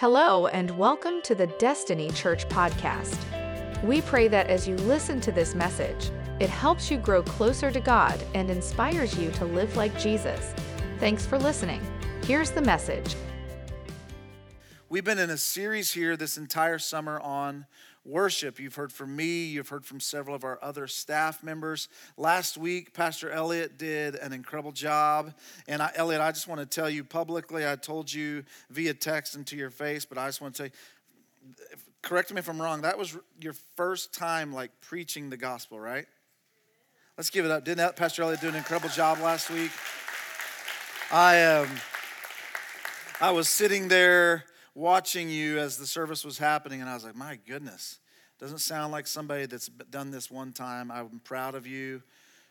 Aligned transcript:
Hello, 0.00 0.46
and 0.46 0.70
welcome 0.78 1.20
to 1.24 1.34
the 1.34 1.46
Destiny 1.58 2.08
Church 2.12 2.48
podcast. 2.48 3.18
We 3.84 4.00
pray 4.00 4.28
that 4.28 4.46
as 4.46 4.66
you 4.66 4.74
listen 4.76 5.20
to 5.20 5.30
this 5.30 5.54
message, 5.54 6.10
it 6.38 6.48
helps 6.48 6.90
you 6.90 6.96
grow 6.96 7.22
closer 7.22 7.70
to 7.70 7.80
God 7.80 8.18
and 8.32 8.48
inspires 8.48 9.18
you 9.18 9.30
to 9.32 9.44
live 9.44 9.76
like 9.76 9.94
Jesus. 9.98 10.54
Thanks 11.00 11.26
for 11.26 11.38
listening. 11.38 11.82
Here's 12.24 12.50
the 12.50 12.62
message. 12.62 13.14
We've 14.92 15.04
been 15.04 15.20
in 15.20 15.30
a 15.30 15.36
series 15.36 15.92
here 15.92 16.16
this 16.16 16.36
entire 16.36 16.80
summer 16.80 17.20
on 17.20 17.64
worship. 18.04 18.58
You've 18.58 18.74
heard 18.74 18.92
from 18.92 19.14
me, 19.14 19.44
you've 19.44 19.68
heard 19.68 19.86
from 19.86 20.00
several 20.00 20.34
of 20.34 20.42
our 20.42 20.58
other 20.60 20.88
staff 20.88 21.44
members. 21.44 21.86
Last 22.16 22.58
week, 22.58 22.92
Pastor 22.92 23.30
Elliott 23.30 23.78
did 23.78 24.16
an 24.16 24.32
incredible 24.32 24.72
job. 24.72 25.32
And 25.68 25.80
I, 25.80 25.92
Elliott, 25.94 26.20
I 26.20 26.32
just 26.32 26.48
want 26.48 26.60
to 26.60 26.66
tell 26.66 26.90
you 26.90 27.04
publicly, 27.04 27.68
I 27.68 27.76
told 27.76 28.12
you 28.12 28.42
via 28.68 28.92
text 28.92 29.36
and 29.36 29.46
to 29.46 29.56
your 29.56 29.70
face, 29.70 30.04
but 30.04 30.18
I 30.18 30.26
just 30.26 30.40
want 30.40 30.56
to 30.56 30.64
say, 30.64 30.72
correct 32.02 32.32
me 32.32 32.40
if 32.40 32.48
I'm 32.48 32.60
wrong, 32.60 32.82
that 32.82 32.98
was 32.98 33.16
your 33.40 33.54
first 33.76 34.12
time 34.12 34.52
like 34.52 34.72
preaching 34.80 35.30
the 35.30 35.36
gospel, 35.36 35.78
right? 35.78 36.06
Let's 37.16 37.30
give 37.30 37.44
it 37.44 37.52
up. 37.52 37.64
Didn't 37.64 37.94
Pastor 37.94 38.24
Elliott 38.24 38.40
do 38.40 38.48
an 38.48 38.56
incredible 38.56 38.88
job 38.88 39.20
last 39.20 39.50
week? 39.50 39.70
I 41.12 41.44
um 41.44 41.68
I 43.20 43.30
was 43.30 43.48
sitting 43.48 43.86
there 43.86 44.46
watching 44.74 45.30
you 45.30 45.58
as 45.58 45.76
the 45.76 45.86
service 45.86 46.24
was 46.24 46.38
happening, 46.38 46.80
and 46.80 46.88
I 46.88 46.94
was 46.94 47.04
like, 47.04 47.16
my 47.16 47.38
goodness, 47.46 47.98
doesn't 48.38 48.58
sound 48.58 48.92
like 48.92 49.06
somebody 49.06 49.46
that's 49.46 49.68
done 49.68 50.10
this 50.10 50.30
one 50.30 50.52
time. 50.52 50.90
I'm 50.90 51.20
proud 51.24 51.54
of 51.54 51.66
you. 51.66 52.02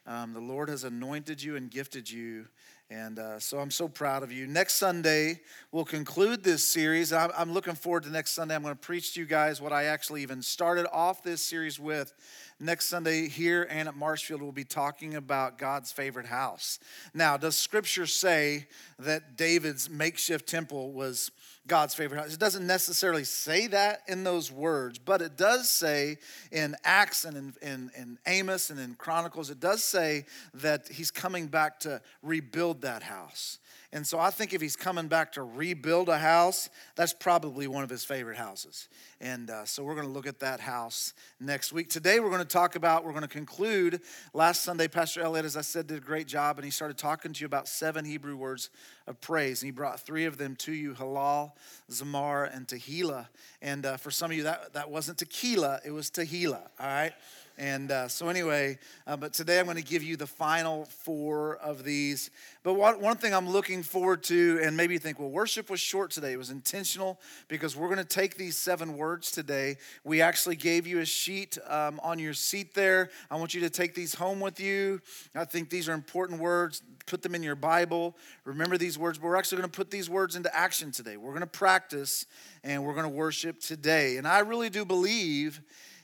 Um, 0.05 0.33
the 0.33 0.39
Lord 0.39 0.69
has 0.69 0.83
anointed 0.83 1.41
you 1.41 1.55
and 1.55 1.69
gifted 1.69 2.09
you. 2.09 2.47
And 2.91 3.19
uh, 3.19 3.39
so 3.39 3.59
I'm 3.59 3.69
so 3.69 3.87
proud 3.87 4.23
of 4.23 4.31
you. 4.31 4.47
Next 4.47 4.75
Sunday, 4.75 5.41
we'll 5.71 5.85
conclude 5.85 6.43
this 6.43 6.65
series. 6.65 7.13
I'm, 7.13 7.29
I'm 7.37 7.53
looking 7.53 7.75
forward 7.75 8.03
to 8.03 8.09
next 8.09 8.31
Sunday. 8.31 8.55
I'm 8.55 8.63
going 8.63 8.73
to 8.73 8.79
preach 8.79 9.13
to 9.13 9.19
you 9.19 9.27
guys 9.27 9.61
what 9.61 9.71
I 9.71 9.83
actually 9.85 10.23
even 10.23 10.41
started 10.41 10.87
off 10.91 11.21
this 11.21 11.43
series 11.43 11.79
with. 11.79 12.13
Next 12.61 12.87
Sunday, 12.87 13.29
here 13.29 13.65
and 13.69 13.87
at 13.87 13.95
Marshfield, 13.95 14.41
we'll 14.41 14.51
be 14.51 14.65
talking 14.65 15.15
about 15.15 15.57
God's 15.57 15.93
favorite 15.93 16.25
house. 16.25 16.77
Now, 17.13 17.37
does 17.37 17.55
scripture 17.55 18.05
say 18.05 18.67
that 18.99 19.37
David's 19.37 19.89
makeshift 19.89 20.45
temple 20.45 20.91
was 20.91 21.31
God's 21.67 21.93
favorite 21.93 22.17
house. 22.17 22.33
It 22.33 22.39
doesn't 22.39 22.67
necessarily 22.67 23.23
say 23.23 23.67
that 23.67 24.01
in 24.09 24.25
those 24.25 24.51
words, 24.51 24.99
but 24.99 25.21
it 25.21 25.37
does 25.37 25.69
say 25.69 26.17
in 26.51 26.75
Acts 26.83 27.23
and 27.23 27.37
in, 27.37 27.53
in, 27.61 27.91
in, 27.95 28.17
Amos 28.27 28.69
and 28.69 28.79
in 28.79 28.95
Chronicles, 28.95 29.49
it 29.49 29.61
does 29.61 29.81
say 29.81 30.25
that 30.55 30.89
he's 30.89 31.11
coming 31.11 31.47
back 31.47 31.79
to 31.81 32.01
rebuild 32.21 32.81
that 32.81 33.03
house. 33.03 33.59
And 33.91 34.05
so 34.05 34.19
I 34.19 34.29
think 34.29 34.53
if 34.53 34.61
he's 34.61 34.75
coming 34.75 35.07
back 35.07 35.31
to 35.31 35.41
rebuild 35.41 36.09
a 36.09 36.19
house, 36.19 36.69
that's 36.95 37.11
probably 37.11 37.65
one 37.65 37.83
of 37.83 37.89
his 37.89 38.03
favorite 38.03 38.37
houses. 38.37 38.87
And 39.19 39.49
uh, 39.49 39.65
so 39.65 39.83
we're 39.83 39.95
going 39.95 40.05
to 40.05 40.13
look 40.13 40.27
at 40.27 40.39
that 40.41 40.59
house 40.59 41.13
next 41.39 41.73
week. 41.73 41.89
Today 41.89 42.19
we're 42.19 42.29
going 42.29 42.39
to 42.39 42.45
talk 42.45 42.75
about, 42.75 43.03
we're 43.03 43.13
going 43.13 43.23
to 43.23 43.27
conclude. 43.27 44.01
Last 44.31 44.63
Sunday, 44.63 44.87
Pastor 44.87 45.21
Elliott, 45.21 45.43
as 45.43 45.57
I 45.57 45.61
said, 45.61 45.87
did 45.87 45.97
a 45.97 46.01
great 46.01 46.27
job, 46.27 46.59
and 46.59 46.65
he 46.65 46.69
started 46.69 46.99
talking 46.99 47.33
to 47.33 47.39
you 47.41 47.47
about 47.47 47.67
seven 47.67 48.05
Hebrew 48.05 48.35
words 48.35 48.69
of 49.07 49.19
praise. 49.21 49.63
And 49.63 49.67
he 49.67 49.71
brought 49.71 49.99
three 49.99 50.25
of 50.25 50.37
them 50.37 50.55
to 50.57 50.71
you 50.71 50.93
Halal, 50.93 51.53
Zamar, 51.89 52.55
and 52.55 52.67
Tehillah. 52.67 53.27
And 53.59 53.87
uh, 53.87 53.97
for 53.97 54.11
some 54.11 54.29
of 54.29 54.37
you, 54.37 54.43
that, 54.43 54.73
that 54.73 54.91
wasn't 54.91 55.17
tequila, 55.17 55.79
it 55.83 55.91
was 55.91 56.11
Tehillah, 56.11 56.67
all 56.79 56.87
right? 56.87 57.13
And 57.59 57.91
uh, 57.91 58.07
so, 58.07 58.29
anyway, 58.29 58.79
uh, 59.05 59.17
but 59.17 59.33
today 59.33 59.59
I'm 59.59 59.65
going 59.65 59.75
to 59.75 59.83
give 59.83 60.01
you 60.01 60.15
the 60.15 60.25
final 60.25 60.85
four 60.85 61.57
of 61.57 61.83
these. 61.83 62.31
But 62.63 62.75
one, 62.75 63.01
one 63.01 63.17
thing 63.17 63.33
I'm 63.33 63.49
looking 63.49 63.83
forward 63.83 64.23
to, 64.23 64.61
and 64.63 64.77
maybe 64.77 64.93
you 64.93 64.99
think, 64.99 65.19
well, 65.19 65.29
worship 65.29 65.69
was 65.69 65.81
short 65.81 66.11
today. 66.11 66.31
It 66.31 66.37
was 66.37 66.51
intentional 66.51 67.19
because 67.49 67.75
we're 67.75 67.89
going 67.89 67.99
to 67.99 68.05
take 68.05 68.37
these 68.37 68.57
seven 68.57 68.95
words 68.95 69.29
today. 69.29 69.75
We 70.05 70.21
actually 70.21 70.55
gave 70.55 70.87
you 70.87 70.99
a 70.99 71.05
sheet 71.05 71.57
um, 71.67 71.99
on 72.01 72.17
your 72.17 72.33
seat 72.33 72.73
there. 72.75 73.09
I 73.29 73.35
want 73.35 73.53
you 73.53 73.59
to 73.59 73.69
take 73.69 73.93
these 73.93 74.15
home 74.15 74.39
with 74.39 74.61
you. 74.61 75.01
I 75.35 75.43
think 75.43 75.69
these 75.69 75.89
are 75.89 75.93
important 75.93 76.39
words. 76.39 76.81
Put 77.07 77.23
them 77.23 77.35
in 77.35 77.43
your 77.43 77.55
Bible. 77.55 78.15
Remember 78.45 78.77
these 78.77 78.97
words, 78.97 79.17
but 79.17 79.27
we're 79.27 79.35
actually 79.35 79.57
going 79.57 79.69
to 79.69 79.75
put 79.75 79.91
these 79.91 80.09
words 80.09 80.37
into 80.37 80.55
action 80.55 80.93
today. 80.93 81.17
We're 81.17 81.31
going 81.31 81.41
to 81.41 81.45
practice 81.47 82.25
and 82.63 82.85
we're 82.85 82.93
going 82.93 83.03
to 83.03 83.09
worship 83.09 83.59
today. 83.59 84.15
And 84.15 84.25
I 84.25 84.39
really 84.39 84.69
do 84.69 84.85
believe 84.85 85.59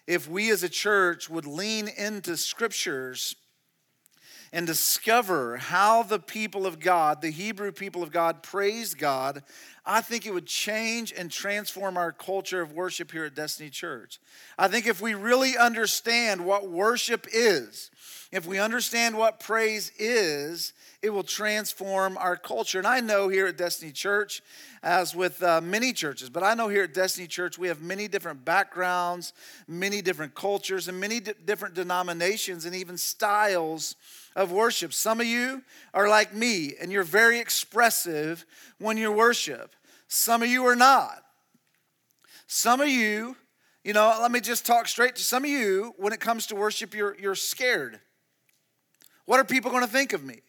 if 0.07 0.29
we 0.29 0.51
as 0.51 0.63
a 0.63 0.69
church 0.69 1.29
would 1.29 1.45
lean 1.45 1.87
into 1.87 2.37
scriptures 2.37 3.35
and 4.51 4.67
discover 4.67 5.57
how 5.57 6.03
the 6.03 6.19
people 6.19 6.65
of 6.65 6.79
God, 6.79 7.21
the 7.21 7.31
Hebrew 7.31 7.71
people 7.71 8.03
of 8.03 8.11
God, 8.11 8.43
praised 8.43 8.97
God, 8.97 9.43
I 9.87 10.01
think 10.01 10.25
it 10.25 10.33
would 10.33 10.47
change 10.47 11.13
and 11.15 11.29
transform 11.29 11.95
our 11.95 12.11
culture 12.11 12.59
of 12.59 12.73
worship 12.73 13.11
here 13.11 13.25
at 13.25 13.35
Destiny 13.35 13.69
Church. 13.69 14.19
I 14.57 14.67
think 14.67 14.87
if 14.87 14.99
we 14.99 15.13
really 15.13 15.55
understand 15.55 16.43
what 16.43 16.67
worship 16.67 17.27
is, 17.31 17.91
if 18.31 18.47
we 18.47 18.57
understand 18.57 19.15
what 19.15 19.39
praise 19.39 19.91
is, 19.99 20.73
it 21.03 21.11
will 21.11 21.23
transform 21.23 22.17
our 22.17 22.35
culture. 22.35 22.79
And 22.79 22.87
I 22.87 22.99
know 22.99 23.29
here 23.29 23.45
at 23.45 23.57
Destiny 23.57 23.91
Church, 23.91 24.41
as 24.81 25.15
with 25.15 25.43
uh, 25.43 25.61
many 25.61 25.93
churches, 25.93 26.31
but 26.31 26.41
I 26.41 26.55
know 26.55 26.67
here 26.67 26.83
at 26.83 26.93
Destiny 26.95 27.27
Church, 27.27 27.59
we 27.59 27.67
have 27.67 27.81
many 27.83 28.07
different 28.07 28.43
backgrounds, 28.43 29.33
many 29.67 30.01
different 30.01 30.33
cultures, 30.33 30.87
and 30.87 30.99
many 30.99 31.19
different 31.19 31.75
denominations 31.75 32.65
and 32.65 32.73
even 32.73 32.97
styles 32.97 33.95
of 34.35 34.51
worship. 34.51 34.93
Some 34.93 35.21
of 35.21 35.27
you 35.27 35.61
are 35.93 36.09
like 36.09 36.33
me, 36.33 36.73
and 36.81 36.91
you're 36.91 37.03
very 37.03 37.39
expressive 37.39 38.43
when 38.79 38.97
you 38.97 39.11
worship. 39.11 39.74
Some 40.07 40.43
of 40.43 40.49
you 40.49 40.65
are 40.65 40.75
not. 40.75 41.23
Some 42.47 42.81
of 42.81 42.89
you, 42.89 43.35
you 43.83 43.93
know, 43.93 44.17
let 44.21 44.31
me 44.31 44.39
just 44.39 44.65
talk 44.65 44.87
straight 44.87 45.15
to 45.15 45.23
some 45.23 45.43
of 45.43 45.49
you, 45.49 45.93
when 45.97 46.13
it 46.13 46.19
comes 46.19 46.47
to 46.47 46.55
worship, 46.55 46.93
you're, 46.93 47.15
you're 47.19 47.35
scared. 47.35 47.99
What 49.25 49.39
are 49.39 49.43
people 49.43 49.71
going 49.71 49.85
to 49.85 49.91
think 49.91 50.13
of 50.13 50.23
me? 50.23 50.41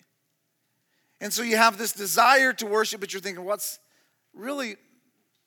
And 1.20 1.32
so 1.32 1.42
you 1.42 1.56
have 1.56 1.78
this 1.78 1.92
desire 1.92 2.52
to 2.54 2.66
worship, 2.66 3.00
but 3.00 3.12
you're 3.12 3.22
thinking, 3.22 3.44
what's 3.44 3.78
really, 4.34 4.76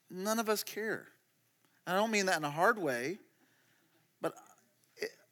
none 0.09 0.39
of 0.39 0.49
us 0.49 0.63
care. 0.63 1.07
I 1.85 1.93
don't 1.93 2.11
mean 2.11 2.25
that 2.25 2.37
in 2.37 2.43
a 2.43 2.51
hard 2.51 2.79
way, 2.79 3.19
but 4.21 4.33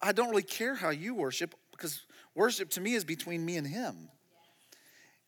I 0.01 0.11
don't 0.11 0.29
really 0.29 0.43
care 0.43 0.75
how 0.75 0.89
you 0.89 1.15
worship 1.15 1.55
because 1.71 2.01
worship 2.35 2.69
to 2.71 2.81
me 2.81 2.93
is 2.93 3.03
between 3.03 3.43
me 3.43 3.57
and 3.57 3.65
Him. 3.65 4.09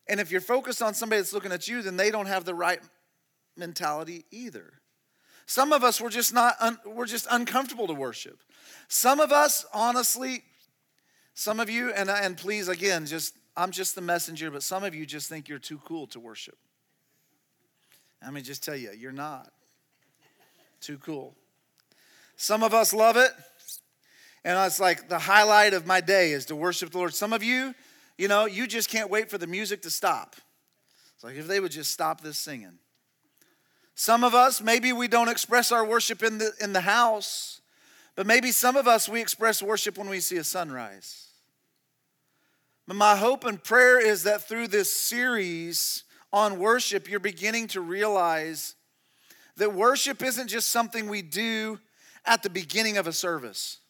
And 0.08 0.18
if 0.20 0.30
you're 0.30 0.40
focused 0.40 0.82
on 0.82 0.94
somebody 0.94 1.20
that's 1.20 1.32
looking 1.32 1.52
at 1.52 1.68
you, 1.68 1.82
then 1.82 1.96
they 1.96 2.10
don't 2.10 2.26
have 2.26 2.44
the 2.44 2.54
right 2.54 2.80
mentality 3.56 4.24
either. 4.30 4.74
Some 5.46 5.72
of 5.72 5.82
us 5.82 6.00
we're 6.00 6.10
just 6.10 6.32
not 6.32 6.54
un, 6.60 6.78
we're 6.84 7.06
just 7.06 7.26
uncomfortable 7.30 7.86
to 7.86 7.94
worship. 7.94 8.40
Some 8.88 9.20
of 9.20 9.32
us 9.32 9.64
honestly 9.72 10.44
some 11.40 11.58
of 11.58 11.70
you, 11.70 11.90
and, 11.92 12.10
and 12.10 12.36
please, 12.36 12.68
again, 12.68 13.06
just 13.06 13.34
I'm 13.56 13.70
just 13.70 13.94
the 13.94 14.02
messenger, 14.02 14.50
but 14.50 14.62
some 14.62 14.84
of 14.84 14.94
you 14.94 15.06
just 15.06 15.26
think 15.26 15.48
you're 15.48 15.58
too 15.58 15.80
cool 15.86 16.06
to 16.08 16.20
worship. 16.20 16.58
Let 18.22 18.34
me 18.34 18.42
just 18.42 18.62
tell 18.62 18.76
you, 18.76 18.90
you're 18.92 19.10
not. 19.10 19.50
Too 20.82 20.98
cool. 20.98 21.34
Some 22.36 22.62
of 22.62 22.74
us 22.74 22.92
love 22.92 23.16
it, 23.16 23.30
and 24.44 24.58
it's 24.66 24.80
like 24.80 25.08
the 25.08 25.18
highlight 25.18 25.72
of 25.72 25.86
my 25.86 26.02
day 26.02 26.32
is 26.32 26.44
to 26.46 26.56
worship 26.56 26.90
the 26.90 26.98
Lord. 26.98 27.14
Some 27.14 27.32
of 27.32 27.42
you, 27.42 27.74
you 28.18 28.28
know, 28.28 28.44
you 28.44 28.66
just 28.66 28.90
can't 28.90 29.08
wait 29.08 29.30
for 29.30 29.38
the 29.38 29.46
music 29.46 29.80
to 29.82 29.90
stop. 29.90 30.36
It's 31.14 31.24
like 31.24 31.36
if 31.36 31.46
they 31.46 31.60
would 31.60 31.72
just 31.72 31.90
stop 31.90 32.20
this 32.20 32.36
singing. 32.36 32.78
Some 34.00 34.24
of 34.24 34.34
us, 34.34 34.62
maybe 34.62 34.94
we 34.94 35.08
don't 35.08 35.28
express 35.28 35.70
our 35.70 35.84
worship 35.84 36.22
in 36.22 36.38
the, 36.38 36.52
in 36.58 36.72
the 36.72 36.80
house, 36.80 37.60
but 38.16 38.26
maybe 38.26 38.50
some 38.50 38.74
of 38.74 38.88
us, 38.88 39.10
we 39.10 39.20
express 39.20 39.62
worship 39.62 39.98
when 39.98 40.08
we 40.08 40.20
see 40.20 40.38
a 40.38 40.42
sunrise. 40.42 41.26
But 42.86 42.96
my 42.96 43.14
hope 43.14 43.44
and 43.44 43.62
prayer 43.62 44.00
is 44.00 44.22
that 44.22 44.48
through 44.48 44.68
this 44.68 44.90
series 44.90 46.04
on 46.32 46.58
worship, 46.58 47.10
you're 47.10 47.20
beginning 47.20 47.66
to 47.68 47.82
realize 47.82 48.74
that 49.58 49.74
worship 49.74 50.22
isn't 50.22 50.48
just 50.48 50.68
something 50.68 51.10
we 51.10 51.20
do 51.20 51.78
at 52.24 52.42
the 52.42 52.48
beginning 52.48 52.96
of 52.96 53.06
a 53.06 53.12
service. 53.12 53.80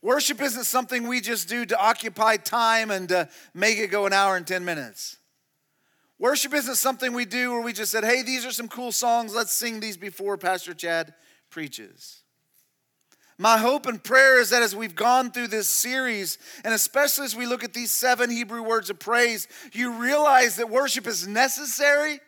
Worship 0.00 0.40
isn't 0.40 0.64
something 0.64 1.06
we 1.06 1.20
just 1.20 1.50
do 1.50 1.66
to 1.66 1.78
occupy 1.78 2.38
time 2.38 2.90
and 2.90 3.10
to 3.10 3.28
make 3.52 3.76
it 3.78 3.88
go 3.88 4.06
an 4.06 4.14
hour 4.14 4.38
and 4.38 4.46
10 4.46 4.64
minutes. 4.64 5.18
Worship 6.18 6.54
isn't 6.54 6.76
something 6.76 7.12
we 7.12 7.24
do 7.24 7.52
where 7.52 7.60
we 7.60 7.72
just 7.72 7.90
said, 7.90 8.04
hey, 8.04 8.22
these 8.22 8.46
are 8.46 8.52
some 8.52 8.68
cool 8.68 8.92
songs, 8.92 9.34
let's 9.34 9.52
sing 9.52 9.80
these 9.80 9.96
before 9.96 10.38
Pastor 10.38 10.72
Chad 10.72 11.12
preaches. 11.50 12.22
My 13.36 13.58
hope 13.58 13.86
and 13.86 14.02
prayer 14.02 14.40
is 14.40 14.50
that 14.50 14.62
as 14.62 14.76
we've 14.76 14.94
gone 14.94 15.32
through 15.32 15.48
this 15.48 15.68
series, 15.68 16.38
and 16.64 16.72
especially 16.72 17.24
as 17.24 17.34
we 17.34 17.46
look 17.46 17.64
at 17.64 17.74
these 17.74 17.90
seven 17.90 18.30
Hebrew 18.30 18.62
words 18.62 18.90
of 18.90 19.00
praise, 19.00 19.48
you 19.72 19.92
realize 19.92 20.56
that 20.56 20.70
worship 20.70 21.08
is 21.08 21.26
necessary, 21.26 22.20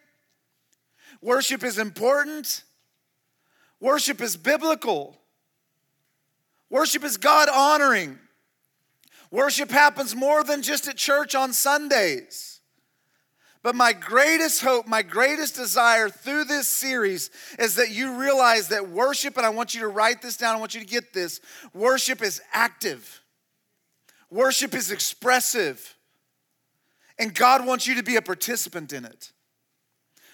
worship 1.20 1.62
is 1.62 1.78
important, 1.78 2.64
worship 3.78 4.20
is 4.20 4.36
biblical, 4.36 5.16
worship 6.70 7.04
is 7.04 7.16
God 7.16 7.48
honoring. 7.48 8.18
Worship 9.30 9.70
happens 9.70 10.14
more 10.14 10.44
than 10.44 10.62
just 10.62 10.86
at 10.86 10.96
church 10.96 11.34
on 11.34 11.52
Sundays. 11.52 12.55
But 13.66 13.74
my 13.74 13.92
greatest 13.92 14.62
hope, 14.62 14.86
my 14.86 15.02
greatest 15.02 15.56
desire 15.56 16.08
through 16.08 16.44
this 16.44 16.68
series 16.68 17.30
is 17.58 17.74
that 17.74 17.90
you 17.90 18.12
realize 18.12 18.68
that 18.68 18.90
worship, 18.90 19.36
and 19.36 19.44
I 19.44 19.48
want 19.48 19.74
you 19.74 19.80
to 19.80 19.88
write 19.88 20.22
this 20.22 20.36
down, 20.36 20.54
I 20.54 20.60
want 20.60 20.74
you 20.76 20.80
to 20.82 20.86
get 20.86 21.12
this 21.12 21.40
worship 21.74 22.22
is 22.22 22.40
active, 22.52 23.22
worship 24.30 24.72
is 24.72 24.92
expressive, 24.92 25.96
and 27.18 27.34
God 27.34 27.66
wants 27.66 27.88
you 27.88 27.96
to 27.96 28.04
be 28.04 28.14
a 28.14 28.22
participant 28.22 28.92
in 28.92 29.04
it. 29.04 29.32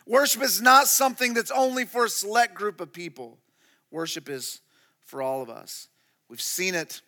Worship 0.06 0.42
is 0.42 0.60
not 0.60 0.86
something 0.86 1.32
that's 1.32 1.50
only 1.50 1.86
for 1.86 2.04
a 2.04 2.10
select 2.10 2.52
group 2.52 2.82
of 2.82 2.92
people, 2.92 3.38
worship 3.90 4.28
is 4.28 4.60
for 5.06 5.22
all 5.22 5.40
of 5.40 5.48
us. 5.48 5.88
We've 6.28 6.38
seen 6.38 6.74
it 6.74 7.00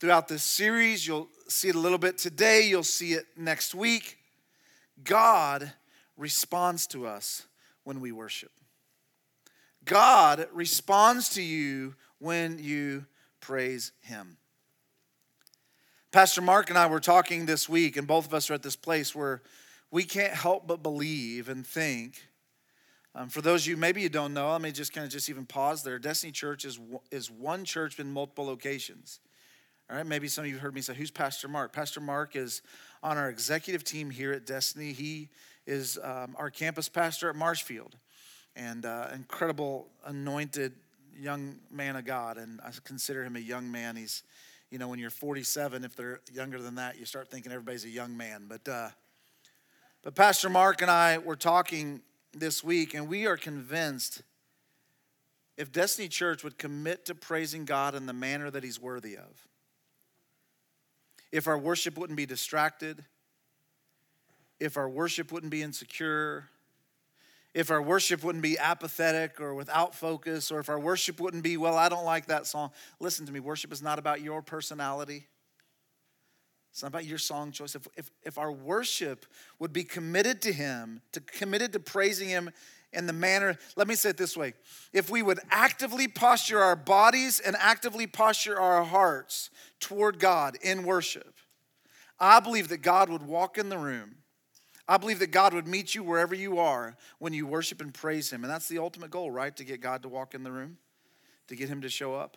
throughout 0.00 0.26
this 0.26 0.42
series. 0.42 1.06
You'll 1.06 1.28
see 1.46 1.68
it 1.68 1.76
a 1.76 1.78
little 1.78 1.98
bit 1.98 2.18
today, 2.18 2.66
you'll 2.66 2.82
see 2.82 3.12
it 3.12 3.26
next 3.36 3.72
week. 3.72 4.18
God 5.02 5.72
responds 6.16 6.86
to 6.88 7.06
us 7.06 7.46
when 7.82 8.00
we 8.00 8.12
worship. 8.12 8.52
God 9.84 10.46
responds 10.52 11.30
to 11.30 11.42
you 11.42 11.94
when 12.18 12.58
you 12.58 13.06
praise 13.40 13.92
Him. 14.00 14.36
Pastor 16.12 16.40
Mark 16.40 16.70
and 16.70 16.78
I 16.78 16.86
were 16.86 17.00
talking 17.00 17.44
this 17.44 17.68
week, 17.68 17.96
and 17.96 18.06
both 18.06 18.26
of 18.26 18.34
us 18.34 18.48
are 18.48 18.54
at 18.54 18.62
this 18.62 18.76
place 18.76 19.14
where 19.14 19.42
we 19.90 20.04
can't 20.04 20.32
help 20.32 20.66
but 20.66 20.82
believe 20.82 21.48
and 21.48 21.66
think. 21.66 22.28
Um, 23.16 23.28
for 23.28 23.42
those 23.42 23.62
of 23.62 23.68
you, 23.68 23.76
maybe 23.76 24.00
you 24.00 24.08
don't 24.08 24.34
know, 24.34 24.50
let 24.50 24.60
me 24.60 24.72
just 24.72 24.92
kind 24.92 25.04
of 25.04 25.12
just 25.12 25.28
even 25.28 25.44
pause 25.44 25.82
there. 25.82 25.98
Destiny 25.98 26.32
Church 26.32 26.64
is, 26.64 26.80
is 27.10 27.30
one 27.30 27.64
church 27.64 27.98
in 27.98 28.12
multiple 28.12 28.46
locations. 28.46 29.20
All 29.90 29.96
right, 29.96 30.06
maybe 30.06 30.28
some 30.28 30.44
of 30.44 30.50
you 30.50 30.56
heard 30.56 30.74
me 30.74 30.80
say, 30.80 30.94
Who's 30.94 31.10
Pastor 31.10 31.46
Mark? 31.46 31.72
Pastor 31.72 32.00
Mark 32.00 32.36
is 32.36 32.62
on 33.04 33.18
our 33.18 33.28
executive 33.28 33.84
team 33.84 34.08
here 34.08 34.32
at 34.32 34.46
Destiny. 34.46 34.92
He 34.92 35.28
is 35.66 35.98
um, 36.02 36.34
our 36.38 36.50
campus 36.50 36.88
pastor 36.88 37.28
at 37.28 37.36
Marshfield 37.36 37.96
and 38.56 38.86
uh, 38.86 39.08
incredible 39.14 39.88
anointed 40.06 40.72
young 41.14 41.56
man 41.70 41.96
of 41.96 42.06
God. 42.06 42.38
And 42.38 42.60
I 42.64 42.70
consider 42.82 43.22
him 43.22 43.36
a 43.36 43.40
young 43.40 43.70
man. 43.70 43.94
He's, 43.94 44.22
you 44.70 44.78
know, 44.78 44.88
when 44.88 44.98
you're 44.98 45.10
47, 45.10 45.84
if 45.84 45.94
they're 45.94 46.20
younger 46.32 46.60
than 46.60 46.76
that, 46.76 46.98
you 46.98 47.04
start 47.04 47.30
thinking 47.30 47.52
everybody's 47.52 47.84
a 47.84 47.90
young 47.90 48.16
man. 48.16 48.46
But, 48.48 48.66
uh, 48.66 48.88
but 50.02 50.14
Pastor 50.14 50.48
Mark 50.48 50.80
and 50.80 50.90
I 50.90 51.18
were 51.18 51.36
talking 51.36 52.00
this 52.32 52.64
week, 52.64 52.94
and 52.94 53.06
we 53.06 53.26
are 53.26 53.36
convinced 53.36 54.22
if 55.58 55.70
Destiny 55.70 56.08
Church 56.08 56.42
would 56.42 56.58
commit 56.58 57.04
to 57.04 57.14
praising 57.14 57.66
God 57.66 57.94
in 57.94 58.06
the 58.06 58.12
manner 58.12 58.50
that 58.50 58.64
He's 58.64 58.80
worthy 58.80 59.16
of, 59.16 59.46
if 61.34 61.48
our 61.48 61.58
worship 61.58 61.98
wouldn't 61.98 62.16
be 62.16 62.26
distracted, 62.26 63.04
if 64.60 64.76
our 64.76 64.88
worship 64.88 65.32
wouldn't 65.32 65.50
be 65.50 65.62
insecure, 65.62 66.48
if 67.54 67.72
our 67.72 67.82
worship 67.82 68.22
wouldn't 68.22 68.42
be 68.42 68.56
apathetic 68.56 69.40
or 69.40 69.52
without 69.52 69.96
focus, 69.96 70.52
or 70.52 70.60
if 70.60 70.68
our 70.68 70.78
worship 70.78 71.20
wouldn't 71.20 71.42
be, 71.42 71.56
well, 71.56 71.76
I 71.76 71.88
don't 71.88 72.04
like 72.04 72.26
that 72.26 72.46
song. 72.46 72.70
Listen 73.00 73.26
to 73.26 73.32
me, 73.32 73.40
worship 73.40 73.72
is 73.72 73.82
not 73.82 73.98
about 73.98 74.20
your 74.20 74.42
personality. 74.42 75.26
It's 76.70 76.84
not 76.84 76.88
about 76.88 77.04
your 77.04 77.18
song 77.18 77.50
choice. 77.50 77.74
If, 77.74 77.88
if, 77.96 78.12
if 78.22 78.38
our 78.38 78.52
worship 78.52 79.26
would 79.58 79.72
be 79.72 79.82
committed 79.82 80.40
to 80.42 80.52
Him, 80.52 81.00
to 81.10 81.20
committed 81.20 81.72
to 81.72 81.80
praising 81.80 82.28
Him 82.28 82.50
in 82.94 83.06
the 83.06 83.12
manner, 83.12 83.58
let 83.76 83.88
me 83.88 83.94
say 83.94 84.10
it 84.10 84.16
this 84.16 84.36
way 84.36 84.54
if 84.92 85.10
we 85.10 85.22
would 85.22 85.40
actively 85.50 86.08
posture 86.08 86.60
our 86.60 86.76
bodies 86.76 87.40
and 87.40 87.56
actively 87.58 88.06
posture 88.06 88.58
our 88.58 88.84
hearts 88.84 89.50
toward 89.80 90.18
God 90.18 90.56
in 90.62 90.84
worship, 90.84 91.34
I 92.18 92.40
believe 92.40 92.68
that 92.68 92.82
God 92.82 93.08
would 93.08 93.22
walk 93.22 93.58
in 93.58 93.68
the 93.68 93.78
room. 93.78 94.16
I 94.86 94.98
believe 94.98 95.18
that 95.20 95.30
God 95.30 95.54
would 95.54 95.66
meet 95.66 95.94
you 95.94 96.02
wherever 96.02 96.34
you 96.34 96.58
are 96.58 96.96
when 97.18 97.32
you 97.32 97.46
worship 97.46 97.80
and 97.80 97.92
praise 97.92 98.30
Him. 98.30 98.44
And 98.44 98.52
that's 98.52 98.68
the 98.68 98.78
ultimate 98.78 99.10
goal, 99.10 99.30
right? 99.30 99.56
To 99.56 99.64
get 99.64 99.80
God 99.80 100.02
to 100.02 100.08
walk 100.08 100.34
in 100.34 100.42
the 100.42 100.52
room, 100.52 100.76
to 101.48 101.56
get 101.56 101.68
Him 101.68 101.80
to 101.80 101.88
show 101.88 102.14
up. 102.14 102.36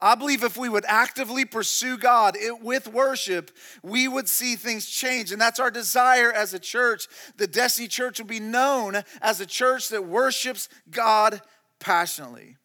I 0.00 0.14
believe 0.14 0.44
if 0.44 0.56
we 0.56 0.68
would 0.68 0.84
actively 0.86 1.44
pursue 1.44 1.98
God 1.98 2.36
with 2.62 2.86
worship, 2.86 3.50
we 3.82 4.06
would 4.06 4.28
see 4.28 4.54
things 4.54 4.88
change. 4.88 5.32
And 5.32 5.40
that's 5.40 5.58
our 5.58 5.72
desire 5.72 6.32
as 6.32 6.54
a 6.54 6.58
church. 6.60 7.08
The 7.36 7.48
Destiny 7.48 7.88
Church 7.88 8.20
will 8.20 8.26
be 8.26 8.38
known 8.38 9.02
as 9.20 9.40
a 9.40 9.46
church 9.46 9.88
that 9.88 10.04
worships 10.06 10.68
God 10.90 11.42
passionately. 11.80 12.56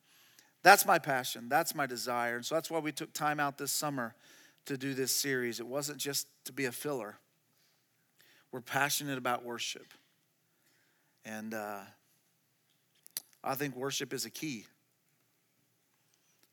That's 0.62 0.86
my 0.86 1.00
passion. 1.00 1.50
That's 1.50 1.74
my 1.74 1.88
desire. 1.88 2.36
And 2.36 2.46
so 2.46 2.54
that's 2.54 2.70
why 2.70 2.80
we 2.80 2.92
took 2.92 3.14
time 3.14 3.40
out 3.40 3.58
this 3.58 3.72
summer 3.72 4.14
to 4.66 4.78
do 4.78 4.94
this 4.94 5.12
series. 5.12 5.60
It 5.60 5.68
wasn't 5.68 5.98
just 5.98 6.28
to 6.46 6.54
be 6.54 6.66
a 6.66 6.72
filler, 6.72 7.18
we're 8.52 8.62
passionate 8.62 9.18
about 9.18 9.44
worship. 9.44 9.88
And 11.26 11.54
uh, 11.54 11.80
I 13.44 13.56
think 13.56 13.76
worship 13.76 14.14
is 14.14 14.26
a 14.26 14.30
key 14.30 14.66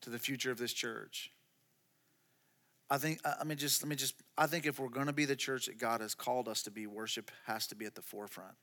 to 0.01 0.09
the 0.09 0.19
future 0.19 0.51
of 0.51 0.57
this 0.57 0.73
church. 0.73 1.31
I 2.89 2.97
think 2.97 3.21
I 3.23 3.43
mean 3.45 3.57
just 3.57 3.81
let 3.81 3.89
me 3.89 3.95
just 3.95 4.15
I 4.37 4.47
think 4.47 4.65
if 4.65 4.79
we're 4.79 4.89
going 4.89 5.07
to 5.07 5.13
be 5.13 5.25
the 5.25 5.35
church 5.35 5.67
that 5.67 5.79
God 5.79 6.01
has 6.01 6.13
called 6.13 6.47
us 6.47 6.61
to 6.63 6.71
be, 6.71 6.87
worship 6.87 7.31
has 7.45 7.67
to 7.67 7.75
be 7.75 7.85
at 7.85 7.95
the 7.95 8.01
forefront. 8.01 8.55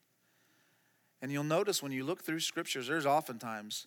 And 1.23 1.33
you'll 1.33 1.45
notice 1.45 1.83
when 1.83 1.93
you 1.93 2.05
look 2.05 2.23
through 2.23 2.41
scriptures, 2.41 2.87
there's 2.87 3.07
oftentimes 3.07 3.87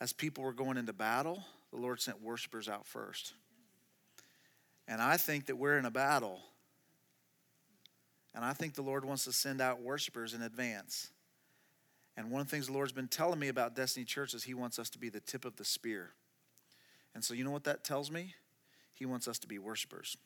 as 0.00 0.12
people 0.12 0.44
were 0.44 0.52
going 0.52 0.76
into 0.76 0.92
battle, 0.92 1.42
the 1.70 1.78
Lord 1.78 2.00
sent 2.00 2.20
worshipers 2.22 2.68
out 2.68 2.86
first. 2.86 3.34
And 4.88 5.00
I 5.00 5.16
think 5.16 5.46
that 5.46 5.56
we're 5.56 5.78
in 5.78 5.84
a 5.84 5.90
battle. 5.90 6.40
And 8.34 8.44
I 8.44 8.52
think 8.52 8.74
the 8.74 8.82
Lord 8.82 9.04
wants 9.04 9.24
to 9.24 9.32
send 9.32 9.60
out 9.60 9.80
worshipers 9.80 10.34
in 10.34 10.42
advance. 10.42 11.10
And 12.16 12.30
one 12.30 12.40
of 12.40 12.46
the 12.46 12.50
things 12.50 12.66
the 12.66 12.72
Lord's 12.72 12.92
been 12.92 13.08
telling 13.08 13.38
me 13.38 13.48
about 13.48 13.74
Destiny 13.74 14.04
Church 14.04 14.34
is 14.34 14.44
He 14.44 14.54
wants 14.54 14.78
us 14.78 14.90
to 14.90 14.98
be 14.98 15.08
the 15.08 15.20
tip 15.20 15.44
of 15.44 15.56
the 15.56 15.64
spear. 15.64 16.10
And 17.14 17.24
so, 17.24 17.34
you 17.34 17.44
know 17.44 17.50
what 17.50 17.64
that 17.64 17.84
tells 17.84 18.10
me? 18.10 18.34
He 18.94 19.06
wants 19.06 19.28
us 19.28 19.38
to 19.40 19.48
be 19.48 19.58
worshipers 19.58 20.16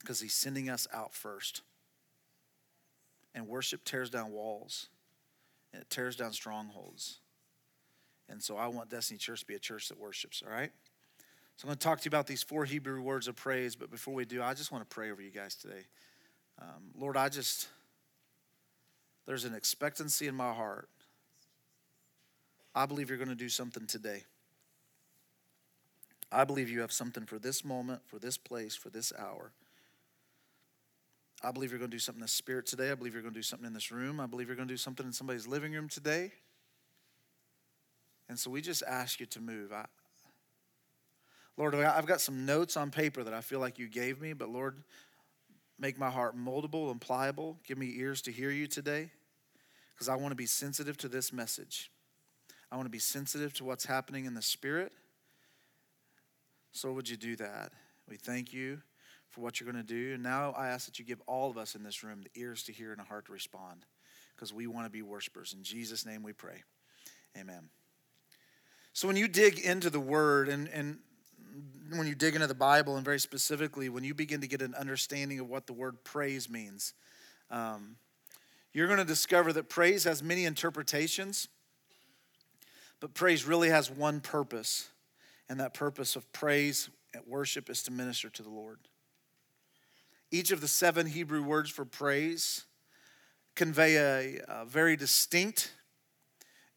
because 0.00 0.20
He's 0.20 0.34
sending 0.34 0.68
us 0.68 0.86
out 0.92 1.14
first. 1.14 1.62
And 3.34 3.46
worship 3.46 3.84
tears 3.84 4.10
down 4.10 4.32
walls, 4.32 4.88
and 5.72 5.82
it 5.82 5.90
tears 5.90 6.16
down 6.16 6.32
strongholds. 6.32 7.18
And 8.28 8.42
so, 8.42 8.56
I 8.56 8.66
want 8.68 8.90
Destiny 8.90 9.18
Church 9.18 9.40
to 9.40 9.46
be 9.46 9.54
a 9.54 9.58
church 9.58 9.88
that 9.88 9.98
worships, 9.98 10.42
all 10.44 10.52
right? 10.52 10.72
So, 11.56 11.64
I'm 11.64 11.68
going 11.68 11.78
to 11.78 11.84
talk 11.84 12.00
to 12.00 12.04
you 12.06 12.10
about 12.10 12.26
these 12.26 12.42
four 12.42 12.64
Hebrew 12.64 13.00
words 13.00 13.28
of 13.28 13.36
praise, 13.36 13.76
but 13.76 13.90
before 13.90 14.14
we 14.14 14.24
do, 14.24 14.42
I 14.42 14.54
just 14.54 14.72
want 14.72 14.88
to 14.88 14.94
pray 14.94 15.10
over 15.10 15.22
you 15.22 15.30
guys 15.30 15.54
today. 15.54 15.86
Um, 16.60 16.90
Lord, 16.98 17.16
I 17.16 17.28
just, 17.28 17.68
there's 19.26 19.44
an 19.44 19.54
expectancy 19.54 20.26
in 20.26 20.34
my 20.34 20.52
heart. 20.52 20.88
I 22.74 22.86
believe 22.86 23.08
you're 23.08 23.18
going 23.18 23.28
to 23.28 23.34
do 23.34 23.48
something 23.48 23.86
today. 23.86 24.24
I 26.30 26.44
believe 26.44 26.68
you 26.68 26.80
have 26.80 26.92
something 26.92 27.24
for 27.24 27.38
this 27.38 27.64
moment, 27.64 28.02
for 28.06 28.18
this 28.18 28.36
place, 28.36 28.76
for 28.76 28.90
this 28.90 29.12
hour. 29.18 29.52
I 31.42 31.52
believe 31.52 31.70
you're 31.70 31.78
going 31.78 31.90
to 31.90 31.94
do 31.94 32.00
something 32.00 32.20
in 32.20 32.24
the 32.24 32.28
spirit 32.28 32.66
today. 32.66 32.90
I 32.90 32.94
believe 32.94 33.14
you're 33.14 33.22
going 33.22 33.34
to 33.34 33.38
do 33.38 33.44
something 33.44 33.66
in 33.66 33.72
this 33.72 33.90
room. 33.90 34.20
I 34.20 34.26
believe 34.26 34.48
you're 34.48 34.56
going 34.56 34.68
to 34.68 34.74
do 34.74 34.78
something 34.78 35.06
in 35.06 35.12
somebody's 35.12 35.46
living 35.46 35.72
room 35.72 35.88
today. 35.88 36.32
And 38.28 38.38
so 38.38 38.50
we 38.50 38.60
just 38.60 38.82
ask 38.86 39.20
you 39.20 39.26
to 39.26 39.40
move. 39.40 39.72
I, 39.72 39.86
Lord, 41.56 41.74
I've 41.74 42.06
got 42.06 42.20
some 42.20 42.44
notes 42.44 42.76
on 42.76 42.90
paper 42.90 43.24
that 43.24 43.32
I 43.32 43.40
feel 43.40 43.60
like 43.60 43.78
you 43.78 43.88
gave 43.88 44.20
me, 44.20 44.32
but 44.32 44.48
Lord, 44.48 44.82
make 45.78 45.98
my 45.98 46.10
heart 46.10 46.36
moldable 46.36 46.90
and 46.90 47.00
pliable. 47.00 47.56
Give 47.66 47.78
me 47.78 47.94
ears 47.96 48.20
to 48.22 48.32
hear 48.32 48.50
you 48.50 48.66
today 48.66 49.10
because 49.94 50.08
I 50.08 50.16
want 50.16 50.32
to 50.32 50.36
be 50.36 50.46
sensitive 50.46 50.96
to 50.98 51.08
this 51.08 51.32
message. 51.32 51.90
I 52.70 52.76
want 52.76 52.86
to 52.86 52.90
be 52.90 52.98
sensitive 52.98 53.54
to 53.54 53.64
what's 53.64 53.86
happening 53.86 54.24
in 54.26 54.34
the 54.34 54.42
spirit. 54.42 54.92
So, 56.72 56.92
would 56.92 57.08
you 57.08 57.16
do 57.16 57.36
that? 57.36 57.72
We 58.08 58.16
thank 58.16 58.52
you 58.52 58.80
for 59.28 59.40
what 59.40 59.60
you're 59.60 59.70
going 59.70 59.84
to 59.84 59.94
do. 59.94 60.14
And 60.14 60.22
now 60.22 60.52
I 60.56 60.68
ask 60.68 60.86
that 60.86 60.98
you 60.98 61.04
give 61.04 61.20
all 61.26 61.50
of 61.50 61.58
us 61.58 61.74
in 61.74 61.82
this 61.82 62.02
room 62.02 62.22
the 62.22 62.40
ears 62.40 62.62
to 62.64 62.72
hear 62.72 62.92
and 62.92 63.00
a 63.00 63.04
heart 63.04 63.26
to 63.26 63.32
respond 63.32 63.84
because 64.34 64.52
we 64.52 64.66
want 64.66 64.86
to 64.86 64.90
be 64.90 65.02
worshipers. 65.02 65.52
In 65.52 65.62
Jesus' 65.62 66.06
name 66.06 66.22
we 66.22 66.32
pray. 66.32 66.62
Amen. 67.36 67.68
So, 68.92 69.06
when 69.06 69.16
you 69.16 69.28
dig 69.28 69.58
into 69.58 69.90
the 69.90 70.00
word 70.00 70.48
and, 70.48 70.68
and 70.68 70.98
when 71.90 72.06
you 72.06 72.14
dig 72.14 72.34
into 72.34 72.46
the 72.46 72.54
Bible, 72.54 72.96
and 72.96 73.04
very 73.04 73.20
specifically, 73.20 73.88
when 73.88 74.04
you 74.04 74.14
begin 74.14 74.40
to 74.40 74.48
get 74.48 74.62
an 74.62 74.74
understanding 74.74 75.40
of 75.40 75.48
what 75.48 75.66
the 75.66 75.72
word 75.72 76.04
praise 76.04 76.48
means, 76.48 76.94
um, 77.50 77.96
you're 78.72 78.86
going 78.86 78.98
to 78.98 79.04
discover 79.04 79.52
that 79.54 79.68
praise 79.68 80.04
has 80.04 80.22
many 80.22 80.44
interpretations, 80.44 81.48
but 83.00 83.14
praise 83.14 83.44
really 83.44 83.70
has 83.70 83.90
one 83.90 84.20
purpose 84.20 84.88
and 85.48 85.60
that 85.60 85.74
purpose 85.74 86.16
of 86.16 86.30
praise 86.32 86.90
and 87.14 87.22
worship 87.26 87.70
is 87.70 87.82
to 87.84 87.92
minister 87.92 88.28
to 88.30 88.42
the 88.42 88.50
Lord. 88.50 88.78
Each 90.30 90.50
of 90.50 90.60
the 90.60 90.68
seven 90.68 91.06
Hebrew 91.06 91.42
words 91.42 91.70
for 91.70 91.84
praise 91.84 92.64
convey 93.54 93.96
a, 93.96 94.42
a 94.48 94.64
very 94.64 94.96
distinct 94.96 95.72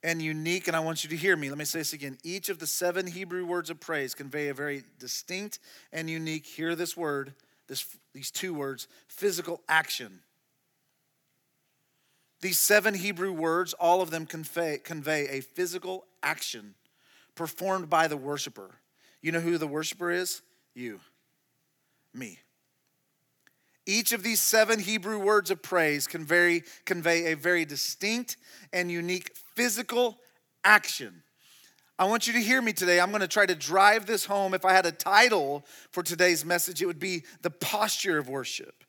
and 0.03 0.21
unique, 0.21 0.67
and 0.67 0.75
I 0.75 0.79
want 0.79 1.03
you 1.03 1.09
to 1.11 1.15
hear 1.15 1.35
me. 1.37 1.49
Let 1.49 1.57
me 1.57 1.65
say 1.65 1.79
this 1.79 1.93
again. 1.93 2.17
Each 2.23 2.49
of 2.49 2.59
the 2.59 2.65
seven 2.65 3.05
Hebrew 3.05 3.45
words 3.45 3.69
of 3.69 3.79
praise 3.79 4.15
convey 4.15 4.47
a 4.47 4.53
very 4.53 4.83
distinct 4.99 5.59
and 5.91 6.09
unique, 6.09 6.45
hear 6.45 6.75
this 6.75 6.97
word, 6.97 7.33
this, 7.67 7.85
these 8.13 8.31
two 8.31 8.53
words, 8.53 8.87
physical 9.07 9.61
action. 9.69 10.21
These 12.41 12.57
seven 12.57 12.95
Hebrew 12.95 13.31
words, 13.31 13.73
all 13.73 14.01
of 14.01 14.09
them 14.09 14.25
convey, 14.25 14.79
convey 14.83 15.27
a 15.27 15.41
physical 15.41 16.05
action 16.23 16.73
performed 17.35 17.89
by 17.89 18.07
the 18.07 18.17
worshiper. 18.17 18.71
You 19.21 19.31
know 19.31 19.39
who 19.39 19.57
the 19.57 19.67
worshiper 19.67 20.11
is? 20.11 20.41
You, 20.73 20.99
me. 22.13 22.39
Each 23.85 24.11
of 24.11 24.23
these 24.23 24.39
seven 24.39 24.79
Hebrew 24.79 25.19
words 25.19 25.51
of 25.51 25.61
praise 25.61 26.07
can 26.07 26.23
very, 26.23 26.63
convey 26.85 27.31
a 27.31 27.35
very 27.35 27.65
distinct 27.65 28.37
and 28.71 28.91
unique 28.91 29.35
physical 29.55 30.17
action. 30.63 31.23
I 31.97 32.05
want 32.05 32.25
you 32.25 32.33
to 32.33 32.39
hear 32.39 32.61
me 32.61 32.73
today. 32.73 32.99
I'm 32.99 33.09
going 33.09 33.21
to 33.21 33.27
try 33.27 33.45
to 33.45 33.55
drive 33.55 34.05
this 34.05 34.25
home. 34.25 34.53
If 34.53 34.65
I 34.65 34.73
had 34.73 34.85
a 34.85 34.91
title 34.91 35.65
for 35.91 36.03
today's 36.03 36.45
message, 36.45 36.81
it 36.81 36.85
would 36.85 36.99
be 36.99 37.23
The 37.41 37.51
Posture 37.51 38.17
of 38.17 38.29
Worship 38.29 38.83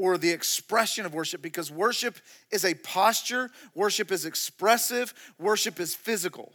or 0.00 0.16
the 0.16 0.30
expression 0.30 1.04
of 1.04 1.12
worship 1.12 1.42
because 1.42 1.70
worship 1.70 2.16
is 2.50 2.64
a 2.64 2.72
posture, 2.72 3.50
worship 3.74 4.10
is 4.10 4.24
expressive, 4.24 5.12
worship 5.38 5.78
is 5.78 5.94
physical. 5.94 6.54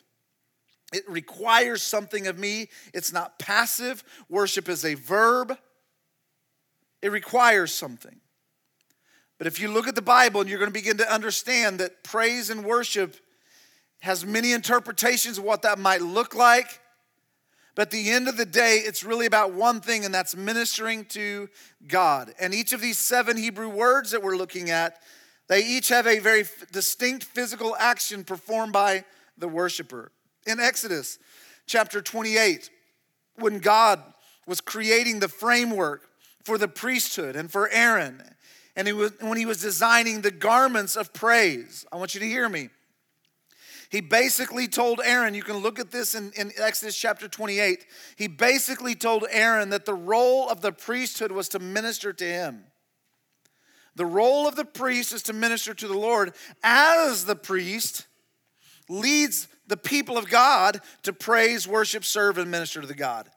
It 0.96 1.10
requires 1.10 1.84
something 1.84 2.28
of 2.28 2.40
me. 2.40 2.70
It's 2.94 3.12
not 3.12 3.38
passive. 3.38 4.04
Worship 4.30 4.70
is 4.70 4.86
a 4.86 4.94
verb, 4.96 5.58
it 7.02 7.12
requires 7.12 7.72
something. 7.72 8.22
But 9.38 9.48
if 9.48 9.60
you 9.60 9.70
look 9.70 9.88
at 9.88 9.96
the 9.96 10.02
Bible 10.02 10.40
and 10.40 10.50
you're 10.50 10.60
going 10.60 10.72
to 10.72 10.74
begin 10.74 10.98
to 10.98 11.14
understand 11.14 11.80
that 11.80 12.04
praise 12.04 12.50
and 12.50 12.64
worship 12.64 13.18
has 14.00 14.26
many 14.26 14.54
interpretations 14.54 15.38
of 15.38 15.44
what 15.44 15.64
that 15.64 15.80
might 15.80 16.02
look 16.02 16.36
like. 16.36 16.80
But 17.74 17.84
at 17.84 17.92
the 17.92 18.12
end 18.12 18.28
of 18.30 18.38
the 18.38 18.46
day, 18.46 18.76
it's 18.86 19.04
really 19.04 19.26
about 19.26 19.52
one 19.52 19.82
thing, 19.82 20.06
and 20.06 20.14
that's 20.14 20.36
ministering 20.36 21.06
to 21.06 21.50
God. 21.88 22.34
And 22.40 22.54
each 22.54 22.72
of 22.72 22.80
these 22.80 22.98
seven 22.98 23.36
Hebrew 23.36 23.68
words 23.68 24.12
that 24.12 24.24
we're 24.24 24.38
looking 24.38 24.70
at, 24.70 25.00
they 25.48 25.66
each 25.66 25.90
have 25.90 26.08
a 26.08 26.20
very 26.20 26.46
distinct 26.72 27.26
physical 27.26 27.76
action 27.78 28.24
performed 28.24 28.72
by 28.72 29.04
the 29.38 29.50
worshiper. 29.50 30.12
In 30.46 30.60
Exodus 30.60 31.18
chapter 31.66 32.02
28, 32.02 32.70
when 33.38 33.60
God 33.60 34.02
was 34.48 34.62
creating 34.62 35.20
the 35.20 35.28
framework 35.28 36.08
for 36.44 36.58
the 36.58 36.68
priesthood 36.68 37.36
and 37.36 37.52
for 37.52 37.70
Aaron, 37.70 38.22
and 38.76 38.88
he 38.88 38.94
was, 38.94 39.14
when 39.22 39.38
he 39.38 39.46
was 39.46 39.62
designing 39.62 40.22
the 40.22 40.32
garments 40.32 40.96
of 40.96 41.14
praise, 41.14 41.86
I 41.92 41.96
want 41.96 42.14
you 42.14 42.20
to 42.20 42.28
hear 42.28 42.48
me. 42.48 42.70
He 43.90 44.02
basically 44.02 44.68
told 44.68 45.00
Aaron, 45.04 45.34
you 45.34 45.44
can 45.44 45.58
look 45.58 45.80
at 45.80 45.92
this 45.92 46.16
in, 46.16 46.32
in, 46.36 46.52
Exodus 46.58 46.98
chapter 46.98 47.28
28. 47.28 47.86
He 48.18 48.28
basically 48.28 48.96
told 48.96 49.26
Aaron 49.30 49.70
that 49.70 49.86
the 49.86 49.94
role 49.94 50.50
of 50.50 50.62
the 50.62 50.72
priesthood 50.72 51.32
was 51.32 51.50
to 51.50 51.60
minister 51.60 52.12
to 52.12 52.26
him. 52.26 52.66
The 53.96 54.06
role 54.06 54.48
of 54.48 54.56
the 54.56 54.66
priest 54.66 55.14
is 55.14 55.24
to 55.24 55.34
minister 55.34 55.74
to 55.74 55.88
the 55.88 55.98
Lord 55.98 56.34
as 56.64 57.26
the 57.26 57.36
priest 57.36 58.08
leads 58.90 59.48
the 59.68 59.78
people 59.78 60.18
of 60.18 60.30
God 60.30 60.82
to 61.04 61.14
praise, 61.14 61.68
worship, 61.68 62.04
serve, 62.06 62.38
and 62.38 62.50
minister 62.50 62.82
to 62.82 62.88
the 62.88 62.94
God. 62.94 63.30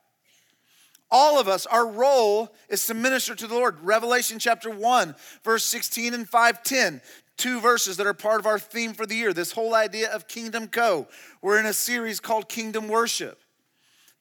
All 1.11 1.39
of 1.39 1.47
us, 1.47 1.65
our 1.65 1.87
role 1.87 2.53
is 2.69 2.85
to 2.85 2.93
minister 2.93 3.33
to 3.33 3.47
the 3.47 3.55
Lord. 3.55 3.79
Revelation 3.81 4.37
chapter 4.37 4.69
1, 4.69 5.15
verse 5.43 5.65
16 5.65 6.13
and 6.13 6.29
510 6.29 7.01
two 7.39 7.61
verses 7.61 7.95
that 7.95 8.05
are 8.05 8.13
part 8.13 8.41
of 8.41 8.45
our 8.45 8.59
theme 8.59 8.93
for 8.93 9.05
the 9.05 9.15
year 9.15 9.33
this 9.33 9.53
whole 9.53 9.73
idea 9.73 10.11
of 10.11 10.27
Kingdom 10.27 10.67
Co. 10.67 11.07
We're 11.41 11.57
in 11.57 11.65
a 11.65 11.73
series 11.73 12.19
called 12.19 12.49
Kingdom 12.49 12.89
Worship. 12.89 13.41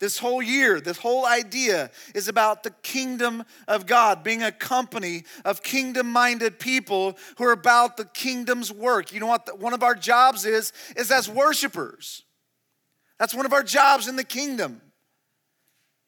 This 0.01 0.19
whole 0.19 0.41
year, 0.41 0.81
this 0.81 0.99
whole 0.99 1.27
idea 1.27 1.91
is 2.15 2.29
about 2.29 2.63
the 2.63 2.71
kingdom 2.83 3.43
of 3.67 3.87
God, 3.87 4.23
being 4.23 4.45
a 4.45 4.53
company 4.53 5.25
of 5.45 5.63
kingdom 5.63 6.13
minded 6.13 6.61
people 6.61 7.19
who 7.37 7.45
are 7.45 7.53
about 7.53 7.97
the 7.97 8.05
kingdom's 8.05 8.73
work. 8.73 9.13
You 9.13 9.19
know 9.19 9.27
what? 9.27 9.59
One 9.59 9.73
of 9.73 9.83
our 9.83 9.97
jobs 9.97 10.45
is, 10.45 10.73
is 10.97 11.11
as 11.11 11.29
worshipers. 11.29 12.23
That's 13.19 13.35
one 13.35 13.45
of 13.45 13.53
our 13.53 13.65
jobs 13.65 14.07
in 14.07 14.15
the 14.15 14.25
kingdom. 14.25 14.81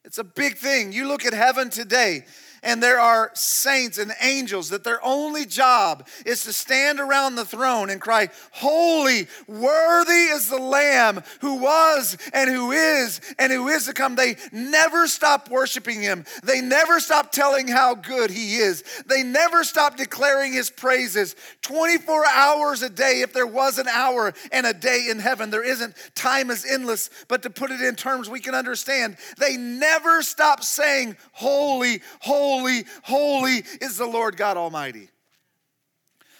It's 0.05 0.17
a 0.17 0.23
big 0.23 0.55
thing. 0.55 0.93
You 0.93 1.07
look 1.07 1.25
at 1.25 1.33
heaven 1.33 1.69
today, 1.69 2.25
and 2.63 2.81
there 2.81 2.99
are 2.99 3.31
saints 3.33 3.97
and 3.97 4.13
angels 4.21 4.69
that 4.69 4.83
their 4.83 5.03
only 5.03 5.45
job 5.45 6.07
is 6.25 6.43
to 6.43 6.53
stand 6.53 6.99
around 6.99 7.35
the 7.35 7.45
throne 7.45 7.89
and 7.89 7.99
cry, 7.99 8.29
Holy, 8.51 9.27
worthy 9.47 10.11
is 10.11 10.47
the 10.47 10.61
Lamb 10.61 11.23
who 11.39 11.55
was 11.55 12.17
and 12.33 12.49
who 12.49 12.71
is 12.71 13.19
and 13.39 13.51
who 13.51 13.67
is 13.67 13.87
to 13.87 13.93
come. 13.93 14.15
They 14.15 14.35
never 14.51 15.07
stop 15.07 15.49
worshiping 15.49 16.01
him. 16.01 16.23
They 16.43 16.61
never 16.61 16.99
stop 16.99 17.31
telling 17.31 17.67
how 17.67 17.95
good 17.95 18.29
he 18.29 18.57
is. 18.57 18.83
They 19.07 19.23
never 19.23 19.63
stop 19.63 19.97
declaring 19.97 20.53
his 20.53 20.69
praises 20.69 21.35
24 21.63 22.25
hours 22.27 22.83
a 22.83 22.89
day. 22.89 23.21
If 23.21 23.33
there 23.33 23.47
was 23.47 23.79
an 23.79 23.87
hour 23.87 24.33
and 24.51 24.67
a 24.67 24.73
day 24.73 25.07
in 25.09 25.17
heaven, 25.17 25.49
there 25.49 25.63
isn't. 25.63 25.95
Time 26.13 26.51
is 26.51 26.65
endless, 26.69 27.09
but 27.27 27.41
to 27.41 27.49
put 27.49 27.71
it 27.71 27.81
in 27.81 27.95
terms 27.95 28.29
we 28.29 28.39
can 28.39 28.53
understand, 28.53 29.17
they 29.39 29.57
never 29.57 30.21
stop 30.21 30.63
saying, 30.63 31.17
Holy, 31.31 32.01
holy 32.19 32.50
holy, 32.51 32.83
holy 33.03 33.63
is 33.79 33.97
the 33.97 34.05
Lord 34.05 34.35
God 34.35 34.57
Almighty. 34.57 35.09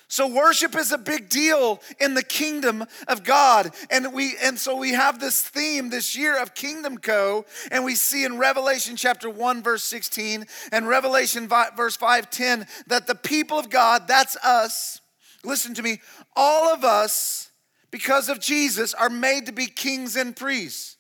So 0.07 0.27
worship 0.27 0.75
is 0.75 0.91
a 0.91 0.97
big 0.97 1.29
deal 1.29 1.81
in 2.01 2.15
the 2.15 2.23
kingdom 2.23 2.83
of 3.07 3.23
God. 3.23 3.73
And 3.89 4.11
we 4.11 4.35
and 4.43 4.59
so 4.59 4.75
we 4.75 4.91
have 4.91 5.21
this 5.21 5.41
theme 5.41 5.89
this 5.89 6.17
year 6.17 6.41
of 6.41 6.53
Kingdom 6.53 6.97
Co. 6.97 7.45
And 7.71 7.85
we 7.85 7.95
see 7.95 8.25
in 8.25 8.37
Revelation 8.37 8.97
chapter 8.97 9.29
1 9.29 9.63
verse 9.63 9.85
16 9.85 10.47
and 10.73 10.85
Revelation 10.85 11.47
5, 11.47 11.77
verse 11.77 11.95
5:10 11.95 12.67
that 12.87 13.07
the 13.07 13.15
people 13.15 13.57
of 13.57 13.69
God, 13.69 14.05
that's 14.05 14.35
us. 14.43 14.99
Listen 15.45 15.73
to 15.75 15.81
me. 15.81 16.01
All 16.35 16.73
of 16.73 16.83
us 16.83 17.49
because 17.89 18.27
of 18.27 18.41
Jesus 18.41 18.93
are 18.93 19.09
made 19.09 19.45
to 19.45 19.53
be 19.53 19.67
kings 19.67 20.17
and 20.17 20.35
priests. 20.35 20.90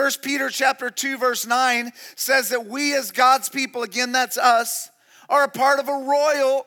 First 0.00 0.22
Peter 0.22 0.48
chapter 0.48 0.88
2 0.88 1.18
verse 1.18 1.46
9 1.46 1.92
says 2.16 2.48
that 2.48 2.64
we 2.64 2.96
as 2.96 3.10
God's 3.10 3.50
people, 3.50 3.82
again 3.82 4.12
that's 4.12 4.38
us, 4.38 4.88
are 5.28 5.44
a 5.44 5.48
part 5.48 5.78
of 5.78 5.90
a 5.90 5.92
royal 5.92 6.64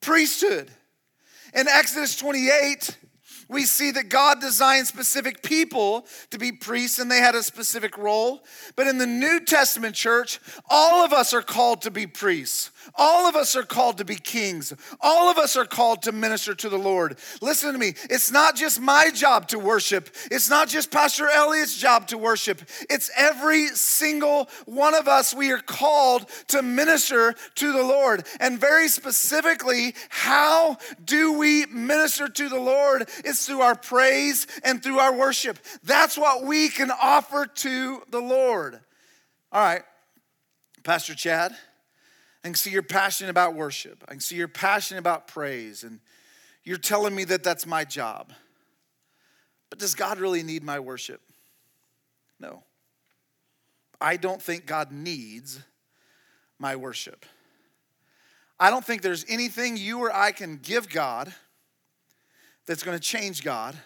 priesthood. 0.00 0.70
In 1.54 1.68
Exodus 1.68 2.16
28, 2.16 2.96
we 3.50 3.64
see 3.64 3.90
that 3.90 4.08
God 4.08 4.40
designed 4.40 4.86
specific 4.86 5.42
people 5.42 6.06
to 6.30 6.38
be 6.38 6.50
priests 6.50 6.98
and 6.98 7.10
they 7.10 7.18
had 7.18 7.34
a 7.34 7.42
specific 7.42 7.98
role. 7.98 8.42
But 8.74 8.86
in 8.86 8.96
the 8.96 9.06
New 9.06 9.40
Testament 9.40 9.94
church, 9.94 10.40
all 10.70 11.04
of 11.04 11.12
us 11.12 11.34
are 11.34 11.42
called 11.42 11.82
to 11.82 11.90
be 11.90 12.06
priests. 12.06 12.70
All 12.94 13.26
of 13.28 13.36
us 13.36 13.56
are 13.56 13.62
called 13.62 13.98
to 13.98 14.04
be 14.04 14.16
kings. 14.16 14.72
All 15.00 15.30
of 15.30 15.38
us 15.38 15.56
are 15.56 15.64
called 15.64 16.02
to 16.02 16.12
minister 16.12 16.54
to 16.54 16.68
the 16.68 16.78
Lord. 16.78 17.18
Listen 17.40 17.72
to 17.72 17.78
me. 17.78 17.94
It's 18.10 18.30
not 18.30 18.56
just 18.56 18.80
my 18.80 19.10
job 19.10 19.48
to 19.48 19.58
worship. 19.58 20.10
It's 20.30 20.50
not 20.50 20.68
just 20.68 20.90
Pastor 20.90 21.28
Elliot's 21.28 21.76
job 21.76 22.08
to 22.08 22.18
worship. 22.18 22.62
It's 22.90 23.10
every 23.16 23.68
single 23.68 24.48
one 24.66 24.94
of 24.94 25.08
us. 25.08 25.34
We 25.34 25.52
are 25.52 25.58
called 25.58 26.26
to 26.48 26.62
minister 26.62 27.34
to 27.56 27.72
the 27.72 27.82
Lord. 27.82 28.26
And 28.40 28.58
very 28.58 28.88
specifically, 28.88 29.94
how 30.08 30.78
do 31.04 31.38
we 31.38 31.66
minister 31.66 32.28
to 32.28 32.48
the 32.48 32.60
Lord? 32.60 33.08
It's 33.24 33.46
through 33.46 33.62
our 33.62 33.74
praise 33.74 34.46
and 34.64 34.82
through 34.82 34.98
our 34.98 35.14
worship. 35.14 35.58
That's 35.82 36.16
what 36.16 36.44
we 36.44 36.68
can 36.68 36.90
offer 36.90 37.46
to 37.46 38.02
the 38.10 38.20
Lord. 38.20 38.80
All 39.52 39.62
right, 39.62 39.82
Pastor 40.82 41.14
Chad. 41.14 41.56
I 42.44 42.48
can 42.48 42.54
see 42.54 42.70
you're 42.70 42.82
passionate 42.82 43.30
about 43.30 43.54
worship. 43.54 44.04
I 44.08 44.12
can 44.12 44.20
see 44.20 44.36
you're 44.36 44.48
passionate 44.48 44.98
about 44.98 45.28
praise, 45.28 45.84
and 45.84 46.00
you're 46.64 46.76
telling 46.76 47.14
me 47.14 47.24
that 47.24 47.44
that's 47.44 47.66
my 47.66 47.84
job. 47.84 48.32
But 49.70 49.78
does 49.78 49.94
God 49.94 50.18
really 50.18 50.42
need 50.42 50.64
my 50.64 50.80
worship? 50.80 51.20
No. 52.40 52.64
I 54.00 54.16
don't 54.16 54.42
think 54.42 54.66
God 54.66 54.90
needs 54.90 55.60
my 56.58 56.76
worship. 56.76 57.24
I 58.58 58.70
don't 58.70 58.84
think 58.84 59.02
there's 59.02 59.24
anything 59.28 59.76
you 59.76 60.00
or 60.00 60.14
I 60.14 60.32
can 60.32 60.56
give 60.56 60.88
God 60.88 61.32
that's 62.66 62.82
going 62.82 62.96
to 62.96 63.02
change 63.02 63.42
God 63.42 63.76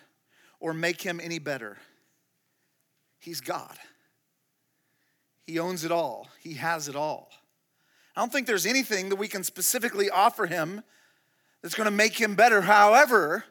or 0.60 0.72
make 0.74 1.00
him 1.00 1.20
any 1.22 1.38
better. 1.38 1.76
He's 3.18 3.40
God. 3.40 3.76
He 5.46 5.58
owns 5.58 5.84
it 5.84 5.92
all, 5.92 6.28
He 6.40 6.54
has 6.54 6.88
it 6.88 6.96
all. 6.96 7.30
I 8.16 8.20
don't 8.22 8.32
think 8.32 8.46
there's 8.46 8.66
anything 8.66 9.10
that 9.10 9.16
we 9.16 9.28
can 9.28 9.44
specifically 9.44 10.08
offer 10.08 10.46
him 10.46 10.82
that's 11.62 11.74
going 11.74 11.84
to 11.84 11.90
make 11.90 12.18
him 12.18 12.34
better. 12.34 12.62
However, 12.62 13.44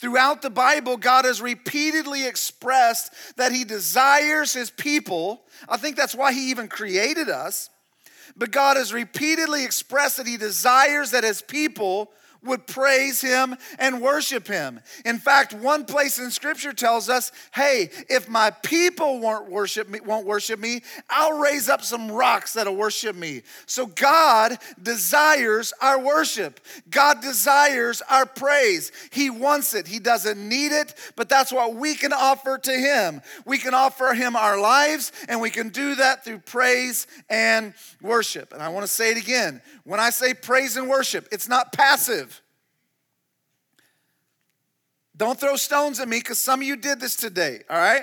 throughout 0.00 0.42
the 0.42 0.50
Bible, 0.50 0.96
God 0.96 1.24
has 1.24 1.40
repeatedly 1.40 2.26
expressed 2.26 3.12
that 3.36 3.52
he 3.52 3.62
desires 3.64 4.52
his 4.52 4.70
people. 4.70 5.42
I 5.68 5.76
think 5.76 5.96
that's 5.96 6.16
why 6.16 6.32
he 6.32 6.50
even 6.50 6.66
created 6.66 7.28
us. 7.28 7.70
But 8.36 8.50
God 8.50 8.76
has 8.76 8.92
repeatedly 8.92 9.64
expressed 9.64 10.16
that 10.16 10.26
he 10.26 10.36
desires 10.36 11.12
that 11.12 11.22
his 11.22 11.40
people 11.40 12.10
would 12.44 12.66
praise 12.66 13.20
him 13.20 13.56
and 13.78 14.02
worship 14.02 14.46
him. 14.46 14.80
In 15.04 15.18
fact, 15.18 15.52
one 15.52 15.84
place 15.84 16.18
in 16.18 16.30
scripture 16.30 16.72
tells 16.72 17.08
us, 17.08 17.32
hey, 17.54 17.90
if 18.08 18.28
my 18.28 18.50
people 18.50 19.20
won't 19.20 19.50
worship 19.50 19.88
me, 19.88 20.00
won't 20.00 20.26
worship 20.26 20.58
me, 20.58 20.82
I'll 21.08 21.38
raise 21.38 21.68
up 21.68 21.82
some 21.82 22.10
rocks 22.10 22.54
that'll 22.54 22.76
worship 22.76 23.16
me. 23.16 23.42
So 23.66 23.86
God 23.86 24.58
desires 24.82 25.72
our 25.80 25.98
worship. 25.98 26.60
God 26.90 27.20
desires 27.20 28.02
our 28.08 28.26
praise. 28.26 28.92
He 29.10 29.30
wants 29.30 29.74
it. 29.74 29.86
He 29.86 29.98
doesn't 29.98 30.38
need 30.38 30.72
it, 30.72 30.94
but 31.16 31.28
that's 31.28 31.52
what 31.52 31.74
we 31.74 31.94
can 31.94 32.12
offer 32.12 32.58
to 32.58 32.72
him. 32.72 33.22
We 33.44 33.58
can 33.58 33.74
offer 33.74 34.14
him 34.14 34.36
our 34.36 34.60
lives 34.60 35.12
and 35.28 35.40
we 35.40 35.50
can 35.50 35.68
do 35.68 35.94
that 35.96 36.24
through 36.24 36.40
praise 36.40 37.06
and 37.28 37.74
worship. 38.00 38.52
And 38.52 38.62
I 38.62 38.68
want 38.68 38.84
to 38.84 38.92
say 38.92 39.10
it 39.10 39.18
again. 39.18 39.60
When 39.84 40.00
I 40.00 40.10
say 40.10 40.34
praise 40.34 40.76
and 40.76 40.88
worship, 40.88 41.28
it's 41.32 41.48
not 41.48 41.72
passive. 41.72 42.31
Don't 45.22 45.38
throw 45.38 45.54
stones 45.54 46.00
at 46.00 46.08
me 46.08 46.18
because 46.18 46.40
some 46.40 46.62
of 46.62 46.66
you 46.66 46.74
did 46.74 46.98
this 46.98 47.14
today, 47.14 47.60
all 47.70 47.78
right? 47.78 48.02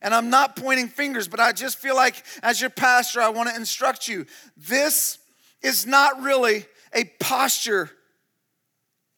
And 0.00 0.14
I'm 0.14 0.30
not 0.30 0.54
pointing 0.54 0.86
fingers, 0.86 1.26
but 1.26 1.40
I 1.40 1.50
just 1.50 1.76
feel 1.76 1.96
like 1.96 2.22
as 2.40 2.60
your 2.60 2.70
pastor, 2.70 3.20
I 3.20 3.30
want 3.30 3.48
to 3.48 3.56
instruct 3.56 4.06
you. 4.06 4.26
This 4.56 5.18
is 5.60 5.88
not 5.88 6.22
really 6.22 6.66
a 6.94 7.02
posture 7.18 7.90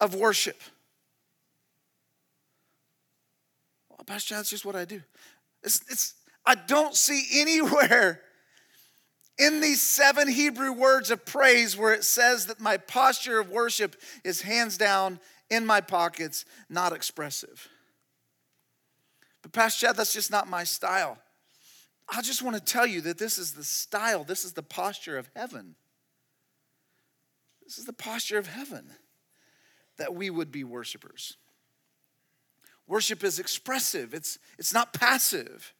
of 0.00 0.14
worship. 0.14 0.58
Well, 3.90 4.00
Pastor, 4.06 4.36
that's 4.36 4.48
just 4.48 4.64
what 4.64 4.74
I 4.74 4.86
do. 4.86 5.02
It's, 5.62 5.82
it's, 5.90 6.14
I 6.46 6.54
don't 6.54 6.94
see 6.94 7.26
anywhere 7.42 8.22
in 9.38 9.60
these 9.60 9.82
seven 9.82 10.28
Hebrew 10.28 10.72
words 10.72 11.10
of 11.10 11.26
praise 11.26 11.76
where 11.76 11.92
it 11.92 12.04
says 12.04 12.46
that 12.46 12.58
my 12.58 12.78
posture 12.78 13.38
of 13.38 13.50
worship 13.50 13.96
is 14.24 14.40
hands 14.40 14.78
down 14.78 15.20
in 15.50 15.66
my 15.66 15.80
pockets, 15.80 16.44
not 16.68 16.92
expressive. 16.92 17.68
But, 19.42 19.52
Pastor 19.52 19.86
Chad, 19.86 19.96
that's 19.96 20.12
just 20.12 20.30
not 20.30 20.48
my 20.48 20.64
style. 20.64 21.18
I 22.08 22.22
just 22.22 22.42
want 22.42 22.56
to 22.56 22.62
tell 22.62 22.86
you 22.86 23.00
that 23.02 23.18
this 23.18 23.38
is 23.38 23.52
the 23.52 23.64
style, 23.64 24.24
this 24.24 24.44
is 24.44 24.52
the 24.52 24.62
posture 24.62 25.18
of 25.18 25.30
heaven. 25.34 25.74
This 27.62 27.78
is 27.78 27.84
the 27.84 27.92
posture 27.92 28.38
of 28.38 28.46
heaven 28.46 28.90
that 29.96 30.14
we 30.14 30.28
would 30.28 30.50
be 30.50 30.64
worshipers. 30.64 31.36
Worship 32.86 33.24
is 33.24 33.38
expressive, 33.38 34.12
it's, 34.12 34.38
it's 34.58 34.74
not 34.74 34.92
passive. 34.92 35.72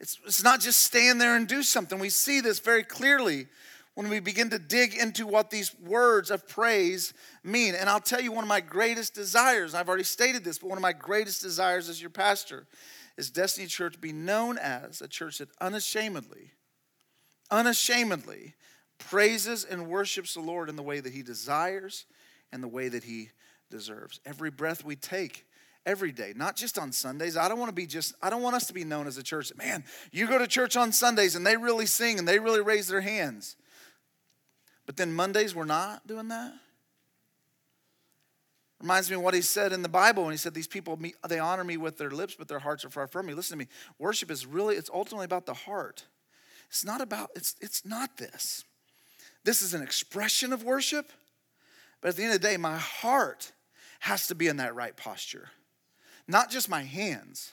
It's, 0.00 0.18
it's 0.26 0.42
not 0.42 0.60
just 0.60 0.82
stand 0.82 1.20
there 1.20 1.36
and 1.36 1.46
do 1.46 1.62
something. 1.62 1.98
We 1.98 2.10
see 2.10 2.40
this 2.40 2.58
very 2.58 2.82
clearly 2.82 3.46
when 3.94 4.08
we 4.08 4.20
begin 4.20 4.50
to 4.50 4.58
dig 4.58 4.94
into 4.94 5.26
what 5.26 5.50
these 5.50 5.74
words 5.78 6.30
of 6.30 6.48
praise 6.48 7.14
mean. 7.42 7.74
And 7.74 7.88
I'll 7.88 8.00
tell 8.00 8.20
you, 8.20 8.32
one 8.32 8.44
of 8.44 8.48
my 8.48 8.60
greatest 8.60 9.14
desires, 9.14 9.74
I've 9.74 9.88
already 9.88 10.04
stated 10.04 10.44
this, 10.44 10.58
but 10.58 10.68
one 10.68 10.78
of 10.78 10.82
my 10.82 10.92
greatest 10.92 11.42
desires 11.42 11.88
as 11.88 12.00
your 12.00 12.10
pastor 12.10 12.66
is 13.16 13.30
Destiny 13.30 13.66
Church 13.66 14.00
be 14.00 14.12
known 14.12 14.58
as 14.58 15.00
a 15.00 15.08
church 15.08 15.38
that 15.38 15.48
unashamedly, 15.60 16.50
unashamedly 17.50 18.54
praises 18.98 19.64
and 19.64 19.88
worships 19.88 20.34
the 20.34 20.40
Lord 20.40 20.68
in 20.68 20.76
the 20.76 20.82
way 20.82 21.00
that 21.00 21.12
He 21.12 21.22
desires 21.22 22.06
and 22.52 22.62
the 22.62 22.68
way 22.68 22.88
that 22.88 23.04
He 23.04 23.30
deserves. 23.70 24.20
Every 24.26 24.50
breath 24.50 24.84
we 24.84 24.96
take, 24.96 25.46
every 25.86 26.10
day, 26.10 26.32
not 26.34 26.56
just 26.56 26.78
on 26.78 26.90
Sundays. 26.90 27.36
I 27.36 27.48
don't 27.48 27.58
want 27.58 27.68
to 27.68 27.74
be 27.74 27.86
just, 27.86 28.14
I 28.22 28.30
don't 28.30 28.42
want 28.42 28.56
us 28.56 28.66
to 28.68 28.74
be 28.74 28.84
known 28.84 29.06
as 29.06 29.18
a 29.18 29.22
church 29.22 29.52
man, 29.56 29.84
you 30.10 30.26
go 30.26 30.38
to 30.38 30.46
church 30.46 30.76
on 30.76 30.90
Sundays 30.90 31.36
and 31.36 31.46
they 31.46 31.56
really 31.56 31.86
sing 31.86 32.18
and 32.18 32.26
they 32.26 32.38
really 32.38 32.62
raise 32.62 32.88
their 32.88 33.02
hands. 33.02 33.56
But 34.86 34.96
then 34.96 35.12
Mondays, 35.12 35.54
we're 35.54 35.64
not 35.64 36.06
doing 36.06 36.28
that. 36.28 36.52
Reminds 38.80 39.08
me 39.08 39.16
of 39.16 39.22
what 39.22 39.34
he 39.34 39.40
said 39.40 39.72
in 39.72 39.82
the 39.82 39.88
Bible 39.88 40.24
when 40.24 40.32
he 40.32 40.36
said, 40.36 40.52
These 40.52 40.66
people, 40.66 40.98
they 41.26 41.38
honor 41.38 41.64
me 41.64 41.76
with 41.76 41.96
their 41.96 42.10
lips, 42.10 42.34
but 42.38 42.48
their 42.48 42.58
hearts 42.58 42.84
are 42.84 42.90
far 42.90 43.06
from 43.06 43.26
me. 43.26 43.34
Listen 43.34 43.58
to 43.58 43.64
me. 43.64 43.70
Worship 43.98 44.30
is 44.30 44.44
really, 44.44 44.76
it's 44.76 44.90
ultimately 44.92 45.24
about 45.24 45.46
the 45.46 45.54
heart. 45.54 46.04
It's 46.68 46.84
not 46.84 47.00
about, 47.00 47.30
it's, 47.34 47.54
it's 47.60 47.86
not 47.86 48.18
this. 48.18 48.64
This 49.44 49.62
is 49.62 49.74
an 49.74 49.82
expression 49.82 50.52
of 50.52 50.64
worship, 50.64 51.12
but 52.00 52.08
at 52.08 52.16
the 52.16 52.24
end 52.24 52.34
of 52.34 52.40
the 52.40 52.48
day, 52.48 52.56
my 52.56 52.76
heart 52.76 53.52
has 54.00 54.26
to 54.26 54.34
be 54.34 54.48
in 54.48 54.58
that 54.58 54.74
right 54.74 54.96
posture, 54.96 55.48
not 56.28 56.50
just 56.50 56.68
my 56.68 56.82
hands. 56.82 57.52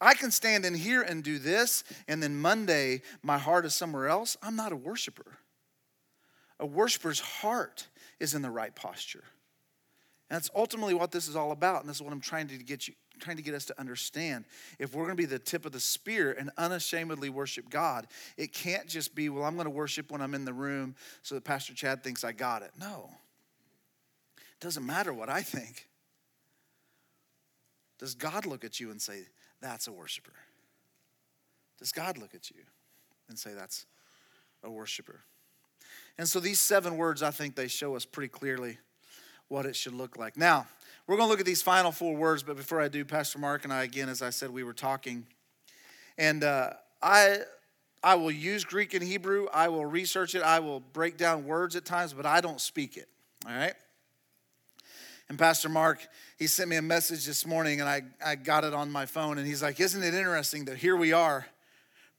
I 0.00 0.14
can 0.14 0.30
stand 0.30 0.64
in 0.64 0.74
here 0.74 1.02
and 1.02 1.24
do 1.24 1.38
this, 1.38 1.82
and 2.06 2.22
then 2.22 2.36
Monday, 2.36 3.02
my 3.22 3.38
heart 3.38 3.64
is 3.64 3.74
somewhere 3.74 4.08
else. 4.08 4.36
I'm 4.42 4.56
not 4.56 4.72
a 4.72 4.76
worshiper. 4.76 5.38
A 6.60 6.66
worshiper's 6.66 7.20
heart 7.20 7.88
is 8.20 8.34
in 8.34 8.42
the 8.42 8.50
right 8.50 8.74
posture. 8.74 9.24
And 10.30 10.36
that's 10.36 10.50
ultimately 10.54 10.94
what 10.94 11.12
this 11.12 11.28
is 11.28 11.36
all 11.36 11.52
about. 11.52 11.80
And 11.80 11.88
this 11.88 11.96
is 11.96 12.02
what 12.02 12.12
I'm 12.12 12.20
trying 12.20 12.48
to 12.48 12.56
get 12.56 12.88
you, 12.88 12.94
trying 13.20 13.36
to 13.36 13.42
get 13.42 13.54
us 13.54 13.66
to 13.66 13.78
understand. 13.78 14.44
If 14.78 14.94
we're 14.94 15.04
going 15.04 15.16
to 15.16 15.22
be 15.22 15.26
the 15.26 15.38
tip 15.38 15.66
of 15.66 15.72
the 15.72 15.80
spear 15.80 16.32
and 16.32 16.50
unashamedly 16.56 17.28
worship 17.28 17.68
God, 17.68 18.06
it 18.36 18.52
can't 18.52 18.86
just 18.86 19.14
be, 19.14 19.28
well, 19.28 19.44
I'm 19.44 19.54
going 19.54 19.66
to 19.66 19.70
worship 19.70 20.10
when 20.10 20.22
I'm 20.22 20.34
in 20.34 20.44
the 20.44 20.52
room 20.52 20.94
so 21.22 21.34
that 21.34 21.44
Pastor 21.44 21.74
Chad 21.74 22.02
thinks 22.02 22.24
I 22.24 22.32
got 22.32 22.62
it. 22.62 22.70
No. 22.80 23.10
It 24.36 24.60
doesn't 24.60 24.86
matter 24.86 25.12
what 25.12 25.28
I 25.28 25.42
think. 25.42 25.88
Does 27.98 28.14
God 28.14 28.46
look 28.46 28.64
at 28.64 28.80
you 28.80 28.90
and 28.90 29.00
say, 29.00 29.20
that's 29.60 29.86
a 29.86 29.92
worshiper? 29.92 30.32
Does 31.78 31.92
God 31.92 32.18
look 32.18 32.34
at 32.34 32.50
you 32.50 32.62
and 33.28 33.38
say, 33.38 33.52
that's 33.54 33.86
a 34.62 34.70
worshiper? 34.70 35.20
And 36.18 36.28
so 36.28 36.40
these 36.40 36.60
seven 36.60 36.96
words, 36.96 37.22
I 37.22 37.30
think 37.30 37.56
they 37.56 37.68
show 37.68 37.96
us 37.96 38.04
pretty 38.04 38.28
clearly 38.28 38.78
what 39.48 39.66
it 39.66 39.74
should 39.74 39.94
look 39.94 40.16
like. 40.16 40.36
Now, 40.36 40.66
we're 41.06 41.16
going 41.16 41.26
to 41.26 41.30
look 41.30 41.40
at 41.40 41.46
these 41.46 41.62
final 41.62 41.92
four 41.92 42.14
words, 42.14 42.42
but 42.42 42.56
before 42.56 42.80
I 42.80 42.88
do, 42.88 43.04
Pastor 43.04 43.38
Mark 43.38 43.64
and 43.64 43.72
I, 43.72 43.82
again, 43.82 44.08
as 44.08 44.22
I 44.22 44.30
said, 44.30 44.50
we 44.50 44.62
were 44.62 44.72
talking. 44.72 45.26
And 46.16 46.44
uh, 46.44 46.70
I, 47.02 47.38
I 48.02 48.14
will 48.14 48.30
use 48.30 48.64
Greek 48.64 48.94
and 48.94 49.02
Hebrew. 49.02 49.48
I 49.52 49.68
will 49.68 49.84
research 49.84 50.34
it. 50.34 50.42
I 50.42 50.60
will 50.60 50.80
break 50.80 51.16
down 51.16 51.46
words 51.46 51.76
at 51.76 51.84
times, 51.84 52.14
but 52.14 52.26
I 52.26 52.40
don't 52.40 52.60
speak 52.60 52.96
it. 52.96 53.08
All 53.46 53.54
right? 53.54 53.74
And 55.28 55.38
Pastor 55.38 55.68
Mark, 55.68 56.06
he 56.38 56.46
sent 56.46 56.70
me 56.70 56.76
a 56.76 56.82
message 56.82 57.26
this 57.26 57.46
morning, 57.46 57.80
and 57.80 57.88
I, 57.88 58.02
I 58.24 58.36
got 58.36 58.64
it 58.64 58.72
on 58.72 58.90
my 58.90 59.06
phone, 59.06 59.38
and 59.38 59.46
he's 59.46 59.62
like, 59.62 59.80
Isn't 59.80 60.02
it 60.02 60.14
interesting 60.14 60.66
that 60.66 60.76
here 60.76 60.96
we 60.96 61.12
are 61.12 61.46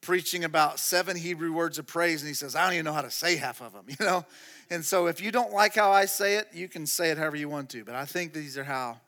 preaching 0.05 0.43
about 0.43 0.79
seven 0.79 1.17
Hebrew 1.17 1.51
words 1.51 1.79
of 1.79 1.87
praise, 1.87 2.21
and 2.21 2.27
he 2.27 2.35
says, 2.35 2.55
I 2.55 2.63
don't 2.63 2.73
even 2.73 2.85
know 2.85 2.93
how 2.93 3.01
to 3.01 3.11
say 3.11 3.35
half 3.35 3.59
of 3.61 3.73
them, 3.73 3.85
you 3.99 4.05
know? 4.05 4.23
And 4.69 4.85
so 4.85 5.07
if 5.07 5.19
you 5.19 5.31
don't 5.31 5.51
like 5.51 5.75
how 5.75 5.91
I 5.91 6.05
say 6.05 6.35
it, 6.35 6.47
you 6.53 6.67
can 6.67 6.85
say 6.85 7.09
it 7.09 7.17
however 7.17 7.35
you 7.35 7.49
want 7.49 7.69
to. 7.71 7.83
But 7.83 7.95
I 7.95 8.05
think 8.05 8.31
these 8.31 8.57
are 8.57 8.63
how 8.63 8.99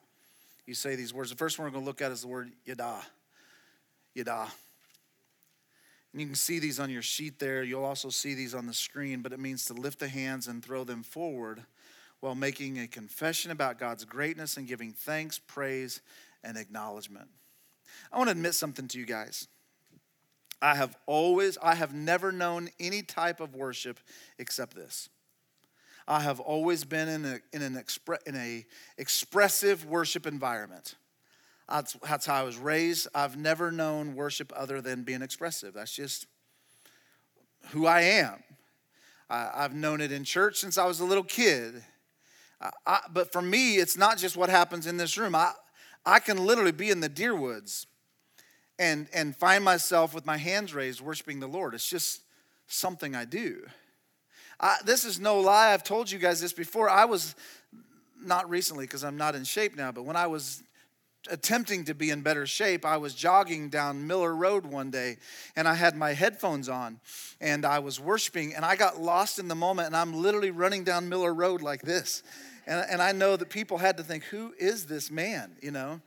you 0.66 0.74
say 0.74 0.96
these 0.96 1.14
words. 1.14 1.30
The 1.30 1.38
first 1.38 1.58
one 1.58 1.66
we're 1.66 1.72
going 1.72 1.84
to 1.84 1.88
look 1.88 2.02
at 2.02 2.12
is 2.12 2.22
the 2.22 2.28
word 2.28 2.52
yada. 2.66 2.98
Yada. 4.14 4.48
And 6.12 6.22
you 6.22 6.28
can 6.28 6.36
see 6.36 6.58
these 6.58 6.80
on 6.80 6.90
your 6.90 7.04
sheet 7.04 7.38
there. 7.38 7.64
You'll 7.64 7.86
also 7.86 8.10
see 8.10 8.34
these 8.34 8.56
on 8.56 8.66
the 8.66 8.74
screen, 8.74 9.22
but 9.22 9.34
it 9.34 9.40
means 9.40 9.66
to 9.66 9.74
lift 9.74 10.00
the 10.00 10.08
hands 10.08 10.48
and 10.48 10.64
throw 10.66 10.84
them 10.84 11.04
forward 11.04 11.64
while 12.22 12.36
making 12.36 12.80
a 12.80 12.88
confession 12.88 13.52
about 13.52 13.78
God's 13.78 14.04
greatness 14.04 14.58
and 14.58 14.68
giving 14.68 14.92
thanks, 14.94 15.38
praise, 15.38 16.02
and 16.44 16.58
acknowledgement. 16.58 17.30
I 18.12 18.18
want 18.18 18.30
to 18.30 18.32
admit 18.32 18.56
something 18.56 18.88
to 18.88 19.00
you 19.00 19.06
guys. 19.06 19.48
I 20.62 20.76
have 20.76 20.98
always, 21.06 21.58
I 21.62 21.76
have 21.76 21.94
never 21.94 22.32
known 22.32 22.70
any 22.80 23.04
type 23.04 23.40
of 23.40 23.56
worship 23.56 24.00
except 24.40 24.76
this. 24.76 25.10
I 26.08 26.22
have 26.22 26.40
always 26.40 26.84
been 26.84 27.10
in, 27.10 27.26
a, 27.26 27.40
in, 27.54 27.62
an 27.62 27.76
expre, 27.76 28.18
in 28.26 28.36
a 28.36 28.66
expressive 28.98 29.86
worship 29.86 30.26
environment. 30.26 30.96
That's, 31.70 31.98
that's 32.08 32.26
how 32.26 32.36
I 32.36 32.44
was 32.44 32.58
raised. 32.58 33.08
I've 33.14 33.38
never 33.38 33.72
known 33.72 34.16
worship 34.16 34.54
other 34.56 34.82
than 34.82 35.04
being 35.04 35.22
expressive. 35.22 35.74
That's 35.74 35.94
just 35.94 36.26
who 37.70 37.86
I 37.86 38.02
am. 38.02 38.42
I, 39.30 39.64
have 39.64 39.76
known 39.76 40.00
it 40.00 40.14
in 40.14 40.24
church 40.24 40.58
since 40.58 40.78
I 40.78 40.86
was 40.86 41.02
a 41.02 41.06
little 41.06 41.26
kid. 41.26 41.84
I, 42.62 42.70
I, 42.86 43.00
but 43.12 43.34
for 43.34 43.42
me, 43.42 43.76
it's 43.76 43.98
not 43.98 44.18
just 44.18 44.38
what 44.38 44.50
happens 44.50 44.88
in 44.88 44.96
this 44.96 45.18
room. 45.18 45.36
I, 45.36 45.52
I 46.06 46.20
can 46.20 46.46
literally 46.46 46.72
be 46.72 46.90
in 46.90 47.02
the 47.02 47.10
deer 47.10 47.36
woods 47.36 47.86
and, 48.80 49.08
and 49.14 49.36
find 49.36 49.64
myself 49.64 50.14
with 50.14 50.26
my 50.26 50.38
hands 50.38 50.74
raised 50.74 51.02
worshiping 51.02 51.40
the 51.40 51.48
Lord. 51.48 51.74
It's 51.74 51.90
just 51.90 52.22
something 52.68 53.16
I 53.16 53.26
do. 53.26 53.66
I, 54.60 54.78
this 54.86 55.06
is 55.06 55.20
no 55.20 55.40
lie. 55.40 55.74
I've 55.74 55.84
told 55.84 56.10
you 56.10 56.20
guys 56.20 56.42
this 56.42 56.54
before. 56.54 56.90
I 56.90 57.06
was, 57.06 57.36
not 58.22 58.50
recently 58.50 58.86
because 58.86 59.04
I'm 59.04 59.18
not 59.18 59.36
in 59.36 59.44
shape 59.44 59.76
now, 59.76 59.92
but 59.92 60.04
when 60.04 60.16
I 60.16 60.28
was 60.28 60.64
attempting 61.30 61.86
to 61.86 61.94
be 61.94 62.10
in 62.10 62.22
better 62.22 62.46
shape, 62.46 62.86
I 62.86 62.98
was 62.98 63.14
jogging 63.14 63.70
down 63.70 64.08
Miller 64.08 64.34
Road 64.34 64.66
one 64.66 64.92
day 64.92 65.18
and 65.56 65.68
I 65.68 65.74
had 65.74 65.96
my 65.96 66.14
headphones 66.14 66.70
on 66.70 67.00
and 67.42 67.66
I 67.66 67.80
was 67.80 68.00
worshiping 68.00 68.54
and 68.56 68.64
I 68.64 68.76
got 68.76 69.02
lost 69.02 69.40
in 69.40 69.48
the 69.48 69.56
moment 69.56 69.88
and 69.88 69.96
I'm 69.96 70.14
literally 70.14 70.52
running 70.52 70.84
down 70.84 71.10
Miller 71.10 71.34
Road 71.34 71.62
like 71.62 71.82
this. 71.82 72.24
And, 72.66 72.86
and 72.90 73.02
I 73.02 73.12
know 73.12 73.36
that 73.36 73.50
people 73.50 73.78
had 73.78 73.98
to 73.98 74.04
think, 74.04 74.24
who 74.26 74.54
is 74.58 74.86
this 74.86 75.10
man, 75.12 75.56
you 75.62 75.72
know? 75.72 76.02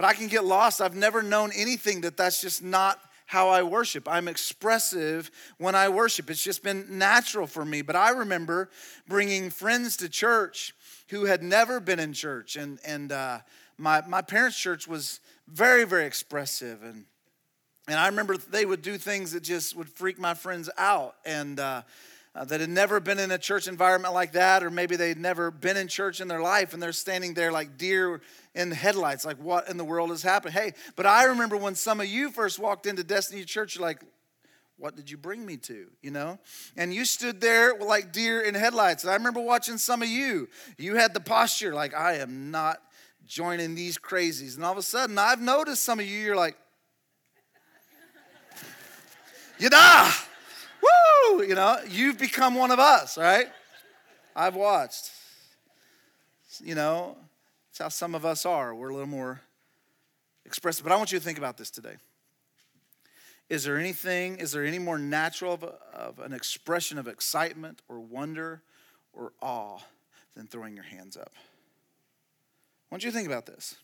But 0.00 0.06
I 0.06 0.14
can 0.14 0.28
get 0.28 0.46
lost. 0.46 0.80
I've 0.80 0.96
never 0.96 1.22
known 1.22 1.50
anything 1.54 2.00
that 2.00 2.16
that's 2.16 2.40
just 2.40 2.62
not 2.62 2.98
how 3.26 3.50
I 3.50 3.62
worship. 3.62 4.08
I'm 4.08 4.28
expressive 4.28 5.30
when 5.58 5.74
I 5.74 5.90
worship. 5.90 6.30
It's 6.30 6.42
just 6.42 6.62
been 6.62 6.86
natural 6.88 7.46
for 7.46 7.66
me. 7.66 7.82
But 7.82 7.96
I 7.96 8.08
remember 8.08 8.70
bringing 9.06 9.50
friends 9.50 9.98
to 9.98 10.08
church 10.08 10.74
who 11.10 11.26
had 11.26 11.42
never 11.42 11.80
been 11.80 12.00
in 12.00 12.14
church. 12.14 12.56
And, 12.56 12.78
and 12.82 13.12
uh, 13.12 13.40
my, 13.76 14.00
my 14.08 14.22
parents' 14.22 14.58
church 14.58 14.88
was 14.88 15.20
very, 15.46 15.84
very 15.84 16.06
expressive. 16.06 16.82
And, 16.82 17.04
and 17.86 17.98
I 17.98 18.06
remember 18.06 18.38
they 18.38 18.64
would 18.64 18.80
do 18.80 18.96
things 18.96 19.32
that 19.32 19.42
just 19.42 19.76
would 19.76 19.90
freak 19.90 20.18
my 20.18 20.32
friends 20.32 20.70
out. 20.78 21.16
And 21.26 21.60
uh, 21.60 21.82
uh, 22.34 22.44
that 22.44 22.60
had 22.60 22.70
never 22.70 23.00
been 23.00 23.18
in 23.18 23.30
a 23.30 23.38
church 23.38 23.66
environment 23.66 24.14
like 24.14 24.32
that, 24.32 24.62
or 24.62 24.70
maybe 24.70 24.96
they'd 24.96 25.18
never 25.18 25.50
been 25.50 25.76
in 25.76 25.88
church 25.88 26.20
in 26.20 26.28
their 26.28 26.40
life 26.40 26.72
and 26.72 26.82
they're 26.82 26.92
standing 26.92 27.34
there 27.34 27.50
like 27.50 27.76
deer 27.76 28.20
in 28.54 28.70
headlights, 28.70 29.24
like 29.24 29.38
what 29.38 29.68
in 29.68 29.76
the 29.76 29.84
world 29.84 30.12
is 30.12 30.22
happening? 30.22 30.52
Hey, 30.52 30.72
but 30.94 31.06
I 31.06 31.24
remember 31.24 31.56
when 31.56 31.74
some 31.74 32.00
of 32.00 32.06
you 32.06 32.30
first 32.30 32.58
walked 32.58 32.86
into 32.86 33.02
Destiny 33.02 33.44
Church, 33.44 33.74
you're 33.74 33.82
like, 33.82 34.02
what 34.76 34.96
did 34.96 35.10
you 35.10 35.16
bring 35.16 35.44
me 35.44 35.56
to? 35.58 35.88
You 36.02 36.10
know? 36.12 36.38
And 36.76 36.94
you 36.94 37.04
stood 37.04 37.40
there 37.40 37.74
like 37.78 38.12
deer 38.12 38.40
in 38.40 38.54
headlights. 38.54 39.02
And 39.02 39.10
I 39.10 39.14
remember 39.14 39.40
watching 39.40 39.76
some 39.76 40.00
of 40.00 40.08
you. 40.08 40.48
You 40.78 40.96
had 40.96 41.12
the 41.12 41.20
posture 41.20 41.74
like, 41.74 41.94
I 41.94 42.14
am 42.14 42.50
not 42.50 42.80
joining 43.26 43.74
these 43.74 43.98
crazies. 43.98 44.56
And 44.56 44.64
all 44.64 44.72
of 44.72 44.78
a 44.78 44.82
sudden, 44.82 45.18
I've 45.18 45.40
noticed 45.40 45.82
some 45.82 46.00
of 46.00 46.06
you, 46.06 46.18
you're 46.18 46.36
like, 46.36 46.56
Yada! 49.58 50.10
Woo! 50.82 51.42
You 51.42 51.54
know, 51.54 51.78
you've 51.88 52.18
become 52.18 52.54
one 52.54 52.70
of 52.70 52.78
us, 52.78 53.16
right? 53.16 53.46
I've 54.34 54.54
watched. 54.54 55.10
You 56.62 56.74
know, 56.74 57.16
it's 57.70 57.78
how 57.78 57.88
some 57.88 58.14
of 58.14 58.24
us 58.24 58.44
are. 58.44 58.74
We're 58.74 58.90
a 58.90 58.94
little 58.94 59.08
more 59.08 59.40
expressive. 60.44 60.84
But 60.84 60.92
I 60.92 60.96
want 60.96 61.12
you 61.12 61.18
to 61.18 61.24
think 61.24 61.38
about 61.38 61.56
this 61.56 61.70
today. 61.70 61.96
Is 63.48 63.64
there 63.64 63.76
anything, 63.76 64.38
is 64.38 64.52
there 64.52 64.64
any 64.64 64.78
more 64.78 64.98
natural 64.98 65.54
of, 65.54 65.64
of 65.64 66.18
an 66.20 66.32
expression 66.32 66.98
of 66.98 67.08
excitement 67.08 67.82
or 67.88 67.98
wonder 67.98 68.62
or 69.12 69.32
awe 69.42 69.78
than 70.36 70.46
throwing 70.46 70.74
your 70.74 70.84
hands 70.84 71.16
up? 71.16 71.32
I 71.34 72.94
want 72.94 73.04
you 73.04 73.10
to 73.10 73.16
think 73.16 73.26
about 73.26 73.46
this. 73.46 73.76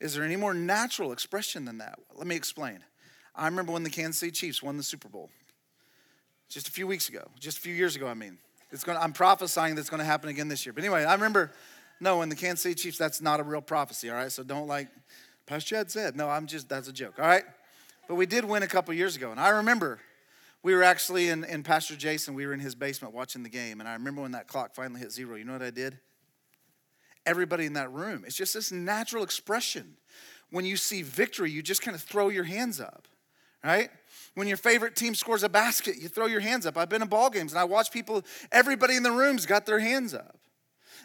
Is 0.00 0.14
there 0.14 0.24
any 0.24 0.36
more 0.36 0.54
natural 0.54 1.12
expression 1.12 1.64
than 1.64 1.78
that? 1.78 1.98
Let 2.14 2.26
me 2.26 2.36
explain. 2.36 2.80
I 3.34 3.46
remember 3.46 3.72
when 3.72 3.82
the 3.82 3.90
Kansas 3.90 4.18
City 4.18 4.32
Chiefs 4.32 4.62
won 4.62 4.76
the 4.76 4.82
Super 4.82 5.08
Bowl 5.08 5.30
just 6.50 6.68
a 6.68 6.70
few 6.70 6.86
weeks 6.86 7.08
ago, 7.08 7.26
just 7.38 7.56
a 7.56 7.60
few 7.62 7.74
years 7.74 7.96
ago, 7.96 8.06
I 8.06 8.14
mean. 8.14 8.36
It's 8.72 8.84
going 8.84 8.96
to, 8.96 9.02
I'm 9.02 9.12
prophesying 9.12 9.74
that's 9.74 9.90
going 9.90 9.98
to 9.98 10.06
happen 10.06 10.28
again 10.28 10.48
this 10.48 10.64
year. 10.64 10.72
But 10.72 10.84
anyway, 10.84 11.04
I 11.04 11.14
remember, 11.14 11.52
no, 11.98 12.18
when 12.18 12.28
the 12.28 12.36
Kansas 12.36 12.62
City 12.62 12.74
Chiefs, 12.74 12.98
that's 12.98 13.20
not 13.20 13.40
a 13.40 13.42
real 13.42 13.60
prophecy, 13.60 14.10
all 14.10 14.16
right? 14.16 14.30
So 14.30 14.42
don't 14.42 14.68
like, 14.68 14.88
Pastor 15.46 15.76
Chad 15.76 15.90
said. 15.90 16.16
No, 16.16 16.28
I'm 16.28 16.46
just, 16.46 16.68
that's 16.68 16.86
a 16.86 16.92
joke, 16.92 17.14
all 17.18 17.26
right? 17.26 17.42
But 18.06 18.14
we 18.14 18.26
did 18.26 18.44
win 18.44 18.62
a 18.62 18.68
couple 18.68 18.94
years 18.94 19.16
ago. 19.16 19.32
And 19.32 19.40
I 19.40 19.48
remember 19.48 19.98
we 20.62 20.74
were 20.74 20.82
actually 20.82 21.28
in, 21.28 21.44
in 21.44 21.62
Pastor 21.62 21.96
Jason, 21.96 22.34
we 22.34 22.46
were 22.46 22.52
in 22.52 22.60
his 22.60 22.74
basement 22.74 23.14
watching 23.14 23.42
the 23.42 23.48
game. 23.48 23.80
And 23.80 23.88
I 23.88 23.94
remember 23.94 24.22
when 24.22 24.32
that 24.32 24.46
clock 24.46 24.74
finally 24.74 25.00
hit 25.00 25.10
zero, 25.10 25.36
you 25.36 25.44
know 25.44 25.52
what 25.52 25.62
I 25.62 25.70
did? 25.70 25.98
Everybody 27.26 27.66
in 27.66 27.72
that 27.74 27.90
room, 27.92 28.24
it's 28.24 28.36
just 28.36 28.54
this 28.54 28.70
natural 28.70 29.24
expression. 29.24 29.96
When 30.50 30.64
you 30.64 30.76
see 30.76 31.02
victory, 31.02 31.50
you 31.50 31.62
just 31.62 31.82
kind 31.82 31.94
of 31.94 32.02
throw 32.02 32.28
your 32.28 32.44
hands 32.44 32.80
up, 32.80 33.06
right? 33.64 33.90
When 34.34 34.46
your 34.46 34.56
favorite 34.56 34.96
team 34.96 35.14
scores 35.14 35.42
a 35.42 35.48
basket, 35.48 35.96
you 36.00 36.08
throw 36.08 36.26
your 36.26 36.40
hands 36.40 36.64
up. 36.64 36.76
I've 36.76 36.88
been 36.88 37.02
in 37.02 37.08
ball 37.08 37.30
games 37.30 37.52
and 37.52 37.58
I 37.58 37.64
watch 37.64 37.90
people, 37.90 38.24
everybody 38.52 38.96
in 38.96 39.02
the 39.02 39.10
room's 39.10 39.44
got 39.44 39.66
their 39.66 39.80
hands 39.80 40.14
up. 40.14 40.38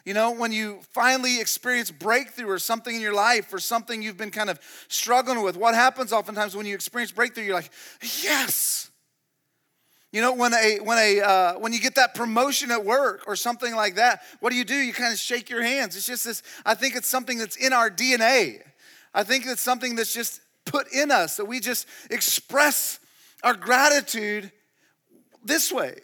You 0.05 0.13
know, 0.13 0.31
when 0.31 0.51
you 0.51 0.81
finally 0.93 1.41
experience 1.41 1.89
breakthrough 1.89 2.47
or 2.47 2.59
something 2.59 2.95
in 2.95 3.01
your 3.01 3.15
life 3.15 3.51
or 3.51 3.57
something 3.57 4.03
you've 4.03 4.17
been 4.17 4.29
kind 4.29 4.51
of 4.51 4.59
struggling 4.87 5.41
with, 5.41 5.57
what 5.57 5.73
happens 5.73 6.13
oftentimes 6.13 6.55
when 6.55 6.67
you 6.67 6.75
experience 6.75 7.11
breakthrough? 7.11 7.45
You're 7.45 7.55
like, 7.55 7.71
yes. 8.21 8.91
You 10.11 10.21
know, 10.21 10.33
when 10.33 10.53
a 10.53 10.77
when 10.79 10.97
a 10.97 11.21
uh, 11.21 11.53
when 11.55 11.73
you 11.73 11.79
get 11.79 11.95
that 11.95 12.13
promotion 12.13 12.71
at 12.71 12.85
work 12.85 13.23
or 13.27 13.35
something 13.35 13.75
like 13.75 13.95
that, 13.95 14.21
what 14.39 14.51
do 14.51 14.55
you 14.55 14.63
do? 14.63 14.75
You 14.75 14.93
kind 14.93 15.11
of 15.11 15.19
shake 15.19 15.49
your 15.49 15.61
hands. 15.61 15.97
It's 15.97 16.05
just 16.05 16.23
this. 16.23 16.43
I 16.65 16.73
think 16.75 16.95
it's 16.95 17.07
something 17.07 17.37
that's 17.37 17.57
in 17.57 17.73
our 17.73 17.89
DNA. 17.89 18.61
I 19.13 19.23
think 19.23 19.45
it's 19.45 19.61
something 19.61 19.95
that's 19.95 20.13
just 20.13 20.39
put 20.65 20.89
in 20.93 21.11
us 21.11 21.37
that 21.37 21.45
we 21.45 21.59
just 21.59 21.87
express 22.11 22.99
our 23.45 23.53
gratitude 23.53 24.51
this 25.43 25.71
way. 25.71 25.95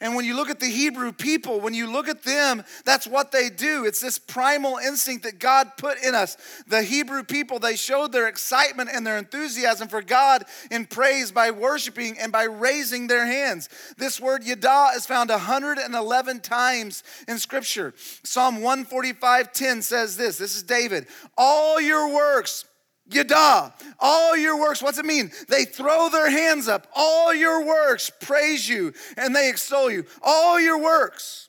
And 0.00 0.14
when 0.14 0.24
you 0.24 0.36
look 0.36 0.50
at 0.50 0.60
the 0.60 0.68
Hebrew 0.68 1.12
people, 1.12 1.60
when 1.60 1.72
you 1.72 1.90
look 1.90 2.08
at 2.08 2.24
them, 2.24 2.62
that's 2.84 3.06
what 3.06 3.32
they 3.32 3.48
do. 3.48 3.84
It's 3.86 4.00
this 4.00 4.18
primal 4.18 4.76
instinct 4.76 5.24
that 5.24 5.38
God 5.38 5.72
put 5.78 6.02
in 6.04 6.14
us. 6.14 6.36
The 6.66 6.82
Hebrew 6.82 7.22
people, 7.22 7.58
they 7.58 7.74
showed 7.74 8.12
their 8.12 8.28
excitement 8.28 8.90
and 8.92 9.06
their 9.06 9.16
enthusiasm 9.16 9.88
for 9.88 10.02
God 10.02 10.44
in 10.70 10.84
praise 10.84 11.32
by 11.32 11.52
worshiping 11.52 12.18
and 12.18 12.30
by 12.30 12.44
raising 12.44 13.06
their 13.06 13.24
hands. 13.24 13.68
This 13.96 14.20
word 14.20 14.44
yada 14.44 14.90
is 14.94 15.06
found 15.06 15.30
111 15.30 16.40
times 16.40 17.02
in 17.26 17.38
Scripture. 17.38 17.94
Psalm 17.96 18.56
145 18.56 19.52
10 19.52 19.82
says 19.82 20.16
this 20.16 20.36
this 20.36 20.54
is 20.54 20.64
David. 20.64 21.06
All 21.38 21.80
your 21.80 22.12
works, 22.12 22.66
Yada, 23.06 23.74
all 24.00 24.36
your 24.36 24.58
works, 24.58 24.82
what's 24.82 24.98
it 24.98 25.04
mean? 25.04 25.30
They 25.48 25.64
throw 25.64 26.08
their 26.08 26.30
hands 26.30 26.68
up. 26.68 26.86
All 26.94 27.34
your 27.34 27.64
works 27.64 28.10
praise 28.20 28.68
you 28.68 28.94
and 29.16 29.36
they 29.36 29.50
extol 29.50 29.90
you. 29.90 30.06
All 30.22 30.58
your 30.58 30.82
works. 30.82 31.48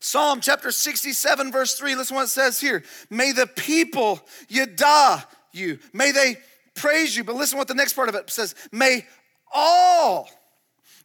Psalm 0.00 0.40
chapter 0.40 0.70
67, 0.70 1.50
verse 1.50 1.74
3, 1.74 1.96
listen 1.96 2.14
what 2.14 2.24
it 2.24 2.28
says 2.28 2.60
here. 2.60 2.84
May 3.10 3.32
the 3.32 3.48
people 3.48 4.20
yada 4.48 5.26
you. 5.52 5.80
May 5.92 6.12
they 6.12 6.36
praise 6.74 7.16
you. 7.16 7.24
But 7.24 7.34
listen 7.34 7.58
what 7.58 7.68
the 7.68 7.74
next 7.74 7.94
part 7.94 8.08
of 8.08 8.14
it 8.14 8.30
says. 8.30 8.54
May 8.70 9.06
all 9.52 10.30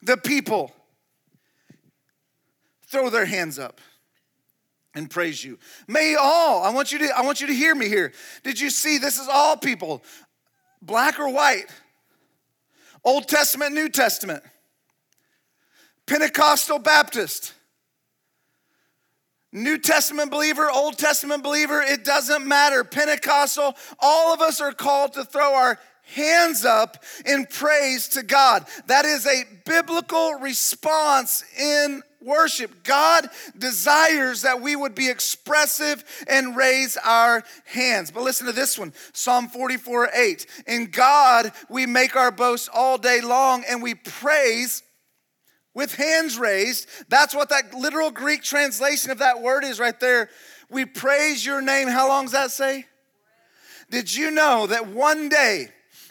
the 0.04 0.18
people 0.18 0.72
throw 2.88 3.10
their 3.10 3.26
hands 3.26 3.58
up 3.58 3.82
and 4.96 5.10
praise 5.10 5.44
you. 5.44 5.58
May 5.88 6.16
all, 6.20 6.64
I 6.64 6.70
want 6.70 6.92
you 6.92 7.00
to 7.00 7.18
I 7.18 7.22
want 7.22 7.42
you 7.42 7.48
to 7.48 7.54
hear 7.54 7.74
me 7.74 7.88
here. 7.88 8.14
Did 8.44 8.60
you 8.60 8.70
see 8.70 8.98
this 8.98 9.20
is 9.20 9.28
all 9.28 9.58
people, 9.58 10.04
black 10.82 11.20
or 11.20 11.30
white, 11.30 11.66
Old 13.04 13.28
Testament, 13.28 13.74
New 13.74 13.90
Testament, 13.90 14.44
Pentecostal 16.06 16.80
Baptist, 16.80 17.54
New 19.52 19.78
Testament 19.78 20.32
believer, 20.32 20.70
Old 20.70 20.98
Testament 20.98 21.44
believer, 21.44 21.82
it 21.82 22.04
doesn't 22.04 22.46
matter. 22.46 22.84
Pentecostal, 22.84 23.76
all 24.00 24.34
of 24.34 24.42
us 24.42 24.60
are 24.60 24.74
called 24.74 25.14
to 25.14 25.24
throw 25.24 25.54
our 25.54 25.80
hands 26.16 26.66
up 26.66 27.04
in 27.26 27.46
praise 27.46 28.08
to 28.10 28.24
God. 28.24 28.66
That 28.88 29.06
is 29.06 29.26
a 29.26 29.44
biblical 29.66 30.34
response 30.34 31.44
in 31.58 32.02
worship. 32.24 32.84
God 32.84 33.28
desires 33.58 34.42
that 34.44 34.62
we 34.62 34.76
would 34.76 34.96
be 34.96 35.10
expressive 35.10 36.04
and 36.28 36.56
raise 36.56 36.98
our 36.98 37.44
hands. 37.66 38.12
But 38.12 38.24
listen 38.24 38.48
to 38.48 38.54
this 38.54 38.78
one 38.78 38.94
Psalm 39.14 39.48
44 39.48 40.10
8. 40.14 40.46
In 40.68 40.86
God 40.88 41.52
we 41.70 41.86
make 41.86 42.16
our 42.16 42.32
boast 42.32 42.70
all 42.74 42.98
day 42.98 43.22
long 43.22 43.64
and 43.68 43.82
we 43.82 43.96
praise 43.96 44.84
with 45.74 45.96
hands 45.96 46.38
raised. 46.38 46.88
That's 47.10 47.36
what 47.36 47.50
that 47.50 47.74
literal 47.74 48.12
Greek 48.12 48.44
translation 48.44 49.12
of 49.12 49.20
that 49.20 49.42
word 49.42 49.64
is 49.64 49.80
right 49.80 50.00
there. 50.00 50.30
We 50.70 50.86
praise 50.86 51.46
your 51.46 51.62
name. 51.62 51.88
How 51.88 52.08
long 52.08 52.26
does 52.26 52.34
that 52.34 52.52
say? 52.52 52.86
Did 53.90 54.14
you 54.14 54.32
know 54.32 54.68
that 54.68 54.88
one 54.88 55.30
day, 55.30 55.70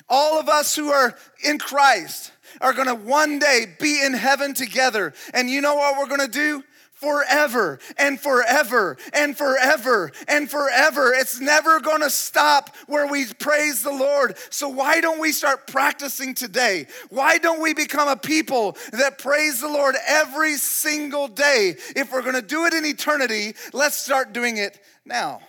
all 0.09 0.38
of 0.38 0.48
us 0.48 0.77
who 0.77 0.90
are 0.90 1.16
in 1.42 1.59
Christ, 1.59 2.33
are 2.60 2.72
gonna 2.72 2.94
one 2.94 3.38
day 3.38 3.66
be 3.80 4.04
in 4.04 4.14
heaven 4.14 4.54
together. 4.54 5.12
And 5.34 5.48
you 5.50 5.60
know 5.60 5.74
what 5.74 5.98
we're 5.98 6.08
gonna 6.08 6.28
do? 6.28 6.62
forever 7.02 7.80
and 7.98 8.20
forever 8.20 8.96
and 9.12 9.36
forever 9.36 10.12
and 10.28 10.48
forever. 10.48 11.12
It's 11.12 11.40
never 11.40 11.80
gonna 11.80 12.08
stop 12.08 12.74
where 12.86 13.08
we 13.08 13.26
praise 13.26 13.82
the 13.82 13.90
Lord. 13.90 14.36
So, 14.50 14.68
why 14.68 15.00
don't 15.00 15.18
we 15.18 15.32
start 15.32 15.66
practicing 15.66 16.32
today? 16.32 16.86
Why 17.10 17.38
don't 17.38 17.60
we 17.60 17.74
become 17.74 18.08
a 18.08 18.16
people 18.16 18.76
that 18.92 19.18
praise 19.18 19.60
the 19.60 19.68
Lord 19.68 19.96
every 20.06 20.56
single 20.56 21.26
day? 21.26 21.74
If 21.96 22.12
we're 22.12 22.22
gonna 22.22 22.40
do 22.40 22.66
it 22.66 22.72
in 22.72 22.84
eternity, 22.84 23.54
let's 23.72 23.98
start 23.98 24.32
doing 24.32 24.58
it 24.58 24.78
now. 25.04 25.40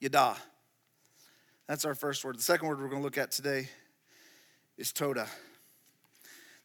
Yada. 0.00 0.36
That's 1.68 1.84
our 1.84 1.94
first 1.94 2.24
word. 2.24 2.38
The 2.38 2.42
second 2.42 2.66
word 2.66 2.80
we're 2.80 2.88
gonna 2.88 3.02
look 3.02 3.18
at 3.18 3.30
today 3.30 3.68
is 4.76 4.92
Toda. 4.92 5.28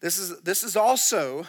This 0.04 0.20
is, 0.20 0.42
this 0.42 0.66
is 0.66 0.76
also 0.76 1.48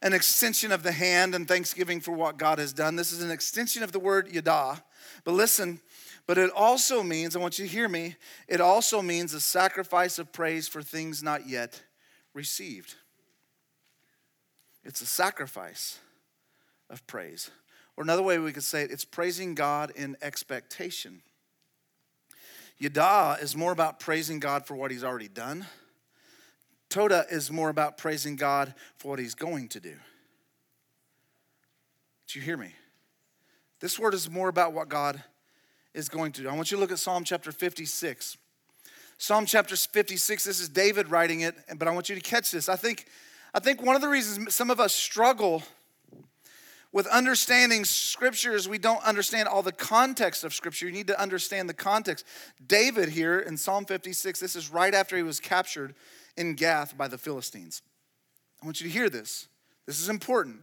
an 0.00 0.14
extension 0.14 0.72
of 0.72 0.82
the 0.82 0.90
hand 0.90 1.34
and 1.34 1.46
thanksgiving 1.46 2.00
for 2.00 2.12
what 2.12 2.38
God 2.38 2.58
has 2.58 2.72
done. 2.72 2.96
This 2.96 3.12
is 3.12 3.22
an 3.22 3.30
extension 3.30 3.82
of 3.82 3.92
the 3.92 3.98
word 3.98 4.32
yada. 4.32 4.82
But 5.22 5.32
listen, 5.32 5.78
but 6.26 6.38
it 6.38 6.50
also 6.56 7.02
means, 7.02 7.36
I 7.36 7.40
want 7.40 7.58
you 7.58 7.66
to 7.66 7.70
hear 7.70 7.86
me, 7.86 8.16
it 8.48 8.62
also 8.62 9.02
means 9.02 9.34
a 9.34 9.40
sacrifice 9.40 10.18
of 10.18 10.32
praise 10.32 10.66
for 10.66 10.80
things 10.80 11.22
not 11.22 11.46
yet 11.46 11.82
received. 12.32 12.94
It's 14.82 15.02
a 15.02 15.06
sacrifice 15.06 15.98
of 16.88 17.06
praise. 17.06 17.50
Or 17.98 18.02
another 18.02 18.22
way 18.22 18.38
we 18.38 18.52
could 18.52 18.62
say 18.62 18.84
it, 18.84 18.90
it's 18.90 19.04
praising 19.04 19.54
God 19.54 19.92
in 19.94 20.16
expectation. 20.22 21.20
Yada 22.78 23.36
is 23.42 23.54
more 23.54 23.72
about 23.72 24.00
praising 24.00 24.40
God 24.40 24.64
for 24.64 24.74
what 24.74 24.90
he's 24.90 25.04
already 25.04 25.28
done 25.28 25.66
Toda 26.88 27.26
is 27.30 27.50
more 27.50 27.68
about 27.68 27.98
praising 27.98 28.36
God 28.36 28.74
for 28.96 29.08
what 29.08 29.18
he's 29.18 29.34
going 29.34 29.68
to 29.68 29.80
do. 29.80 29.94
Do 32.28 32.38
you 32.38 32.44
hear 32.44 32.56
me? 32.56 32.72
This 33.80 33.98
word 33.98 34.14
is 34.14 34.30
more 34.30 34.48
about 34.48 34.72
what 34.72 34.88
God 34.88 35.22
is 35.94 36.08
going 36.08 36.32
to 36.32 36.42
do. 36.42 36.48
I 36.48 36.54
want 36.54 36.70
you 36.70 36.76
to 36.76 36.80
look 36.80 36.92
at 36.92 36.98
Psalm 36.98 37.24
chapter 37.24 37.52
56. 37.52 38.36
Psalm 39.18 39.46
chapter 39.46 39.76
56, 39.76 40.44
this 40.44 40.60
is 40.60 40.68
David 40.68 41.08
writing 41.08 41.40
it, 41.40 41.54
but 41.76 41.88
I 41.88 41.90
want 41.90 42.08
you 42.08 42.14
to 42.14 42.20
catch 42.20 42.50
this. 42.50 42.68
I 42.68 42.76
think, 42.76 43.06
I 43.52 43.58
think 43.58 43.82
one 43.82 43.96
of 43.96 44.02
the 44.02 44.08
reasons 44.08 44.54
some 44.54 44.70
of 44.70 44.78
us 44.78 44.94
struggle 44.94 45.62
with 46.92 47.06
understanding 47.08 47.84
scripture 47.84 48.54
is 48.54 48.68
we 48.68 48.78
don't 48.78 49.02
understand 49.04 49.48
all 49.48 49.62
the 49.62 49.72
context 49.72 50.44
of 50.44 50.54
scripture. 50.54 50.86
You 50.86 50.92
need 50.92 51.08
to 51.08 51.20
understand 51.20 51.68
the 51.68 51.74
context. 51.74 52.24
David 52.66 53.10
here 53.10 53.40
in 53.40 53.56
Psalm 53.56 53.84
56, 53.84 54.38
this 54.40 54.56
is 54.56 54.70
right 54.70 54.94
after 54.94 55.16
he 55.16 55.22
was 55.22 55.40
captured 55.40 55.94
in 56.38 56.54
Gath 56.54 56.96
by 56.96 57.08
the 57.08 57.18
Philistines. 57.18 57.82
I 58.62 58.64
want 58.64 58.80
you 58.80 58.86
to 58.86 58.92
hear 58.92 59.10
this. 59.10 59.48
This 59.86 60.00
is 60.00 60.08
important. 60.08 60.62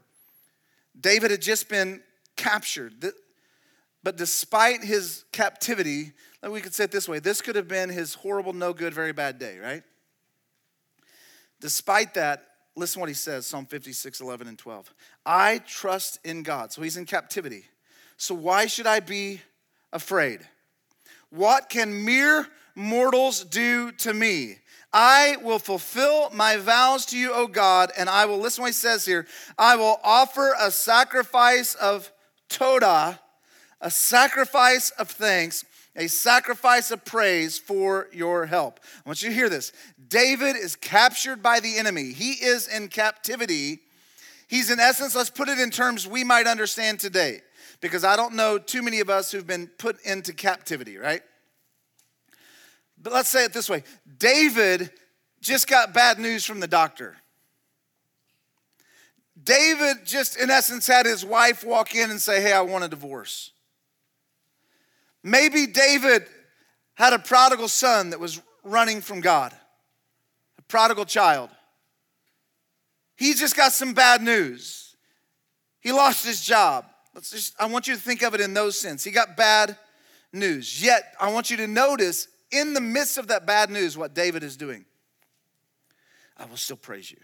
David 1.00 1.32
had 1.32 1.42
just 1.42 1.70
been 1.70 2.02
captured. 2.36 3.14
But 4.04 4.18
despite 4.18 4.84
his 4.84 5.26
captivity, 5.32 6.14
we 6.48 6.62
could 6.62 6.74
say 6.74 6.86
it 6.86 6.92
this 6.92 7.10
way 7.10 7.20
this 7.20 7.42
could 7.42 7.56
have 7.56 7.68
been 7.68 7.90
his 7.90 8.14
horrible, 8.14 8.54
no 8.54 8.74
good, 8.74 8.94
very 8.94 9.14
bad 9.14 9.40
day, 9.40 9.58
right? 9.60 9.84
Despite 11.60 12.14
that, 12.14 12.46
listen 12.76 13.00
what 13.00 13.10
he 13.10 13.16
says 13.16 13.46
Psalm 13.46 13.66
56, 13.66 14.22
11, 14.22 14.48
and 14.48 14.58
12. 14.58 14.94
I 15.26 15.60
trust 15.60 16.20
in 16.24 16.44
God. 16.44 16.72
So 16.72 16.82
he's 16.82 16.98
in 16.98 17.06
captivity. 17.06 17.66
So 18.18 18.36
why 18.36 18.68
should 18.68 18.88
I 18.88 19.00
be 19.00 19.42
afraid? 19.92 20.42
What 21.30 21.70
can 21.70 22.06
mere 22.06 22.48
mortals 22.76 23.44
do 23.44 23.92
to 23.94 24.14
me? 24.14 24.58
I 24.96 25.36
will 25.44 25.60
fulfill 25.60 26.30
my 26.32 26.58
vows 26.58 27.06
to 27.08 27.18
you, 27.18 27.34
O 27.34 27.48
God, 27.48 27.92
and 27.98 28.10
I 28.10 28.26
will, 28.26 28.40
listen 28.40 28.62
what 28.62 28.70
he 28.70 28.74
says 28.74 29.06
here, 29.06 29.28
I 29.58 29.76
will 29.76 30.00
offer 30.04 30.56
a 30.60 30.72
sacrifice 30.72 31.76
of 31.76 32.12
Todah 32.50 33.20
a 33.82 33.92
sacrifice 33.92 34.90
of 34.92 35.10
thanks, 35.10 35.64
a 35.96 36.08
sacrifice 36.08 36.92
of 36.92 37.06
praise 37.06 37.60
for 37.60 38.08
your 38.12 38.48
help. 38.48 38.80
I 39.06 39.10
want 39.10 39.22
you 39.22 39.30
to 39.30 39.36
hear 39.36 39.50
this. 39.50 39.72
David 40.08 40.56
is 40.56 40.76
captured 40.76 41.44
by 41.44 41.60
the 41.60 41.78
enemy, 41.78 42.12
he 42.12 42.32
is 42.32 42.68
in 42.68 42.88
captivity. 42.88 43.80
He's, 44.48 44.70
in 44.70 44.80
essence, 44.80 45.16
let's 45.16 45.32
put 45.32 45.50
it 45.50 45.58
in 45.58 45.72
terms 45.72 46.08
we 46.08 46.24
might 46.24 46.46
understand 46.46 47.00
today, 47.00 47.42
because 47.82 48.04
I 48.04 48.16
don't 48.16 48.36
know 48.36 48.60
too 48.60 48.84
many 48.84 49.00
of 49.00 49.10
us 49.10 49.32
who've 49.32 49.46
been 49.46 49.68
put 49.68 50.00
into 50.06 50.34
captivity, 50.34 50.98
right? 50.98 51.24
But 53.06 53.14
let's 53.14 53.30
say 53.30 53.46
it 53.46 53.54
this 53.54 53.70
way 53.70 53.84
David 54.18 54.90
just 55.40 55.68
got 55.68 55.94
bad 55.94 56.18
news 56.18 56.44
from 56.44 56.60
the 56.60 56.68
doctor. 56.68 57.16
David 59.42 60.06
just, 60.06 60.40
in 60.40 60.50
essence, 60.50 60.88
had 60.88 61.06
his 61.06 61.24
wife 61.24 61.64
walk 61.64 61.94
in 61.94 62.10
and 62.10 62.20
say, 62.20 62.42
Hey, 62.42 62.52
I 62.52 62.62
want 62.62 62.84
a 62.84 62.88
divorce. 62.88 63.52
Maybe 65.22 65.68
David 65.68 66.26
had 66.96 67.14
a 67.14 67.20
prodigal 67.20 67.68
son 67.68 68.10
that 68.10 68.20
was 68.20 68.42
running 68.64 69.02
from 69.02 69.22
God, 69.22 69.54
a 70.58 70.64
prodigal 70.64 71.06
child. 71.06 71.52
He 73.18 73.36
just 73.36 73.56
got 73.56 73.72
some 73.72 73.94
bad 73.94 74.24
news. 74.24 74.96
He 75.80 75.92
lost 75.92 76.26
his 76.26 76.44
job. 76.44 76.86
Let's 77.14 77.30
just, 77.30 77.54
I 77.60 77.68
want 77.68 77.88
you 77.88 77.94
to 77.94 78.02
think 78.02 78.24
of 78.24 78.34
it 78.34 78.42
in 78.42 78.56
those 78.56 78.80
sense. 78.80 79.04
He 79.04 79.12
got 79.12 79.38
bad 79.38 79.78
news. 80.34 80.82
Yet, 80.84 81.14
I 81.20 81.32
want 81.32 81.52
you 81.52 81.58
to 81.58 81.68
notice 81.68 82.30
in 82.52 82.74
the 82.74 82.82
midst 82.82 83.18
of 83.18 83.28
that 83.28 83.46
bad 83.46 83.70
news 83.70 83.98
what 83.98 84.14
David 84.14 84.44
is 84.44 84.58
doing. 84.58 84.86
I 86.38 86.46
will 86.46 86.58
still 86.58 86.78
praise 86.78 87.10
you. 87.10 87.18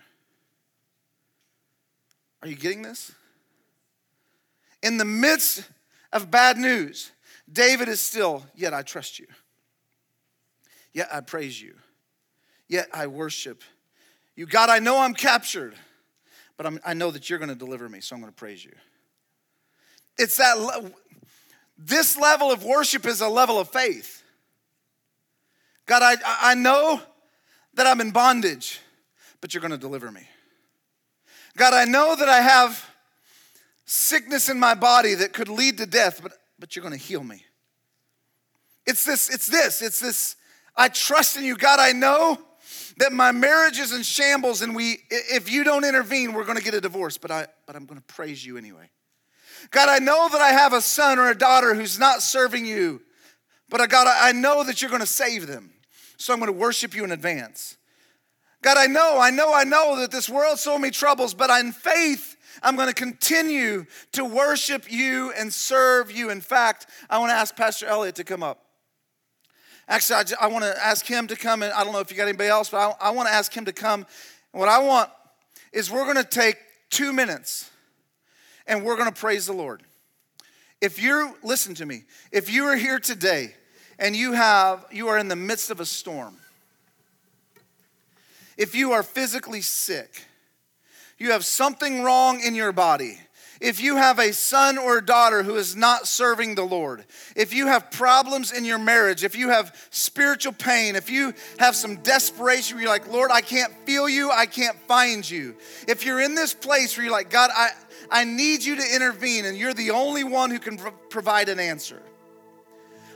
Are 2.41 2.47
you 2.47 2.55
getting 2.55 2.81
this? 2.81 3.11
In 4.81 4.97
the 4.97 5.05
midst 5.05 5.63
of 6.11 6.31
bad 6.31 6.57
news, 6.57 7.11
David 7.51 7.87
is 7.87 8.01
still, 8.01 8.43
yet 8.55 8.73
I 8.73 8.81
trust 8.81 9.19
you. 9.19 9.27
Yet 10.93 11.09
I 11.13 11.21
praise 11.21 11.61
you. 11.61 11.75
Yet 12.67 12.87
I 12.93 13.07
worship 13.07 13.63
you. 14.35 14.45
God, 14.45 14.69
I 14.69 14.79
know 14.79 14.99
I'm 14.99 15.13
captured, 15.13 15.75
but 16.57 16.65
I'm, 16.65 16.79
i 16.85 16.93
know 16.93 17.11
that 17.11 17.29
you're 17.29 17.39
going 17.39 17.49
to 17.49 17.55
deliver 17.55 17.87
me, 17.87 18.01
so 18.01 18.15
I'm 18.15 18.21
going 18.21 18.31
to 18.31 18.35
praise 18.35 18.63
you. 18.63 18.71
It's 20.17 20.37
that, 20.37 20.93
this 21.77 22.17
level 22.17 22.51
of 22.51 22.63
worship 22.63 23.05
is 23.05 23.21
a 23.21 23.27
level 23.27 23.59
of 23.59 23.69
faith. 23.69 24.20
God, 25.91 26.03
I, 26.03 26.51
I 26.51 26.55
know 26.55 27.01
that 27.73 27.85
I'm 27.85 27.99
in 27.99 28.11
bondage, 28.11 28.79
but 29.41 29.53
you're 29.53 29.59
going 29.59 29.71
to 29.71 29.77
deliver 29.77 30.09
me. 30.09 30.25
God, 31.57 31.73
I 31.73 31.83
know 31.83 32.15
that 32.15 32.29
I 32.29 32.39
have 32.39 32.89
sickness 33.83 34.47
in 34.47 34.57
my 34.57 34.73
body 34.73 35.15
that 35.15 35.33
could 35.33 35.49
lead 35.49 35.79
to 35.79 35.85
death, 35.85 36.21
but 36.23 36.31
but 36.57 36.77
you're 36.77 36.81
going 36.81 36.97
to 36.97 37.05
heal 37.05 37.21
me. 37.21 37.43
It's 38.87 39.03
this, 39.03 39.29
it's 39.29 39.47
this, 39.47 39.81
it's 39.81 39.99
this. 39.99 40.37
I 40.77 40.87
trust 40.87 41.35
in 41.35 41.43
you. 41.43 41.57
God, 41.57 41.81
I 41.81 41.91
know 41.91 42.39
that 42.95 43.11
my 43.11 43.33
marriage 43.33 43.77
is 43.77 43.91
in 43.91 44.03
shambles 44.03 44.61
and 44.61 44.73
we 44.73 44.99
if 45.09 45.51
you 45.51 45.65
don't 45.65 45.83
intervene, 45.83 46.31
we're 46.31 46.45
going 46.45 46.57
to 46.57 46.63
get 46.63 46.73
a 46.73 46.79
divorce, 46.79 47.17
but 47.17 47.31
I 47.31 47.47
but 47.67 47.75
I'm 47.75 47.85
going 47.85 47.99
to 47.99 48.05
praise 48.05 48.45
you 48.45 48.57
anyway. 48.57 48.89
God, 49.71 49.89
I 49.89 49.99
know 49.99 50.29
that 50.29 50.39
I 50.39 50.51
have 50.53 50.71
a 50.71 50.79
son 50.79 51.19
or 51.19 51.29
a 51.29 51.37
daughter 51.37 51.75
who's 51.75 51.99
not 51.99 52.21
serving 52.21 52.65
you, 52.65 53.01
but 53.67 53.81
uh, 53.81 53.83
I 53.83 53.87
God, 53.87 54.07
I 54.07 54.31
know 54.31 54.63
that 54.63 54.81
you're 54.81 54.89
going 54.89 55.01
to 55.01 55.05
save 55.05 55.47
them. 55.47 55.73
So 56.21 56.33
I'm 56.33 56.39
going 56.39 56.53
to 56.53 56.57
worship 56.57 56.95
you 56.95 57.03
in 57.03 57.11
advance. 57.11 57.77
God, 58.61 58.77
I 58.77 58.85
know, 58.85 59.19
I 59.19 59.31
know, 59.31 59.51
I 59.55 59.63
know 59.63 59.99
that 60.01 60.11
this 60.11 60.29
world 60.29 60.59
so 60.59 60.77
many 60.77 60.91
troubles, 60.91 61.33
but 61.33 61.49
in 61.59 61.71
faith, 61.71 62.37
I'm 62.61 62.75
going 62.75 62.89
to 62.89 62.93
continue 62.93 63.87
to 64.11 64.23
worship 64.23 64.91
you 64.91 65.31
and 65.31 65.51
serve 65.51 66.11
you. 66.11 66.29
In 66.29 66.39
fact, 66.39 66.85
I 67.09 67.17
want 67.17 67.31
to 67.31 67.33
ask 67.33 67.55
Pastor 67.55 67.87
Elliot 67.87 68.13
to 68.15 68.23
come 68.23 68.43
up. 68.43 68.63
Actually, 69.87 70.17
I, 70.17 70.23
just, 70.23 70.41
I 70.43 70.47
want 70.47 70.63
to 70.63 70.85
ask 70.85 71.07
him 71.07 71.25
to 71.25 71.35
come, 71.35 71.63
and 71.63 71.73
I 71.73 71.83
don't 71.83 71.91
know 71.91 72.01
if 72.01 72.11
you 72.11 72.17
got 72.17 72.27
anybody 72.27 72.49
else, 72.49 72.69
but 72.69 72.77
I, 73.01 73.07
I 73.07 73.09
want 73.09 73.27
to 73.27 73.33
ask 73.33 73.51
him 73.51 73.65
to 73.65 73.73
come. 73.73 74.05
And 74.53 74.59
what 74.59 74.69
I 74.69 74.77
want 74.77 75.09
is 75.73 75.89
we're 75.89 76.05
going 76.05 76.17
to 76.17 76.23
take 76.23 76.57
two 76.91 77.13
minutes 77.13 77.71
and 78.67 78.85
we're 78.85 78.95
going 78.95 79.11
to 79.11 79.19
praise 79.19 79.47
the 79.47 79.53
Lord. 79.53 79.81
If 80.81 81.01
you're, 81.01 81.33
listen 81.41 81.73
to 81.75 81.85
me, 81.87 82.03
if 82.31 82.47
you 82.47 82.65
are 82.65 82.75
here 82.75 82.99
today 82.99 83.55
and 84.01 84.15
you 84.15 84.33
have, 84.33 84.83
you 84.91 85.07
are 85.09 85.17
in 85.19 85.27
the 85.27 85.35
midst 85.35 85.69
of 85.69 85.79
a 85.79 85.85
storm, 85.85 86.35
if 88.57 88.75
you 88.75 88.91
are 88.91 89.03
physically 89.03 89.61
sick, 89.61 90.25
you 91.17 91.31
have 91.31 91.45
something 91.45 92.03
wrong 92.03 92.41
in 92.41 92.55
your 92.55 92.71
body, 92.71 93.19
if 93.61 93.79
you 93.79 93.97
have 93.97 94.17
a 94.17 94.33
son 94.33 94.79
or 94.79 95.01
daughter 95.01 95.43
who 95.43 95.55
is 95.55 95.75
not 95.75 96.07
serving 96.07 96.55
the 96.55 96.63
Lord, 96.63 97.05
if 97.35 97.53
you 97.53 97.67
have 97.67 97.91
problems 97.91 98.51
in 98.51 98.65
your 98.65 98.79
marriage, 98.79 99.23
if 99.23 99.35
you 99.35 99.49
have 99.49 99.75
spiritual 99.91 100.53
pain, 100.53 100.95
if 100.95 101.11
you 101.11 101.35
have 101.59 101.75
some 101.75 101.97
desperation 101.97 102.77
where 102.77 102.85
you're 102.85 102.91
like, 102.91 103.07
Lord, 103.07 103.29
I 103.29 103.41
can't 103.41 103.71
feel 103.85 104.09
you, 104.09 104.31
I 104.31 104.47
can't 104.47 104.77
find 104.87 105.29
you. 105.29 105.55
If 105.87 106.03
you're 106.03 106.21
in 106.21 106.33
this 106.33 106.55
place 106.55 106.97
where 106.97 107.05
you're 107.05 107.13
like, 107.13 107.29
God, 107.29 107.51
I, 107.55 107.69
I 108.09 108.23
need 108.23 108.63
you 108.63 108.77
to 108.77 108.95
intervene, 108.95 109.45
and 109.45 109.55
you're 109.55 109.75
the 109.75 109.91
only 109.91 110.23
one 110.23 110.49
who 110.49 110.57
can 110.57 110.77
pro- 110.77 110.91
provide 110.91 111.47
an 111.47 111.59
answer. 111.59 112.01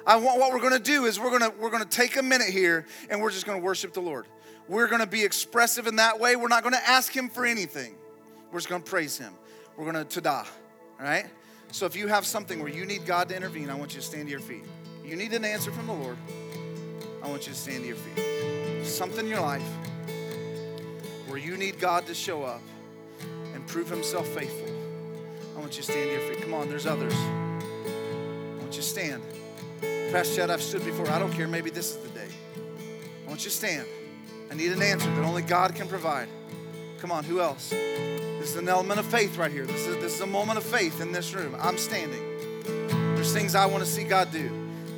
I 0.08 0.18
want 0.18 0.40
what 0.40 0.52
we're 0.52 0.60
going 0.60 0.74
to 0.74 0.80
do 0.80 1.06
is 1.06 1.20
we're 1.20 1.38
going 1.38 1.52
to 1.52 1.58
we're 1.60 1.72
going 1.72 1.84
to 1.84 1.90
take 1.90 2.18
a 2.18 2.24
minute 2.24 2.50
here 2.50 2.86
and 3.10 3.22
we're 3.22 3.32
just 3.32 3.46
going 3.46 3.60
to 3.60 3.64
worship 3.64 3.94
the 3.94 4.02
Lord. 4.02 4.28
We're 4.68 4.88
going 4.88 5.02
to 5.02 5.08
be 5.08 5.24
expressive 5.24 5.88
in 5.88 5.98
that 5.98 6.20
way. 6.20 6.36
We're 6.36 6.48
not 6.48 6.64
going 6.64 6.76
to 6.76 6.90
ask 6.90 7.16
him 7.16 7.30
for 7.30 7.46
anything. 7.46 7.96
We're 8.52 8.60
just 8.60 8.70
going 8.70 8.82
to 8.82 8.90
praise 8.90 9.18
him. 9.18 9.34
We're 9.78 9.92
going 9.92 9.96
to 9.96 10.06
Toda, 10.06 10.30
all 10.30 10.46
right? 11.00 11.26
So 11.72 11.86
if 11.86 11.96
you 11.96 12.08
have 12.08 12.26
something 12.26 12.60
where 12.60 12.72
you 12.72 12.86
need 12.86 13.06
God 13.06 13.30
to 13.30 13.36
intervene, 13.36 13.70
I 13.70 13.76
want 13.76 13.94
you 13.94 14.00
to 14.00 14.06
stand 14.06 14.26
to 14.26 14.32
your 14.32 14.40
feet. 14.40 14.64
You 15.04 15.16
need 15.16 15.34
an 15.34 15.44
answer 15.44 15.72
from 15.72 15.88
the 15.88 15.94
Lord. 15.94 16.18
I 17.22 17.28
want 17.28 17.48
you 17.48 17.54
to 17.54 17.60
stand 17.60 17.82
to 17.82 17.88
your 17.88 17.98
feet. 17.98 18.86
Something 18.86 19.26
in 19.26 19.32
your 19.32 19.42
life 19.42 19.68
where 21.28 21.38
you 21.38 21.58
need 21.58 21.80
God 21.80 22.06
to 22.08 22.14
show 22.14 22.44
up 22.44 22.62
and 23.54 23.66
prove 23.68 23.90
himself 23.90 24.28
faithful. 24.28 24.70
I 25.56 25.60
want 25.60 25.76
you 25.76 25.84
to 25.84 25.92
stand 25.92 26.10
to 26.10 26.14
your 26.14 26.34
feet. 26.34 26.44
Come 26.44 26.54
on, 26.54 26.70
there's 26.70 26.86
others. 26.86 27.14
I 27.14 28.58
want 28.60 28.74
you 28.74 28.82
to 28.82 28.82
stand. 28.82 29.22
Pastor 30.16 30.36
Chad, 30.38 30.50
I've 30.50 30.62
stood 30.62 30.86
before. 30.86 31.10
I 31.10 31.20
don't 31.20 31.34
care. 31.34 31.46
Maybe 31.46 31.70
this 31.70 31.90
is 31.90 31.98
the 31.98 32.08
day. 32.08 32.30
I 32.56 33.28
want 33.28 33.44
you 33.44 33.50
to 33.50 33.56
stand. 33.58 33.86
I 34.50 34.54
need 34.54 34.72
an 34.72 34.82
answer 34.82 35.14
that 35.14 35.26
only 35.26 35.42
God 35.42 35.76
can 35.76 35.90
provide. 35.90 36.30
Come 37.00 37.12
on, 37.12 37.26
who 37.26 37.42
else? 37.42 37.72
This 37.72 38.52
is 38.52 38.56
an 38.56 38.70
element 38.70 38.98
of 38.98 39.06
faith 39.08 39.36
right 39.36 39.52
here. 39.52 39.66
This 39.66 39.86
is, 39.86 39.98
this 39.98 40.16
is 40.16 40.22
a 40.22 40.26
moment 40.26 40.58
of 40.58 40.64
faith 40.64 41.02
in 41.02 41.12
this 41.12 41.34
room. 41.34 41.54
I'm 41.60 41.78
standing. 41.78 42.22
There's 43.14 43.34
things 43.34 43.56
I 43.56 43.66
want 43.66 43.84
to 43.84 43.90
see 43.90 44.06
God 44.06 44.32
do. 44.32 44.50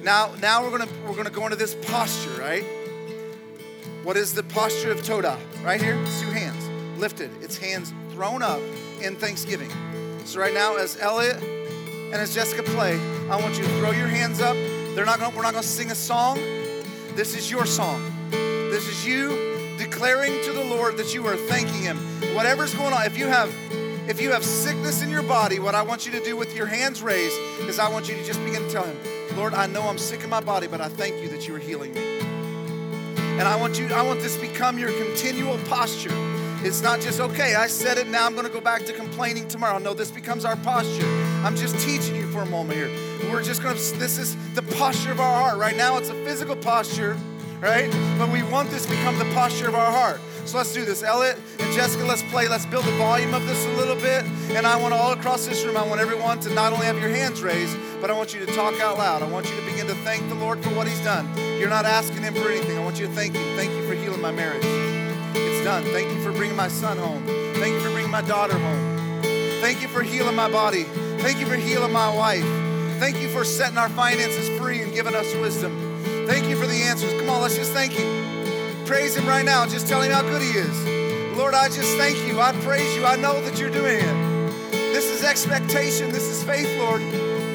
Now, 0.03 0.35
now 0.39 0.61
we're 0.61 0.77
gonna 0.77 0.91
we're 1.07 1.15
gonna 1.15 1.31
go 1.31 1.45
into 1.45 1.55
this 1.55 1.73
posture, 1.73 2.39
right? 2.39 2.63
What 4.03 4.17
is 4.17 4.35
the 4.35 4.43
posture 4.43 4.91
of 4.91 5.01
Toda? 5.01 5.39
Right 5.63 5.81
here, 5.81 5.95
it's 5.99 6.21
two 6.21 6.29
hands 6.29 6.63
lifted. 6.99 7.31
It's 7.41 7.57
hands 7.57 7.91
thrown 8.11 8.43
up 8.43 8.61
in 9.01 9.15
thanksgiving. 9.15 9.71
So 10.25 10.39
right 10.39 10.53
now, 10.53 10.75
as 10.75 10.95
Elliot 10.99 11.41
and 11.41 12.13
as 12.13 12.35
Jessica 12.35 12.61
play, 12.61 12.99
I 13.31 13.41
want 13.41 13.57
you 13.57 13.63
to 13.63 13.79
throw 13.79 13.89
your 13.89 14.09
hands 14.09 14.41
up. 14.41 14.55
They're 14.97 15.05
not 15.05 15.19
gonna, 15.19 15.35
we're 15.37 15.43
not 15.43 15.53
gonna 15.53 15.61
sing 15.61 15.91
a 15.91 15.95
song. 15.95 16.39
This 17.13 17.37
is 17.37 17.51
your 17.51 17.67
song. 17.67 18.01
This 18.31 18.87
is 18.87 19.05
you 19.05 19.75
declaring 19.77 20.43
to 20.43 20.51
the 20.51 20.63
Lord 20.63 20.97
that 20.97 21.13
you 21.13 21.23
are 21.27 21.35
thanking 21.35 21.83
Him. 21.83 21.97
Whatever's 22.33 22.73
going 22.73 22.93
on, 22.93 23.05
if 23.05 23.15
you 23.15 23.27
have 23.27 23.53
If 24.09 24.19
you 24.19 24.31
have 24.31 24.43
sickness 24.43 25.03
in 25.03 25.11
your 25.11 25.21
body, 25.21 25.59
what 25.59 25.75
I 25.75 25.83
want 25.83 26.07
you 26.07 26.11
to 26.13 26.23
do 26.23 26.35
with 26.35 26.55
your 26.55 26.65
hands 26.65 27.03
raised 27.03 27.37
is 27.69 27.77
I 27.77 27.89
want 27.89 28.09
you 28.09 28.15
to 28.15 28.23
just 28.23 28.43
begin 28.43 28.63
to 28.63 28.71
tell 28.71 28.85
him, 28.85 28.97
Lord, 29.37 29.53
I 29.53 29.67
know 29.67 29.83
I'm 29.83 29.99
sick 29.99 30.23
in 30.23 30.31
my 30.31 30.41
body, 30.41 30.65
but 30.65 30.81
I 30.81 30.89
thank 30.89 31.21
you 31.21 31.29
that 31.29 31.47
you 31.47 31.53
are 31.53 31.59
healing 31.59 31.93
me. 31.93 32.19
And 33.37 33.43
I 33.43 33.55
want 33.55 33.77
you, 33.77 33.85
I 33.93 34.01
want 34.01 34.21
this 34.21 34.35
to 34.35 34.41
become 34.41 34.79
your 34.79 34.91
continual 34.93 35.59
posture. 35.69 36.09
It's 36.63 36.81
not 36.81 37.01
just, 37.01 37.19
okay, 37.19 37.53
I 37.53 37.67
said 37.67 37.99
it, 37.99 38.07
now 38.07 38.25
I'm 38.25 38.33
gonna 38.33 38.49
go 38.49 38.61
back 38.61 38.83
to 38.85 38.93
complaining 38.93 39.47
tomorrow. 39.47 39.77
No, 39.77 39.93
this 39.93 40.09
becomes 40.09 40.43
our 40.43 40.55
posture. 40.55 41.05
I'm 41.43 41.55
just 41.55 41.77
teaching 41.85 42.15
you 42.15 42.25
for 42.31 42.41
a 42.41 42.47
moment 42.47 42.79
here. 42.79 43.06
We're 43.31 43.43
just 43.43 43.61
gonna, 43.61 43.75
this 43.75 44.17
is 44.17 44.35
the 44.53 44.61
posture 44.61 45.11
of 45.11 45.19
our 45.19 45.41
heart. 45.41 45.57
Right 45.57 45.75
now, 45.75 45.97
it's 45.97 46.09
a 46.09 46.25
physical 46.25 46.55
posture, 46.55 47.17
right? 47.59 47.91
But 48.17 48.29
we 48.29 48.43
want 48.43 48.69
this 48.69 48.83
to 48.85 48.89
become 48.89 49.17
the 49.17 49.25
posture 49.33 49.67
of 49.67 49.75
our 49.75 49.91
heart. 49.91 50.21
So 50.45 50.57
let's 50.57 50.73
do 50.73 50.85
this. 50.85 51.03
Elliot 51.03 51.37
and 51.59 51.73
Jessica, 51.73 52.05
let's 52.05 52.23
play. 52.23 52.47
Let's 52.47 52.65
build 52.65 52.85
the 52.85 52.95
volume 52.97 53.33
of 53.33 53.45
this 53.45 53.65
a 53.65 53.69
little 53.75 53.95
bit. 53.95 54.23
And 54.55 54.65
I 54.65 54.77
want 54.77 54.93
all 54.93 55.11
across 55.11 55.45
this 55.45 55.63
room, 55.65 55.75
I 55.75 55.85
want 55.85 55.99
everyone 55.99 56.39
to 56.41 56.53
not 56.53 56.71
only 56.71 56.85
have 56.85 56.99
your 56.99 57.09
hands 57.09 57.41
raised, 57.41 57.77
but 57.99 58.09
I 58.09 58.13
want 58.13 58.33
you 58.33 58.45
to 58.45 58.51
talk 58.53 58.79
out 58.79 58.97
loud. 58.97 59.21
I 59.21 59.27
want 59.27 59.49
you 59.49 59.55
to 59.57 59.65
begin 59.65 59.87
to 59.87 59.95
thank 60.05 60.27
the 60.29 60.35
Lord 60.35 60.63
for 60.63 60.69
what 60.69 60.87
He's 60.87 61.01
done. 61.01 61.29
You're 61.59 61.69
not 61.69 61.85
asking 61.85 62.23
Him 62.23 62.33
for 62.33 62.49
anything. 62.49 62.77
I 62.77 62.83
want 62.83 62.99
you 62.99 63.07
to 63.07 63.13
thank 63.13 63.35
Him. 63.35 63.57
Thank 63.57 63.71
you 63.71 63.85
for 63.87 63.93
healing 63.93 64.21
my 64.21 64.31
marriage. 64.31 64.63
It's 64.63 65.65
done. 65.65 65.83
Thank 65.83 66.13
you 66.13 66.23
for 66.23 66.31
bringing 66.31 66.55
my 66.55 66.69
son 66.69 66.97
home. 66.97 67.25
Thank 67.55 67.73
you 67.73 67.81
for 67.81 67.91
bringing 67.91 68.11
my 68.11 68.21
daughter 68.21 68.57
home. 68.57 69.21
Thank 69.61 69.81
you 69.81 69.89
for 69.89 70.01
healing 70.01 70.35
my 70.35 70.49
body. 70.49 70.83
Thank 71.19 71.39
you 71.39 71.45
for 71.45 71.55
healing 71.55 71.91
my 71.91 72.13
wife. 72.13 72.66
Thank 72.99 73.21
you 73.21 73.29
for 73.29 73.45
setting 73.45 73.77
our 73.77 73.89
finances 73.89 74.49
free 74.59 74.81
and 74.81 74.93
giving 74.93 75.13
us 75.13 75.33
wisdom. 75.35 75.71
Thank 76.25 76.47
you 76.49 76.55
for 76.55 76.65
the 76.65 76.73
answers. 76.73 77.13
Come 77.13 77.29
on, 77.29 77.41
let's 77.41 77.55
just 77.55 77.71
thank 77.71 77.93
Him. 77.93 78.85
Praise 78.85 79.15
Him 79.15 79.27
right 79.27 79.45
now. 79.45 79.65
Just 79.67 79.87
tell 79.87 80.01
Him 80.01 80.11
how 80.11 80.23
good 80.23 80.41
He 80.41 80.49
is. 80.49 81.37
Lord, 81.37 81.53
I 81.53 81.67
just 81.67 81.95
thank 81.97 82.17
you. 82.27 82.41
I 82.41 82.53
praise 82.63 82.95
you. 82.95 83.05
I 83.05 83.15
know 83.15 83.39
that 83.41 83.59
you're 83.59 83.69
doing 83.69 83.99
it. 83.99 84.71
This 84.71 85.05
is 85.05 85.23
expectation. 85.23 86.11
This 86.11 86.23
is 86.23 86.43
faith, 86.43 86.67
Lord. 86.79 87.01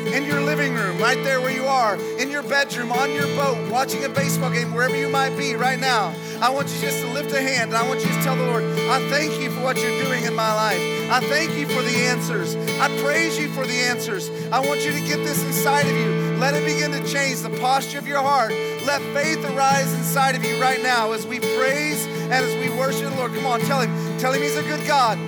In 0.08 0.24
your 0.24 0.40
living 0.40 0.74
room, 0.74 0.98
right 0.98 1.22
there 1.24 1.40
where 1.40 1.52
you 1.52 1.64
are, 1.64 1.96
in 2.18 2.30
your 2.30 2.42
bedroom, 2.42 2.92
on 2.92 3.12
your 3.12 3.26
boat, 3.36 3.70
watching 3.70 4.04
a 4.04 4.08
baseball 4.08 4.50
game, 4.50 4.74
wherever 4.74 4.96
you 4.96 5.08
might 5.08 5.36
be 5.36 5.54
right 5.54 5.78
now. 5.78 6.14
I 6.40 6.50
want 6.50 6.68
you 6.74 6.80
just 6.80 7.00
to 7.00 7.12
lift 7.12 7.32
a 7.32 7.40
hand 7.40 7.70
and 7.70 7.76
I 7.76 7.86
want 7.88 8.00
you 8.00 8.08
to 8.08 8.22
tell 8.22 8.36
the 8.36 8.44
Lord, 8.44 8.64
I 8.64 9.08
thank 9.10 9.40
you 9.40 9.50
for 9.50 9.62
what 9.62 9.76
you're 9.76 10.02
doing 10.02 10.24
in 10.24 10.34
my 10.34 10.52
life. 10.52 10.80
I 11.10 11.20
thank 11.28 11.56
you 11.56 11.66
for 11.66 11.82
the 11.82 11.96
answers. 12.06 12.56
I 12.56 12.88
praise 13.00 13.38
you 13.38 13.48
for 13.48 13.66
the 13.66 13.74
answers. 13.74 14.30
I 14.50 14.60
want 14.60 14.84
you 14.84 14.92
to 14.92 15.00
get 15.00 15.18
this 15.18 15.42
inside 15.44 15.86
of 15.86 15.96
you. 15.96 16.36
Let 16.38 16.54
it 16.54 16.64
begin 16.64 16.90
to 16.92 17.06
change 17.06 17.40
the 17.40 17.50
posture 17.60 17.98
of 17.98 18.06
your 18.06 18.22
heart 18.22 18.52
let 18.86 19.00
faith 19.14 19.44
arise 19.44 19.92
inside 19.94 20.34
of 20.34 20.44
you 20.44 20.60
right 20.60 20.82
now 20.82 21.12
as 21.12 21.26
we 21.26 21.38
praise 21.38 22.04
and 22.06 22.32
as 22.32 22.54
we 22.56 22.68
worship 22.76 23.10
the 23.10 23.16
Lord. 23.16 23.32
Come 23.32 23.46
on, 23.46 23.60
tell 23.60 23.80
him. 23.80 24.18
Tell 24.18 24.32
him 24.32 24.42
he's 24.42 24.56
a 24.56 24.62
good 24.62 24.84
God. 24.86 25.18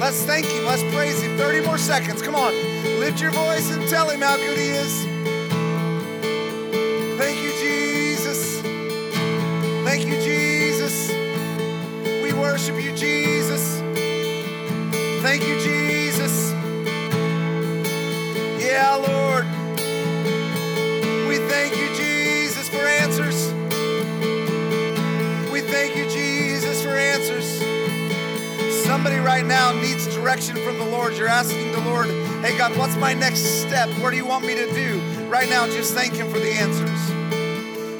Let's 0.00 0.24
thank 0.24 0.46
him. 0.46 0.64
Let's 0.64 0.82
praise 0.94 1.20
him. 1.20 1.36
30 1.36 1.66
more 1.66 1.76
seconds. 1.76 2.22
Come 2.22 2.34
on. 2.34 2.54
Lift 3.00 3.20
your 3.20 3.32
voice 3.32 3.70
and 3.70 3.86
tell 3.86 4.08
him 4.08 4.22
how 4.22 4.36
good 4.38 4.56
he 4.56 4.68
is. 4.70 5.04
Thank 7.18 7.42
you, 7.42 7.52
Jesus. 7.60 8.62
Thank 9.84 10.06
you, 10.06 10.18
Jesus. 10.22 11.10
We 12.22 12.32
worship 12.32 12.82
you, 12.82 12.92
Jesus. 12.92 13.80
Thank 15.20 15.46
you, 15.46 15.60
Jesus. 15.60 16.52
Yeah, 18.58 18.94
Lord. 19.06 19.19
Somebody 29.00 29.20
right 29.20 29.46
now 29.46 29.72
needs 29.72 30.06
direction 30.14 30.56
from 30.56 30.76
the 30.76 30.84
Lord. 30.84 31.16
You're 31.16 31.26
asking 31.26 31.72
the 31.72 31.80
Lord, 31.80 32.08
hey, 32.44 32.58
God, 32.58 32.76
what's 32.76 32.96
my 32.96 33.14
next 33.14 33.62
step? 33.62 33.88
What 33.98 34.10
do 34.10 34.18
you 34.18 34.26
want 34.26 34.44
me 34.44 34.54
to 34.54 34.70
do? 34.74 35.00
Right 35.26 35.48
now, 35.48 35.66
just 35.68 35.94
thank 35.94 36.12
Him 36.12 36.30
for 36.30 36.38
the 36.38 36.52
answers. 36.52 37.00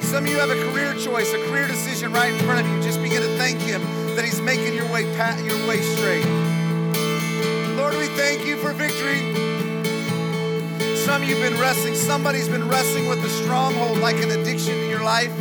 Some 0.07 0.25
of 0.25 0.29
you 0.29 0.37
have 0.37 0.51
a 0.51 0.63
career 0.69 0.93
choice, 0.93 1.33
a 1.33 1.43
career 1.49 1.67
decision 1.67 2.13
right 2.13 2.31
in 2.31 2.39
front 2.45 2.63
of 2.63 2.71
you. 2.71 2.79
Just 2.83 3.01
begin 3.01 3.23
to 3.23 3.37
thank 3.39 3.59
Him 3.61 3.81
that 4.15 4.25
He's 4.25 4.39
making 4.41 4.75
your 4.75 4.85
way, 4.93 5.01
your 5.43 5.67
way 5.67 5.81
straight. 5.81 6.23
Lord, 7.75 7.95
we 7.95 8.05
thank 8.15 8.45
you 8.45 8.57
for 8.57 8.71
victory. 8.71 9.21
Some 10.97 11.23
of 11.23 11.27
you 11.27 11.35
have 11.35 11.51
been 11.51 11.59
wrestling, 11.59 11.95
somebody's 11.95 12.47
been 12.47 12.69
wrestling 12.69 13.09
with 13.09 13.25
a 13.25 13.29
stronghold 13.41 13.97
like 13.97 14.17
an 14.17 14.29
addiction 14.29 14.75
in 14.75 14.87
your 14.87 15.03
life 15.03 15.33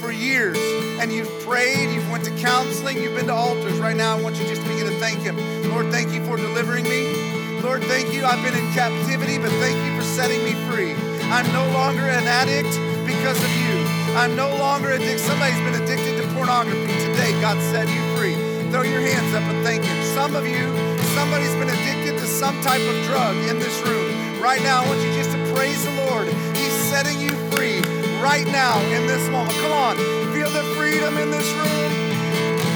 for 0.00 0.10
years. 0.10 0.77
And 0.98 1.12
you've 1.12 1.30
prayed, 1.46 1.94
you've 1.94 2.10
went 2.10 2.24
to 2.24 2.34
counseling, 2.42 3.00
you've 3.00 3.14
been 3.14 3.26
to 3.26 3.34
altars. 3.34 3.78
Right 3.78 3.96
now, 3.96 4.18
I 4.18 4.20
want 4.20 4.36
you 4.36 4.46
just 4.46 4.62
to 4.62 4.68
begin 4.68 4.86
to 4.86 4.98
thank 4.98 5.20
Him. 5.20 5.36
Lord, 5.70 5.90
thank 5.92 6.12
you 6.12 6.24
for 6.24 6.36
delivering 6.36 6.84
me. 6.84 7.60
Lord, 7.62 7.82
thank 7.84 8.12
you. 8.12 8.24
I've 8.24 8.42
been 8.42 8.58
in 8.58 8.66
captivity, 8.72 9.38
but 9.38 9.50
thank 9.62 9.78
you 9.86 9.96
for 9.96 10.04
setting 10.04 10.42
me 10.42 10.54
free. 10.66 10.94
I'm 11.30 11.46
no 11.52 11.62
longer 11.70 12.02
an 12.02 12.26
addict 12.26 12.74
because 13.06 13.38
of 13.38 13.52
you. 13.62 13.86
I'm 14.18 14.34
no 14.34 14.50
longer 14.58 14.90
addicted. 14.90 15.20
Somebody's 15.20 15.62
been 15.62 15.80
addicted 15.82 16.20
to 16.20 16.26
pornography. 16.34 16.92
Today, 17.06 17.30
God 17.40 17.60
set 17.70 17.86
you 17.86 18.02
free. 18.16 18.34
Throw 18.70 18.82
your 18.82 19.00
hands 19.00 19.34
up 19.34 19.42
and 19.42 19.64
thank 19.64 19.84
Him. 19.84 20.02
Some 20.14 20.34
of 20.34 20.46
you, 20.46 20.66
somebody's 21.14 21.54
been 21.54 21.70
addicted 21.70 22.18
to 22.18 22.26
some 22.26 22.60
type 22.62 22.82
of 22.82 22.96
drug 23.06 23.36
in 23.46 23.58
this 23.58 23.80
room. 23.86 24.42
Right 24.42 24.62
now, 24.62 24.82
I 24.82 24.86
want 24.86 25.00
you 25.02 25.12
just 25.14 25.30
to 25.30 25.38
praise 25.54 25.84
the 25.84 25.94
Lord. 26.10 26.26
He's 26.56 26.74
setting 26.90 27.20
you 27.20 27.30
free 27.54 27.80
right 28.20 28.46
now 28.46 28.80
in 28.90 29.06
this 29.06 29.28
moment. 29.30 29.54
Come 29.62 29.72
on, 29.72 29.96
freedom 30.98 31.18
in 31.18 31.30
this 31.30 31.52
room. 31.52 31.92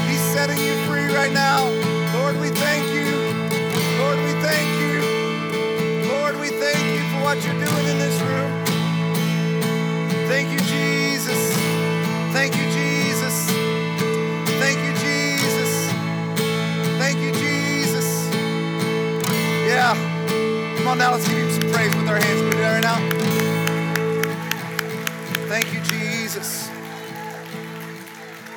He's 0.08 0.20
setting 0.20 0.58
you 0.58 0.74
free 0.86 1.06
right 1.12 1.32
now. 1.32 1.68
Lord, 2.14 2.38
we 2.40 2.50
thank 2.50 2.86
you. 2.94 3.10
Lord, 3.98 4.18
we 4.18 4.32
thank 4.40 4.68
you. 4.80 6.08
Lord, 6.08 6.38
we 6.38 6.48
thank 6.50 6.82
you 6.94 7.02
for 7.10 7.24
what 7.24 7.44
you're 7.44 7.58
doing 7.58 7.86
in 7.88 7.98
this 7.98 8.20
room. 8.22 8.64
Thank 10.28 10.52
you, 10.52 10.60
Jesus. 10.60 11.52
Thank 12.32 12.54
you, 12.56 12.64
Jesus. 12.70 12.91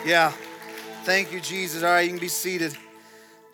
Yeah. 0.05 0.31
Thank 1.03 1.33
you, 1.33 1.39
Jesus. 1.39 1.81
All 1.81 1.89
right, 1.89 2.01
you 2.01 2.11
can 2.11 2.19
be 2.19 2.27
seated. 2.27 2.77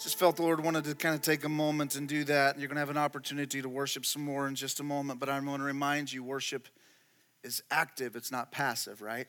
Just 0.04 0.20
felt 0.20 0.36
the 0.36 0.42
Lord 0.42 0.62
wanted 0.62 0.84
to 0.84 0.96
kind 0.96 1.16
of 1.16 1.22
take 1.22 1.46
a 1.46 1.50
moment 1.50 1.96
and 1.96 2.10
do 2.10 2.26
that. 2.26 2.60
You're 2.60 2.68
going 2.68 2.76
to 2.76 2.82
have 2.82 2.90
an 2.90 2.98
opportunity 2.98 3.62
to 3.62 3.70
worship 3.70 4.06
some 4.06 4.26
more 4.26 4.50
in 4.50 4.56
just 4.56 4.82
a 4.82 4.84
moment, 4.84 5.22
but 5.22 5.30
I 5.30 5.40
want 5.40 5.62
to 5.62 5.64
remind 5.64 6.12
you 6.12 6.26
worship 6.26 6.68
is 7.42 7.64
active, 7.72 8.18
it's 8.18 8.34
not 8.34 8.52
passive, 8.52 9.02
right? 9.02 9.28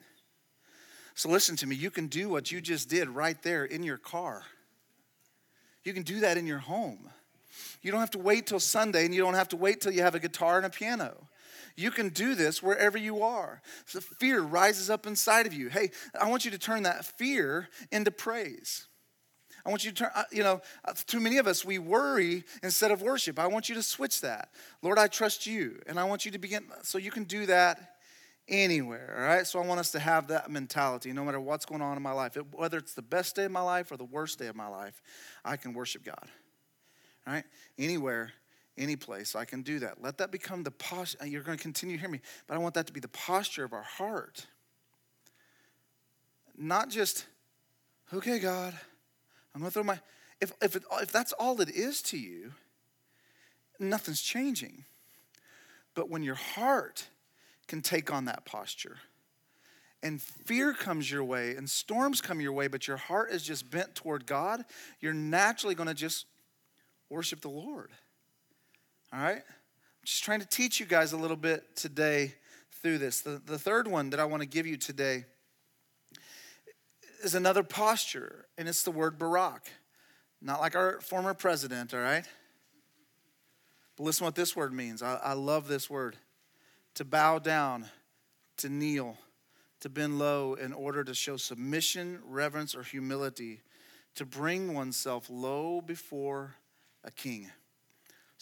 So 1.15 1.29
listen 1.29 1.55
to 1.59 1.67
me. 1.69 1.77
You 1.77 1.93
can 1.93 2.09
do 2.09 2.29
what 2.29 2.51
you 2.51 2.61
just 2.61 2.89
did 2.89 3.09
right 3.09 3.41
there 3.45 3.67
in 3.67 3.85
your 3.85 3.99
car. 3.99 4.43
You 5.85 5.93
can 5.93 6.03
do 6.03 6.19
that 6.21 6.37
in 6.37 6.45
your 6.45 6.59
home. 6.59 7.09
You 7.83 7.93
don't 7.93 8.01
have 8.01 8.11
to 8.11 8.19
wait 8.19 8.49
till 8.49 8.59
Sunday 8.59 9.05
and 9.05 9.15
you 9.15 9.23
don't 9.23 9.35
have 9.35 9.49
to 9.51 9.57
wait 9.57 9.81
till 9.81 9.93
you 9.93 10.03
have 10.03 10.17
a 10.17 10.21
guitar 10.21 10.57
and 10.57 10.67
a 10.67 10.71
piano. 10.71 11.29
You 11.77 11.91
can 11.91 12.11
do 12.11 12.35
this 12.35 12.63
wherever 12.63 12.99
you 12.99 13.23
are. 13.23 13.63
So 13.87 14.01
fear 14.01 14.41
rises 14.41 14.91
up 14.91 15.07
inside 15.07 15.47
of 15.47 15.53
you. 15.53 15.69
Hey, 15.69 15.91
I 16.19 16.29
want 16.29 16.45
you 16.45 16.51
to 16.51 16.59
turn 16.59 16.83
that 16.85 17.05
fear 17.05 17.69
into 17.91 18.11
praise. 18.11 18.87
I 19.65 19.71
want 19.71 19.85
you 19.85 19.93
to 19.93 19.97
turn, 19.97 20.11
uh, 20.15 20.25
you 20.33 20.43
know, 20.43 20.61
uh, 20.85 20.93
too 21.07 21.21
many 21.21 21.39
of 21.39 21.47
us, 21.47 21.65
we 21.65 21.79
worry 21.79 22.45
instead 22.63 22.91
of 22.91 23.01
worship. 23.01 23.39
I 23.39 23.47
want 23.47 23.69
you 23.69 23.77
to 23.77 23.83
switch 23.83 24.21
that. 24.23 24.51
Lord, 24.83 24.99
I 24.99 25.07
trust 25.07 25.47
you. 25.47 25.81
And 25.87 26.01
I 26.01 26.05
want 26.05 26.25
you 26.25 26.33
to 26.33 26.39
begin, 26.39 26.65
so 26.83 26.99
you 26.99 27.13
can 27.13 27.25
do 27.25 27.47
that 27.47 27.97
anywhere, 28.49 29.15
all 29.17 29.25
right? 29.25 29.47
So 29.47 29.63
I 29.63 29.67
want 29.67 29.79
us 29.79 29.93
to 29.93 30.01
have 30.01 30.27
that 30.29 30.51
mentality 30.51 31.13
no 31.13 31.25
matter 31.25 31.41
what's 31.41 31.65
going 31.65 31.81
on 31.81 31.97
in 31.97 32.03
my 32.03 32.13
life. 32.13 32.37
whether 32.53 32.77
it's 32.77 32.95
the 32.95 33.03
best 33.03 33.37
day 33.37 33.45
of 33.45 33.53
my 33.53 33.61
life 33.61 33.93
or 33.93 33.97
the 33.97 34.05
worst 34.05 34.39
day 34.39 34.49
of 34.49 34.57
my 34.57 34.67
life, 34.67 35.01
I 35.45 35.57
can 35.57 35.75
worship 35.75 36.05
God 36.05 36.29
all 37.27 37.35
right? 37.35 37.45
Anywhere, 37.79 38.33
any 38.79 38.97
place, 38.97 39.35
I 39.35 39.45
can 39.45 39.63
do 39.63 39.79
that. 39.81 40.03
Let 40.03 40.19
that 40.19 40.31
become 40.31 40.63
the 40.63 40.71
posture. 40.71 41.19
Uh, 41.23 41.27
you're 41.27 41.43
going 41.43 41.57
to 41.57 41.63
continue 41.63 41.97
to 41.97 42.01
hear 42.01 42.11
me, 42.11 42.21
but 42.47 42.55
I 42.55 42.59
want 42.59 42.75
that 42.75 42.87
to 42.87 42.93
be 42.93 43.01
the 43.01 43.09
posture 43.09 43.65
of 43.65 43.73
our 43.73 43.83
heart. 43.83 44.47
Not 46.57 46.89
just, 46.89 47.27
okay, 48.13 48.39
God, 48.39 48.75
I'm 49.55 49.61
going 49.61 49.71
to 49.71 49.75
throw 49.75 49.83
my. 49.83 50.01
If, 50.41 50.53
if, 50.63 50.77
it, 50.77 50.85
if 51.01 51.13
that's 51.13 51.33
all 51.33 51.61
it 51.61 51.71
is 51.71 52.03
to 52.03 52.19
you, 52.19 52.53
nothing's 53.79 54.23
changing. 54.23 54.85
But 55.95 56.09
when 56.09 56.23
your 56.23 56.35
heart 56.35 57.07
can 57.69 57.83
take 57.83 58.13
on 58.13 58.25
that 58.25 58.45
posture, 58.45 58.97
and 60.03 60.21
fear 60.21 60.73
comes 60.73 61.11
your 61.11 61.23
way 61.23 61.55
and 61.55 61.71
storms 61.71 62.21
come 62.21 62.41
your 62.41 62.53
way, 62.53 62.67
but 62.67 62.89
your 62.89 62.97
heart 62.97 63.31
is 63.31 63.43
just 63.43 63.71
bent 63.71 63.95
toward 63.95 64.27
God, 64.27 64.65
you're 65.01 65.15
naturally 65.15 65.75
going 65.75 65.89
to 65.89 65.95
just 65.95 66.27
worship 67.09 67.41
the 67.41 67.49
Lord. 67.49 67.91
All 69.13 69.21
right? 69.21 69.37
I'm 69.37 70.05
just 70.07 70.25
trying 70.25 70.41
to 70.41 70.47
teach 70.47 70.81
you 70.81 70.87
guys 70.87 71.13
a 71.13 71.17
little 71.17 71.37
bit 71.37 71.77
today 71.77 72.35
through 72.83 72.99
this. 72.99 73.21
The, 73.21 73.41
the 73.45 73.59
third 73.59 73.87
one 73.87 74.11
that 74.11 74.21
I 74.21 74.25
want 74.25 74.43
to 74.43 74.49
give 74.49 74.67
you 74.67 74.77
today 74.77 75.27
is 77.23 77.35
another 77.35 77.63
posture, 77.63 78.47
and 78.57 78.69
it's 78.69 78.83
the 78.83 78.91
word 78.91 79.19
Barak. 79.19 79.69
Not 80.41 80.61
like 80.61 80.75
our 80.75 81.01
former 81.01 81.35
president, 81.35 81.95
all 81.95 82.01
right? 82.01 82.25
But 83.97 84.05
listen 84.05 84.25
what 84.25 84.35
this 84.35 84.57
word 84.57 84.73
means. 84.73 85.03
I, 85.03 85.17
I 85.17 85.33
love 85.35 85.69
this 85.69 85.91
word 85.91 86.17
to 86.95 87.05
bow 87.05 87.39
down, 87.39 87.87
to 88.57 88.69
kneel, 88.69 89.19
to 89.81 89.89
bend 89.89 90.19
low 90.19 90.55
in 90.55 90.73
order 90.73 91.05
to 91.05 91.15
show 91.15 91.37
submission, 91.37 92.19
reverence, 92.25 92.75
or 92.75 92.83
humility, 92.83 93.61
to 94.15 94.25
bring 94.25 94.75
oneself 94.75 95.29
low 95.31 95.81
before 95.81 96.55
a 97.05 97.11
king. 97.11 97.51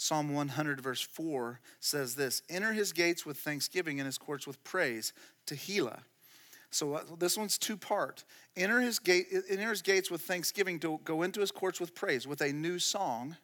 Psalm 0.01 0.33
100, 0.33 0.81
verse 0.81 1.03
4 1.03 1.61
says 1.79 2.15
this 2.15 2.41
Enter 2.49 2.73
his 2.73 2.91
gates 2.91 3.27
with 3.27 3.37
thanksgiving 3.37 4.01
and 4.01 4.07
his 4.07 4.17
courts 4.17 4.47
with 4.47 4.65
praise, 4.65 5.13
Tehillah. 5.47 6.01
So 6.71 6.95
uh, 6.95 7.03
this 7.19 7.37
one's 7.37 7.59
two 7.59 7.77
part. 7.77 8.25
Enter 8.57 8.81
his, 8.81 8.99
gate, 8.99 9.27
enter 9.51 9.69
his 9.69 9.83
gates 9.83 10.11
with 10.11 10.23
thanksgiving 10.23 10.81
to 10.81 11.01
go 11.05 11.21
into 11.21 11.41
his 11.41 11.51
courts 11.51 11.79
with 11.79 11.95
praise, 11.95 12.27
with 12.27 12.41
a 12.41 12.51
new 12.51 12.79
song. 12.79 13.37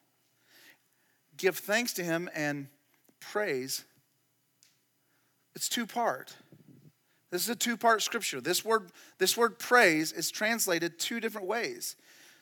Give 1.37 1.55
thanks 1.55 1.93
to 1.93 2.03
him 2.03 2.27
and 2.33 2.69
praise. 3.19 3.85
It's 5.55 5.69
two 5.69 5.85
part. 5.85 6.35
This 7.29 7.43
is 7.43 7.49
a 7.49 7.55
two 7.55 7.77
part 7.77 8.01
scripture. 8.01 8.41
This 8.41 8.65
word, 8.65 8.89
this 9.19 9.37
word 9.37 9.59
praise 9.59 10.11
is 10.11 10.31
translated 10.31 10.97
two 10.97 11.19
different 11.19 11.45
ways. 11.45 11.95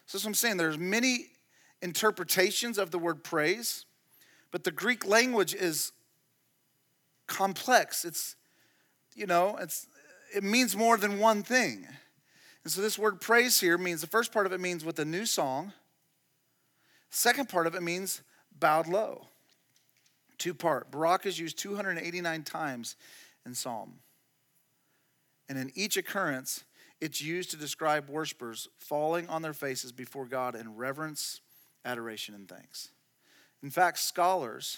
So 0.05 0.17
that's 0.17 0.23
what 0.23 0.29
I'm 0.29 0.35
saying. 0.35 0.55
There's 0.55 0.77
many 0.77 1.25
interpretations 1.81 2.77
of 2.77 2.91
the 2.91 2.99
word 2.99 3.21
praise, 3.21 3.85
but 4.55 4.63
the 4.63 4.71
Greek 4.71 5.05
language 5.05 5.53
is 5.53 5.91
complex. 7.27 8.05
It's, 8.05 8.37
you 9.13 9.25
know, 9.25 9.57
it's 9.59 9.85
it 10.33 10.45
means 10.45 10.77
more 10.77 10.95
than 10.95 11.19
one 11.19 11.43
thing. 11.43 11.85
And 12.63 12.71
so 12.71 12.79
this 12.79 12.97
word 12.97 13.19
praise 13.19 13.59
here 13.59 13.77
means 13.77 13.99
the 13.99 14.07
first 14.07 14.31
part 14.31 14.45
of 14.45 14.53
it 14.53 14.61
means 14.61 14.85
with 14.85 14.97
a 14.97 15.03
new 15.03 15.25
song. 15.25 15.73
Second 17.09 17.49
part 17.49 17.67
of 17.67 17.75
it 17.75 17.83
means 17.83 18.21
bowed 18.57 18.87
low. 18.87 19.27
Two 20.37 20.53
part. 20.53 20.89
Barak 20.89 21.25
is 21.25 21.37
used 21.37 21.57
289 21.59 22.43
times 22.43 22.95
in 23.45 23.53
Psalm. 23.55 23.95
And 25.49 25.57
in 25.57 25.69
each 25.75 25.97
occurrence, 25.97 26.63
it's 27.01 27.21
used 27.21 27.51
to 27.51 27.57
describe 27.57 28.07
worshipers 28.07 28.69
falling 28.79 29.27
on 29.27 29.41
their 29.41 29.51
faces 29.51 29.91
before 29.91 30.27
God 30.27 30.55
in 30.55 30.77
reverence, 30.77 31.41
adoration, 31.83 32.33
and 32.35 32.47
thanks. 32.47 32.91
In 33.63 33.69
fact, 33.69 33.99
scholars 33.99 34.77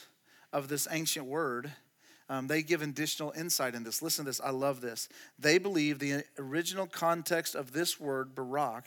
of 0.54 0.68
this 0.68 0.88
ancient 0.90 1.26
word 1.26 1.74
um, 2.30 2.48
they 2.48 2.62
give 2.62 2.82
additional 2.82 3.32
insight 3.38 3.74
in 3.74 3.84
this. 3.84 4.02
Listen 4.02 4.26
to 4.26 4.30
this, 4.30 4.42
I 4.42 4.50
love 4.50 4.82
this. 4.82 5.08
They 5.40 5.58
believe 5.58 6.00
the 6.00 6.24
original 6.38 6.86
context 6.86 7.56
of 7.56 7.72
this 7.72 8.00
word, 8.00 8.36
Barak, 8.36 8.86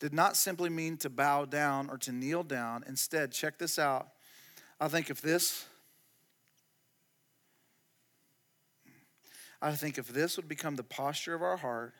did 0.00 0.12
not 0.12 0.36
simply 0.36 0.70
mean 0.70 0.96
to 0.98 1.10
bow 1.10 1.44
down 1.44 1.88
or 1.88 1.96
to 1.98 2.12
kneel 2.12 2.42
down. 2.42 2.82
Instead, 2.86 3.30
check 3.30 3.58
this 3.58 3.78
out. 3.78 4.08
I 4.80 4.88
think 4.88 5.08
if 5.08 5.20
this, 5.20 5.66
I 9.62 9.72
think 9.72 9.96
if 9.96 10.08
this 10.08 10.36
would 10.36 10.48
become 10.48 10.74
the 10.74 10.82
posture 10.82 11.34
of 11.34 11.42
our 11.42 11.56
heart, 11.56 11.94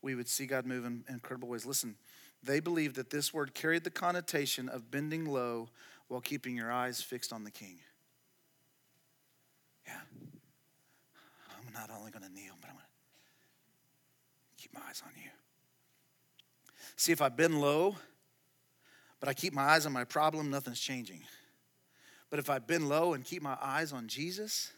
we 0.00 0.14
would 0.14 0.28
see 0.28 0.46
God 0.46 0.64
move 0.64 0.86
in 0.86 1.04
incredible 1.08 1.48
ways. 1.48 1.66
Listen, 1.66 1.96
they 2.42 2.60
believe 2.60 2.94
that 2.94 3.10
this 3.10 3.34
word 3.34 3.52
carried 3.52 3.84
the 3.84 3.90
connotation 3.90 4.70
of 4.70 4.90
bending 4.90 5.26
low 5.26 5.68
while 6.08 6.20
keeping 6.20 6.56
your 6.56 6.72
eyes 6.72 7.00
fixed 7.00 7.32
on 7.32 7.44
the 7.44 7.50
king. 7.50 7.78
Yeah. 9.86 9.92
I'm 11.50 11.72
not 11.72 11.90
only 11.96 12.10
going 12.10 12.24
to 12.24 12.32
kneel, 12.32 12.54
but 12.60 12.68
I'm 12.68 12.76
going 12.76 12.84
to 14.56 14.62
keep 14.62 14.74
my 14.74 14.80
eyes 14.88 15.02
on 15.04 15.12
you. 15.16 15.30
See, 16.96 17.12
if 17.12 17.22
I 17.22 17.28
bend 17.28 17.60
low, 17.60 17.96
but 19.20 19.28
I 19.28 19.34
keep 19.34 19.52
my 19.52 19.62
eyes 19.62 19.86
on 19.86 19.92
my 19.92 20.04
problem, 20.04 20.50
nothing's 20.50 20.80
changing. 20.80 21.20
But 22.30 22.38
if 22.38 22.50
I 22.50 22.58
bend 22.58 22.88
low 22.88 23.14
and 23.14 23.24
keep 23.24 23.42
my 23.42 23.56
eyes 23.60 23.92
on 23.92 24.08
Jesus, 24.08 24.72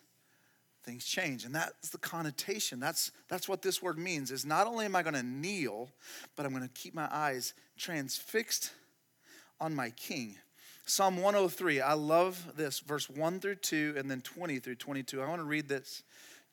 things 0.84 1.04
change. 1.04 1.44
And 1.44 1.54
that's 1.54 1.90
the 1.90 1.98
connotation. 1.98 2.80
That's, 2.80 3.10
that's 3.28 3.48
what 3.48 3.62
this 3.62 3.82
word 3.82 3.98
means 3.98 4.30
is 4.30 4.44
not 4.44 4.66
only 4.66 4.84
am 4.84 4.96
I 4.96 5.02
going 5.02 5.14
to 5.14 5.22
kneel, 5.22 5.90
but 6.36 6.46
I'm 6.46 6.52
going 6.52 6.66
to 6.66 6.74
keep 6.74 6.94
my 6.94 7.08
eyes 7.10 7.54
transfixed 7.76 8.72
on 9.60 9.74
my 9.74 9.90
king. 9.90 10.36
Psalm 10.86 11.16
103, 11.16 11.80
I 11.80 11.92
love 11.92 12.52
this, 12.56 12.80
verse 12.80 13.08
1 13.08 13.40
through 13.40 13.56
2, 13.56 13.94
and 13.96 14.10
then 14.10 14.20
20 14.20 14.58
through 14.58 14.74
22. 14.74 15.22
I 15.22 15.28
want 15.28 15.40
to 15.40 15.44
read 15.44 15.68
this 15.68 16.02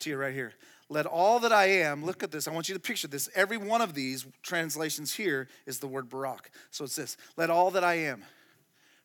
to 0.00 0.10
you 0.10 0.16
right 0.16 0.34
here. 0.34 0.52
Let 0.88 1.06
all 1.06 1.40
that 1.40 1.52
I 1.52 1.66
am, 1.66 2.04
look 2.04 2.22
at 2.22 2.30
this. 2.30 2.48
I 2.48 2.52
want 2.52 2.68
you 2.68 2.74
to 2.74 2.80
picture 2.80 3.08
this. 3.08 3.28
Every 3.34 3.58
one 3.58 3.82
of 3.82 3.94
these 3.94 4.26
translations 4.42 5.14
here 5.14 5.48
is 5.66 5.80
the 5.80 5.86
word 5.86 6.08
Barak. 6.08 6.50
So 6.70 6.84
it's 6.84 6.96
this 6.96 7.16
Let 7.36 7.50
all 7.50 7.70
that 7.72 7.84
I 7.84 7.94
am 7.94 8.22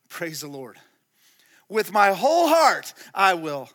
praise 0.10 0.42
the 0.42 0.48
Lord. 0.48 0.78
With 1.68 1.92
my 1.92 2.14
whole 2.14 2.48
heart, 2.48 2.94
I 3.14 3.34
will 3.34 3.70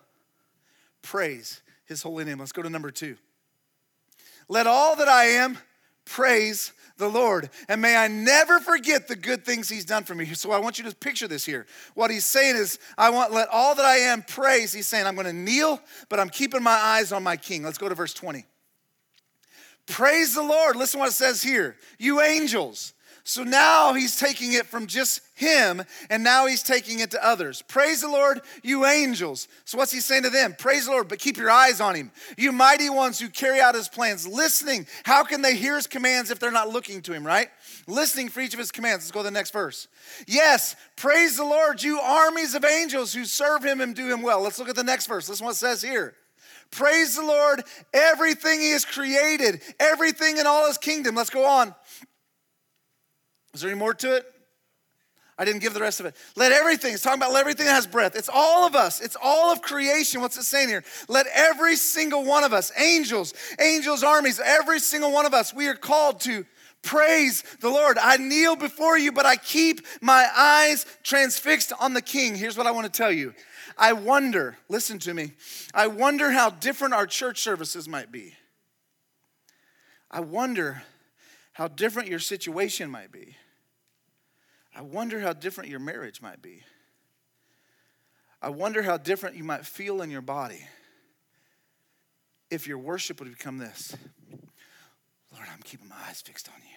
praise 1.03 1.61
his 1.85 2.03
holy 2.03 2.25
name. 2.25 2.39
Let's 2.39 2.53
go 2.53 2.63
to 2.63 2.71
number 2.71 2.91
two. 2.91 3.17
Let 4.49 4.67
all 4.67 4.97
that 4.97 5.09
I 5.09 5.25
am 5.25 5.59
praise 6.05 6.73
the 6.99 7.09
Lord. 7.09 7.51
And 7.69 7.81
may 7.81 7.97
I 7.97 8.09
never 8.09 8.61
forget 8.61 9.09
the 9.09 9.17
good 9.17 9.45
things 9.45 9.69
he's 9.69 9.85
done 9.85 10.05
for 10.05 10.15
me. 10.15 10.27
So 10.35 10.51
I 10.51 10.59
want 10.59 10.79
you 10.79 10.85
to 10.85 10.95
picture 10.95 11.29
this 11.29 11.45
here. 11.45 11.67
What 11.95 12.11
he's 12.11 12.27
saying 12.27 12.57
is, 12.57 12.79
I 12.99 13.11
want 13.11 13.33
let 13.33 13.49
all 13.49 13.75
that 13.75 13.85
I 13.85 13.97
am 13.97 14.23
praise. 14.23 14.73
He's 14.73 14.89
saying, 14.89 15.07
I'm 15.07 15.15
going 15.15 15.27
to 15.27 15.33
kneel, 15.33 15.81
but 16.09 16.21
I'm 16.21 16.29
keeping 16.29 16.63
my 16.63 16.71
eyes 16.71 17.13
on 17.13 17.23
my 17.23 17.37
king. 17.37 17.63
Let's 17.63 17.79
go 17.79 17.89
to 17.89 17.95
verse 17.95 18.13
20. 18.13 18.45
Praise 19.87 20.35
the 20.35 20.43
Lord. 20.43 20.77
Listen 20.77 21.01
what 21.01 21.09
it 21.09 21.13
says 21.13 21.43
here. 21.43 21.77
You 21.99 22.21
angels 22.21 22.93
so 23.29 23.45
now 23.45 23.93
he's 23.93 24.17
taking 24.17 24.55
it 24.55 24.65
from 24.65 24.87
just 24.87 25.21
him 25.35 25.83
and 26.09 26.25
now 26.25 26.47
he's 26.47 26.63
taking 26.63 27.01
it 27.01 27.11
to 27.11 27.23
others. 27.23 27.61
Praise 27.61 28.01
the 28.01 28.09
Lord, 28.09 28.41
you 28.63 28.87
angels. 28.87 29.49
So 29.67 29.77
what's 29.77 29.93
he 29.93 30.01
saying 30.01 30.23
to 30.23 30.31
them? 30.31 30.57
Praise 30.59 30.87
the 30.87 30.93
Lord, 30.93 31.09
but 31.09 31.19
keep 31.19 31.37
your 31.37 31.51
eyes 31.51 31.79
on 31.79 31.95
him. 31.95 32.11
You 32.39 32.53
mighty 32.53 32.89
ones 32.89 33.21
who 33.21 33.29
carry 33.29 33.61
out 33.61 33.75
his 33.75 33.87
plans, 33.87 34.27
listening. 34.27 34.87
How 35.05 35.25
can 35.25 35.43
they 35.43 35.57
hear 35.57 35.77
his 35.77 35.87
commands 35.87 36.31
if 36.31 36.39
they're 36.39 36.51
not 36.51 36.71
looking 36.71 37.03
to 37.03 37.13
him, 37.13 37.27
right? 37.27 37.49
Listening 37.87 38.31
for 38.31 38.41
each 38.41 38.55
of 38.55 38.59
his 38.59 38.73
commands. 38.73 39.05
Let's 39.05 39.11
go 39.11 39.21
to 39.21 39.25
the 39.25 39.31
next 39.31 39.51
verse. 39.51 39.89
Yes, 40.27 40.75
praise 40.97 41.37
the 41.37 41.45
Lord, 41.45 41.83
you 41.83 42.01
armies 42.01 42.55
of 42.55 42.65
angels 42.65 43.13
who 43.13 43.27
serve 43.27 43.63
him 43.63 43.83
and 43.83 43.95
do 43.95 44.11
him 44.11 44.23
well. 44.23 44.41
Let's 44.41 44.59
look 44.59 44.71
at 44.71 44.75
the 44.75 44.83
next 44.83 45.07
verse. 45.07 45.29
Listen 45.29 45.45
what 45.45 45.53
it 45.53 45.57
says 45.57 45.83
here. 45.83 46.15
Praise 46.71 47.17
the 47.17 47.25
Lord, 47.25 47.63
everything 47.93 48.61
he 48.61 48.71
has 48.71 48.85
created, 48.85 49.63
everything 49.81 50.39
in 50.39 50.47
all 50.47 50.67
his 50.67 50.79
kingdom. 50.79 51.15
Let's 51.15 51.31
go 51.31 51.45
on. 51.47 51.75
Is 53.55 53.61
there 53.61 53.71
any 53.71 53.79
more 53.79 53.95
to 53.95 54.17
it? 54.17 54.27
I 55.39 55.45
didn't 55.45 55.61
give 55.61 55.73
the 55.73 55.81
rest 55.81 56.01
of 56.01 56.07
it. 56.07 56.17
Let 56.35 56.51
everything, 56.51 56.95
it's 56.95 57.03
talking 57.03 57.21
about 57.21 57.33
let 57.33 57.41
everything 57.41 57.67
that 57.67 57.75
has 57.75 57.87
breath. 57.87 58.17
It's 58.17 58.29
all 58.33 58.67
of 58.67 58.75
us. 58.75 59.01
It's 59.01 59.17
all 59.23 59.53
of 59.53 59.63
creation. 59.63 60.21
What's 60.21 60.37
it 60.37 60.43
saying 60.43 60.69
here? 60.69 60.83
Let 61.09 61.27
every 61.33 61.77
single 61.77 62.25
one 62.25 62.43
of 62.43 62.53
us, 62.53 62.73
angels, 62.77 63.35
angels, 63.61 64.03
armies, 64.03 64.41
every 64.45 64.81
single 64.81 65.13
one 65.13 65.27
of 65.27 65.35
us, 65.35 65.55
we 65.55 65.69
are 65.69 65.77
called 65.77 66.21
to 66.23 66.45
praise 66.83 67.45
the 67.61 67.69
Lord. 67.69 67.99
I 68.03 68.17
kneel 68.17 68.57
before 68.57 68.99
you, 68.99 69.13
but 69.13 69.27
I 69.27 69.37
keep 69.37 69.87
my 70.01 70.29
eyes 70.37 70.87
transfixed 71.05 71.73
on 71.79 71.95
the 71.95 72.03
King. 72.03 72.35
Here's 72.35 72.59
what 72.59 72.67
I 72.67 72.73
want 72.73 72.93
to 72.93 72.97
tell 72.97 73.13
you. 73.13 73.33
I 73.77 73.93
wonder, 73.93 74.59
listen 74.69 74.99
to 75.01 75.15
me, 75.15 75.33
I 75.73 75.87
wonder 75.87 76.33
how 76.33 76.51
different 76.51 76.95
our 76.95 77.07
church 77.07 77.41
services 77.41 77.89
might 77.89 78.11
be. 78.11 78.35
I 80.11 80.21
wonder 80.21 80.83
how 81.59 81.67
different 81.67 82.09
your 82.09 82.21
situation 82.21 82.89
might 82.89 83.11
be. 83.11 83.35
I 84.73 84.83
wonder 84.83 85.19
how 85.19 85.33
different 85.33 85.71
your 85.71 85.81
marriage 85.81 86.23
might 86.23 86.41
be. 86.41 86.63
I 88.41 88.51
wonder 88.51 88.85
how 88.85 88.97
different 88.97 89.35
you 89.35 89.43
might 89.43 89.67
feel 89.67 90.01
in 90.01 90.09
your 90.09 90.23
body 90.23 90.61
if 92.49 92.69
your 92.69 92.79
worship 92.79 93.19
would 93.19 93.29
become 93.29 93.59
this 93.59 93.97
Lord, 95.33 95.49
I'm 95.53 95.63
keeping 95.65 95.89
my 95.89 95.97
eyes 96.09 96.21
fixed 96.21 96.49
on 96.49 96.61
you. 96.61 96.77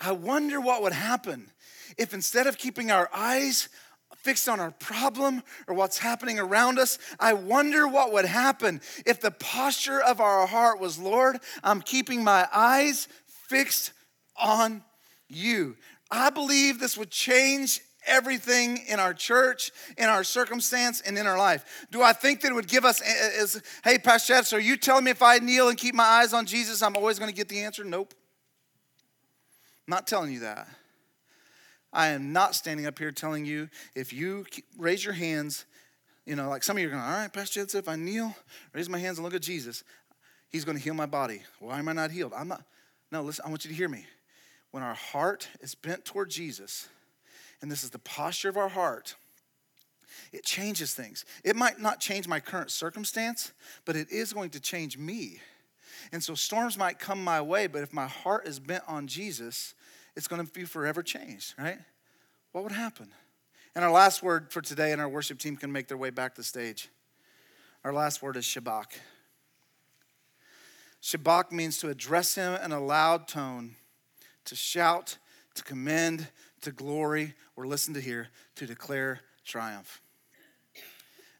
I 0.00 0.12
wonder 0.12 0.58
what 0.58 0.80
would 0.80 0.94
happen 0.94 1.50
if 1.98 2.14
instead 2.14 2.46
of 2.46 2.56
keeping 2.56 2.90
our 2.90 3.10
eyes 3.12 3.68
fixed 4.16 4.48
on 4.48 4.58
our 4.58 4.70
problem 4.70 5.42
or 5.68 5.74
what's 5.74 5.98
happening 5.98 6.38
around 6.38 6.78
us, 6.78 6.98
I 7.20 7.34
wonder 7.34 7.86
what 7.86 8.10
would 8.10 8.24
happen 8.24 8.80
if 9.04 9.20
the 9.20 9.30
posture 9.30 10.00
of 10.00 10.18
our 10.18 10.46
heart 10.46 10.80
was, 10.80 10.98
Lord, 10.98 11.40
I'm 11.62 11.82
keeping 11.82 12.24
my 12.24 12.48
eyes 12.50 13.06
fixed 13.54 13.92
on 14.36 14.82
you. 15.28 15.76
I 16.10 16.30
believe 16.30 16.80
this 16.80 16.98
would 16.98 17.10
change 17.10 17.80
everything 18.04 18.78
in 18.88 18.98
our 18.98 19.14
church, 19.14 19.70
in 19.96 20.06
our 20.06 20.24
circumstance, 20.24 21.00
and 21.00 21.16
in 21.16 21.26
our 21.28 21.38
life. 21.38 21.86
Do 21.92 22.02
I 22.02 22.12
think 22.12 22.40
that 22.40 22.50
it 22.50 22.54
would 22.54 22.66
give 22.66 22.84
us, 22.84 23.00
eh, 23.00 23.04
eh, 23.06 23.42
is, 23.42 23.62
hey, 23.84 23.98
Pastor 23.98 24.34
Chad, 24.34 24.46
so 24.46 24.56
are 24.56 24.60
you 24.60 24.76
telling 24.76 25.04
me 25.04 25.12
if 25.12 25.22
I 25.22 25.38
kneel 25.38 25.68
and 25.68 25.78
keep 25.78 25.94
my 25.94 26.04
eyes 26.04 26.32
on 26.32 26.46
Jesus, 26.46 26.82
I'm 26.82 26.96
always 26.96 27.20
going 27.20 27.30
to 27.30 27.34
get 27.34 27.48
the 27.48 27.60
answer? 27.60 27.84
Nope. 27.84 28.12
I'm 29.86 29.92
not 29.92 30.08
telling 30.08 30.32
you 30.32 30.40
that. 30.40 30.66
I 31.92 32.08
am 32.08 32.32
not 32.32 32.56
standing 32.56 32.86
up 32.86 32.98
here 32.98 33.12
telling 33.12 33.44
you 33.44 33.68
if 33.94 34.12
you 34.12 34.46
raise 34.76 35.04
your 35.04 35.14
hands, 35.14 35.64
you 36.26 36.34
know, 36.34 36.48
like 36.48 36.64
some 36.64 36.76
of 36.76 36.82
you 36.82 36.88
are 36.88 36.90
going, 36.90 37.02
all 37.02 37.18
right, 37.18 37.32
Pastor 37.32 37.66
said, 37.68 37.78
if 37.78 37.88
I 37.88 37.94
kneel, 37.94 38.34
raise 38.72 38.88
my 38.88 38.98
hands 38.98 39.18
and 39.18 39.24
look 39.24 39.34
at 39.34 39.42
Jesus, 39.42 39.84
he's 40.50 40.64
going 40.64 40.76
to 40.76 40.82
heal 40.82 40.94
my 40.94 41.06
body. 41.06 41.42
Why 41.60 41.78
am 41.78 41.88
I 41.88 41.92
not 41.92 42.10
healed? 42.10 42.32
I'm 42.36 42.48
not. 42.48 42.64
No, 43.14 43.22
listen, 43.22 43.44
I 43.46 43.48
want 43.48 43.64
you 43.64 43.68
to 43.68 43.76
hear 43.76 43.88
me. 43.88 44.06
When 44.72 44.82
our 44.82 44.94
heart 44.94 45.48
is 45.60 45.76
bent 45.76 46.04
toward 46.04 46.30
Jesus, 46.30 46.88
and 47.62 47.70
this 47.70 47.84
is 47.84 47.90
the 47.90 48.00
posture 48.00 48.48
of 48.48 48.56
our 48.56 48.68
heart, 48.68 49.14
it 50.32 50.44
changes 50.44 50.94
things. 50.94 51.24
It 51.44 51.54
might 51.54 51.78
not 51.78 52.00
change 52.00 52.26
my 52.26 52.40
current 52.40 52.72
circumstance, 52.72 53.52
but 53.84 53.94
it 53.94 54.10
is 54.10 54.32
going 54.32 54.50
to 54.50 54.58
change 54.58 54.98
me. 54.98 55.38
And 56.10 56.24
so 56.24 56.34
storms 56.34 56.76
might 56.76 56.98
come 56.98 57.22
my 57.22 57.40
way, 57.40 57.68
but 57.68 57.84
if 57.84 57.92
my 57.92 58.08
heart 58.08 58.48
is 58.48 58.58
bent 58.58 58.82
on 58.88 59.06
Jesus, 59.06 59.74
it's 60.16 60.26
going 60.26 60.44
to 60.44 60.52
be 60.52 60.64
forever 60.64 61.00
changed, 61.00 61.54
right? 61.56 61.78
What 62.50 62.64
would 62.64 62.72
happen? 62.72 63.12
And 63.76 63.84
our 63.84 63.92
last 63.92 64.24
word 64.24 64.50
for 64.50 64.60
today, 64.60 64.90
and 64.90 65.00
our 65.00 65.08
worship 65.08 65.38
team 65.38 65.56
can 65.56 65.70
make 65.70 65.86
their 65.86 65.96
way 65.96 66.10
back 66.10 66.34
to 66.34 66.40
the 66.40 66.44
stage. 66.44 66.88
Our 67.84 67.92
last 67.92 68.22
word 68.22 68.36
is 68.36 68.44
Shabach. 68.44 68.90
Shabach 71.04 71.52
means 71.52 71.78
to 71.80 71.90
address 71.90 72.34
him 72.34 72.58
in 72.64 72.72
a 72.72 72.80
loud 72.80 73.28
tone, 73.28 73.76
to 74.46 74.56
shout, 74.56 75.18
to 75.54 75.62
commend, 75.62 76.28
to 76.62 76.72
glory, 76.72 77.34
or 77.56 77.66
listen 77.66 77.92
to 77.92 78.00
hear, 78.00 78.28
to 78.56 78.66
declare 78.66 79.20
triumph. 79.44 80.00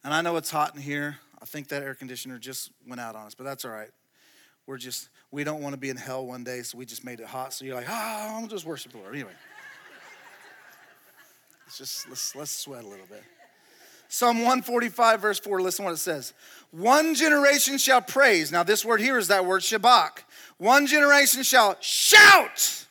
And 0.05 0.13
I 0.13 0.21
know 0.21 0.37
it's 0.37 0.51
hot 0.51 0.75
in 0.75 0.83
here. 0.83 1.17
I 1.41 1.47
think 1.47 1.69
that 1.69 1.83
air 1.83 1.95
conditioner 1.95 2.39
just 2.39 2.73
went 2.87 3.01
out 3.01 3.17
on 3.17 3.25
us, 3.25 3.35
but 3.35 3.45
that's 3.45 3.65
all 3.65 3.71
right. 3.71 3.89
We're 4.67 4.77
just, 4.77 5.09
we 5.31 5.45
don't 5.45 5.63
want 5.63 5.73
to 5.73 5.79
be 5.79 5.89
in 5.89 5.97
hell 5.97 6.27
one 6.27 6.45
day, 6.45 6.61
so 6.61 6.77
we 6.77 6.85
just 6.85 7.03
made 7.03 7.21
it 7.21 7.27
hot. 7.27 7.55
So 7.55 7.65
you're 7.65 7.75
like, 7.75 7.89
ah, 7.89 8.35
oh, 8.35 8.43
I'm 8.43 8.49
just 8.49 8.67
worship 8.67 8.93
the 8.93 8.99
Lord. 8.99 9.15
Anyway. 9.15 9.31
let's 11.67 11.79
just, 11.79 12.07
let's, 12.11 12.37
let's 12.37 12.51
sweat 12.51 12.85
a 12.85 12.87
little 12.87 13.07
bit. 13.07 13.23
Psalm 14.09 14.39
145, 14.39 15.21
verse 15.21 15.39
4, 15.41 15.61
listen 15.61 15.85
what 15.85 15.95
it 15.95 15.99
says. 15.99 16.33
One 16.71 17.15
generation 17.15 17.79
shall 17.79 18.01
praise. 18.01 18.51
Now, 18.51 18.63
this 18.63 18.85
word 18.85 19.01
here 19.01 19.19
is 19.19 19.29
that 19.29 19.47
word 19.47 19.63
Shabach. 19.63 20.23
One 20.59 20.87
generation 20.87 21.43
shall 21.43 21.77
shout 21.81 22.84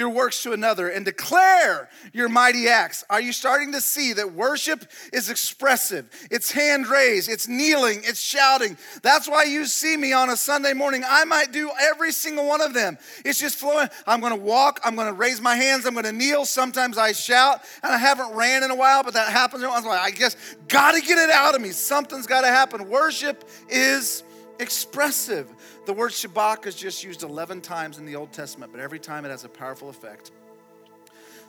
your 0.00 0.10
works 0.10 0.42
to 0.42 0.52
another 0.52 0.88
and 0.88 1.04
declare 1.04 1.88
your 2.12 2.28
mighty 2.28 2.66
acts. 2.66 3.04
Are 3.08 3.20
you 3.20 3.32
starting 3.32 3.72
to 3.72 3.80
see 3.80 4.12
that 4.14 4.32
worship 4.32 4.84
is 5.12 5.30
expressive? 5.30 6.08
It's 6.30 6.50
hand 6.50 6.88
raised, 6.88 7.30
it's 7.30 7.46
kneeling, 7.46 8.00
it's 8.02 8.20
shouting. 8.20 8.76
That's 9.02 9.28
why 9.28 9.44
you 9.44 9.66
see 9.66 9.96
me 9.96 10.12
on 10.12 10.30
a 10.30 10.36
Sunday 10.36 10.72
morning. 10.72 11.04
I 11.06 11.24
might 11.24 11.52
do 11.52 11.70
every 11.78 12.10
single 12.10 12.48
one 12.48 12.60
of 12.60 12.74
them. 12.74 12.98
It's 13.24 13.38
just 13.38 13.58
flowing. 13.58 13.88
I'm 14.06 14.20
going 14.20 14.36
to 14.36 14.42
walk, 14.42 14.80
I'm 14.82 14.96
going 14.96 15.06
to 15.06 15.12
raise 15.12 15.40
my 15.40 15.54
hands, 15.54 15.86
I'm 15.86 15.92
going 15.92 16.06
to 16.06 16.12
kneel. 16.12 16.44
Sometimes 16.44 16.98
I 16.98 17.12
shout, 17.12 17.62
and 17.82 17.92
I 17.92 17.98
haven't 17.98 18.34
ran 18.34 18.64
in 18.64 18.70
a 18.70 18.74
while, 18.74 19.04
but 19.04 19.14
that 19.14 19.28
happens. 19.28 19.62
I 19.62 20.10
guess, 20.10 20.34
got 20.68 20.92
to 20.92 21.00
get 21.02 21.18
it 21.18 21.30
out 21.30 21.54
of 21.54 21.60
me. 21.60 21.70
Something's 21.70 22.26
got 22.26 22.40
to 22.40 22.48
happen. 22.48 22.88
Worship 22.88 23.48
is 23.68 24.24
expressive. 24.60 25.52
The 25.86 25.92
word 25.92 26.12
Shabach 26.12 26.66
is 26.66 26.74
just 26.74 27.02
used 27.02 27.22
11 27.22 27.60
times 27.60 27.98
in 27.98 28.06
the 28.06 28.16
Old 28.16 28.32
Testament, 28.32 28.72
but 28.72 28.80
every 28.80 28.98
time 28.98 29.24
it 29.24 29.30
has 29.30 29.44
a 29.44 29.48
powerful 29.48 29.88
effect. 29.88 30.30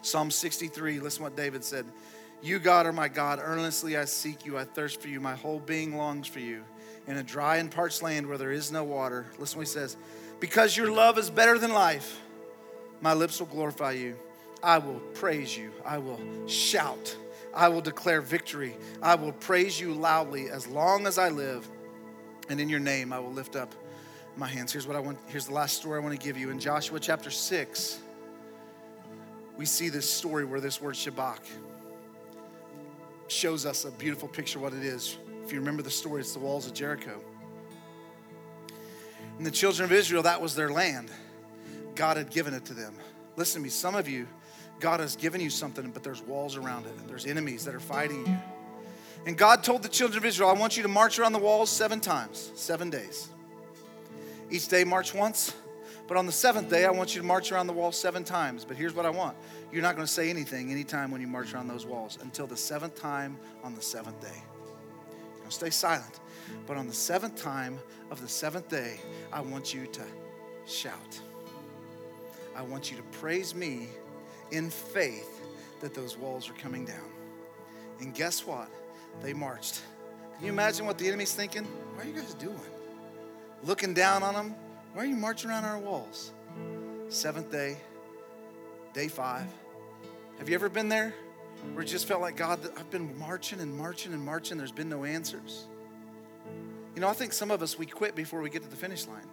Psalm 0.01 0.31
63, 0.31 0.99
listen 0.99 1.23
what 1.23 1.35
David 1.35 1.63
said. 1.63 1.85
You, 2.41 2.57
God, 2.57 2.87
are 2.87 2.93
my 2.93 3.07
God. 3.07 3.39
Earnestly 3.41 3.97
I 3.97 4.05
seek 4.05 4.45
you. 4.45 4.57
I 4.57 4.63
thirst 4.63 4.99
for 4.99 5.07
you. 5.07 5.19
My 5.19 5.35
whole 5.35 5.59
being 5.59 5.95
longs 5.95 6.27
for 6.27 6.39
you. 6.39 6.63
In 7.07 7.17
a 7.17 7.23
dry 7.23 7.57
and 7.57 7.69
parched 7.69 8.01
land 8.01 8.27
where 8.27 8.37
there 8.37 8.51
is 8.51 8.71
no 8.71 8.83
water. 8.83 9.27
Listen 9.37 9.59
what 9.59 9.67
he 9.67 9.71
says. 9.71 9.95
Because 10.39 10.75
your 10.75 10.91
love 10.91 11.19
is 11.19 11.29
better 11.29 11.59
than 11.59 11.71
life, 11.71 12.19
my 12.99 13.13
lips 13.13 13.39
will 13.39 13.47
glorify 13.47 13.91
you. 13.91 14.15
I 14.63 14.79
will 14.79 14.99
praise 15.13 15.55
you. 15.55 15.71
I 15.85 15.99
will 15.99 16.19
shout. 16.47 17.15
I 17.53 17.69
will 17.69 17.81
declare 17.81 18.21
victory. 18.21 18.75
I 19.01 19.15
will 19.15 19.33
praise 19.33 19.79
you 19.79 19.93
loudly 19.93 20.49
as 20.49 20.67
long 20.67 21.05
as 21.05 21.17
I 21.17 21.29
live. 21.29 21.69
And 22.49 22.59
in 22.59 22.69
your 22.69 22.79
name 22.79 23.13
I 23.13 23.19
will 23.19 23.31
lift 23.31 23.55
up 23.55 23.73
my 24.35 24.47
hands. 24.47 24.71
Here's 24.71 24.87
what 24.87 24.95
I 24.95 24.99
want, 24.99 25.17
here's 25.27 25.45
the 25.45 25.53
last 25.53 25.77
story 25.77 25.99
I 25.99 26.03
want 26.03 26.19
to 26.19 26.25
give 26.25 26.37
you. 26.37 26.49
In 26.49 26.59
Joshua 26.59 26.99
chapter 26.99 27.29
6, 27.29 27.99
we 29.57 29.65
see 29.65 29.89
this 29.89 30.09
story 30.09 30.45
where 30.45 30.59
this 30.59 30.81
word 30.81 30.95
Shabach 30.95 31.39
shows 33.27 33.65
us 33.65 33.85
a 33.85 33.91
beautiful 33.91 34.27
picture 34.27 34.59
of 34.59 34.63
what 34.63 34.73
it 34.73 34.83
is. 34.83 35.17
If 35.43 35.51
you 35.51 35.59
remember 35.59 35.81
the 35.81 35.91
story, 35.91 36.21
it's 36.21 36.33
the 36.33 36.39
walls 36.39 36.67
of 36.67 36.73
Jericho. 36.73 37.21
And 39.37 39.45
the 39.45 39.51
children 39.51 39.85
of 39.85 39.91
Israel, 39.91 40.23
that 40.23 40.41
was 40.41 40.55
their 40.55 40.69
land. 40.69 41.09
God 41.95 42.17
had 42.17 42.29
given 42.29 42.53
it 42.53 42.65
to 42.65 42.73
them. 42.73 42.93
Listen 43.35 43.61
to 43.61 43.63
me, 43.63 43.69
some 43.69 43.95
of 43.95 44.07
you, 44.07 44.27
God 44.79 44.99
has 44.99 45.15
given 45.15 45.41
you 45.41 45.49
something, 45.49 45.91
but 45.91 46.03
there's 46.03 46.21
walls 46.21 46.57
around 46.57 46.85
it. 46.85 46.93
And 46.99 47.09
there's 47.09 47.25
enemies 47.25 47.65
that 47.65 47.75
are 47.75 47.79
fighting 47.79 48.25
you. 48.25 48.37
And 49.25 49.37
God 49.37 49.63
told 49.63 49.83
the 49.83 49.89
children 49.89 50.17
of 50.17 50.25
Israel, 50.25 50.49
I 50.49 50.53
want 50.53 50.77
you 50.77 50.83
to 50.83 50.89
march 50.89 51.19
around 51.19 51.33
the 51.33 51.39
walls 51.39 51.69
seven 51.69 51.99
times, 51.99 52.51
seven 52.55 52.89
days. 52.89 53.29
Each 54.49 54.67
day, 54.67 54.83
march 54.83 55.13
once. 55.13 55.53
But 56.07 56.17
on 56.17 56.25
the 56.25 56.31
seventh 56.31 56.69
day, 56.69 56.85
I 56.85 56.91
want 56.91 57.15
you 57.15 57.21
to 57.21 57.27
march 57.27 57.51
around 57.51 57.67
the 57.67 57.73
wall 57.73 57.91
seven 57.91 58.23
times. 58.23 58.65
But 58.65 58.75
here's 58.75 58.93
what 58.93 59.05
I 59.05 59.09
want 59.09 59.37
you're 59.71 59.81
not 59.81 59.95
going 59.95 60.05
to 60.05 60.11
say 60.11 60.29
anything 60.29 60.71
anytime 60.71 61.11
when 61.11 61.21
you 61.21 61.27
march 61.27 61.53
around 61.53 61.69
those 61.69 61.85
walls 61.85 62.17
until 62.21 62.47
the 62.47 62.57
seventh 62.57 62.95
time 62.95 63.37
on 63.63 63.75
the 63.75 63.81
seventh 63.81 64.19
day. 64.19 64.43
You're 65.07 65.37
going 65.37 65.49
to 65.49 65.55
stay 65.55 65.69
silent. 65.69 66.19
But 66.67 66.75
on 66.75 66.87
the 66.87 66.93
seventh 66.93 67.41
time 67.41 67.79
of 68.09 68.19
the 68.19 68.27
seventh 68.27 68.67
day, 68.67 68.99
I 69.31 69.39
want 69.39 69.73
you 69.73 69.85
to 69.87 70.03
shout. 70.65 71.21
I 72.55 72.61
want 72.61 72.91
you 72.91 72.97
to 72.97 73.03
praise 73.03 73.55
me 73.55 73.87
in 74.51 74.69
faith 74.69 75.41
that 75.79 75.93
those 75.93 76.17
walls 76.17 76.49
are 76.49 76.53
coming 76.53 76.83
down. 76.83 77.09
And 78.01 78.13
guess 78.13 78.45
what? 78.45 78.69
They 79.21 79.33
marched. 79.33 79.81
Can 80.37 80.45
you 80.45 80.51
imagine 80.51 80.85
what 80.85 80.97
the 80.97 81.07
enemy's 81.07 81.33
thinking? 81.33 81.65
What 81.95 82.05
are 82.05 82.09
you 82.09 82.15
guys 82.15 82.33
doing? 82.35 82.59
looking 83.63 83.93
down 83.93 84.23
on 84.23 84.33
them. 84.33 84.55
Why 84.93 85.03
are 85.03 85.05
you 85.05 85.15
marching 85.15 85.49
around 85.49 85.65
our 85.65 85.77
walls? 85.77 86.31
Seventh 87.09 87.51
day, 87.51 87.77
day 88.93 89.07
five. 89.07 89.47
Have 90.39 90.49
you 90.49 90.55
ever 90.55 90.69
been 90.69 90.89
there 90.89 91.13
where 91.73 91.83
it 91.83 91.87
just 91.87 92.07
felt 92.07 92.21
like, 92.21 92.35
God, 92.35 92.59
I've 92.77 92.89
been 92.89 93.17
marching 93.17 93.59
and 93.59 93.75
marching 93.75 94.13
and 94.13 94.23
marching, 94.23 94.57
there's 94.57 94.71
been 94.71 94.89
no 94.89 95.03
answers? 95.03 95.67
You 96.95 97.01
know, 97.01 97.07
I 97.07 97.13
think 97.13 97.33
some 97.33 97.51
of 97.51 97.61
us, 97.61 97.77
we 97.77 97.85
quit 97.85 98.15
before 98.15 98.41
we 98.41 98.49
get 98.49 98.63
to 98.63 98.69
the 98.69 98.75
finish 98.75 99.07
line. 99.07 99.27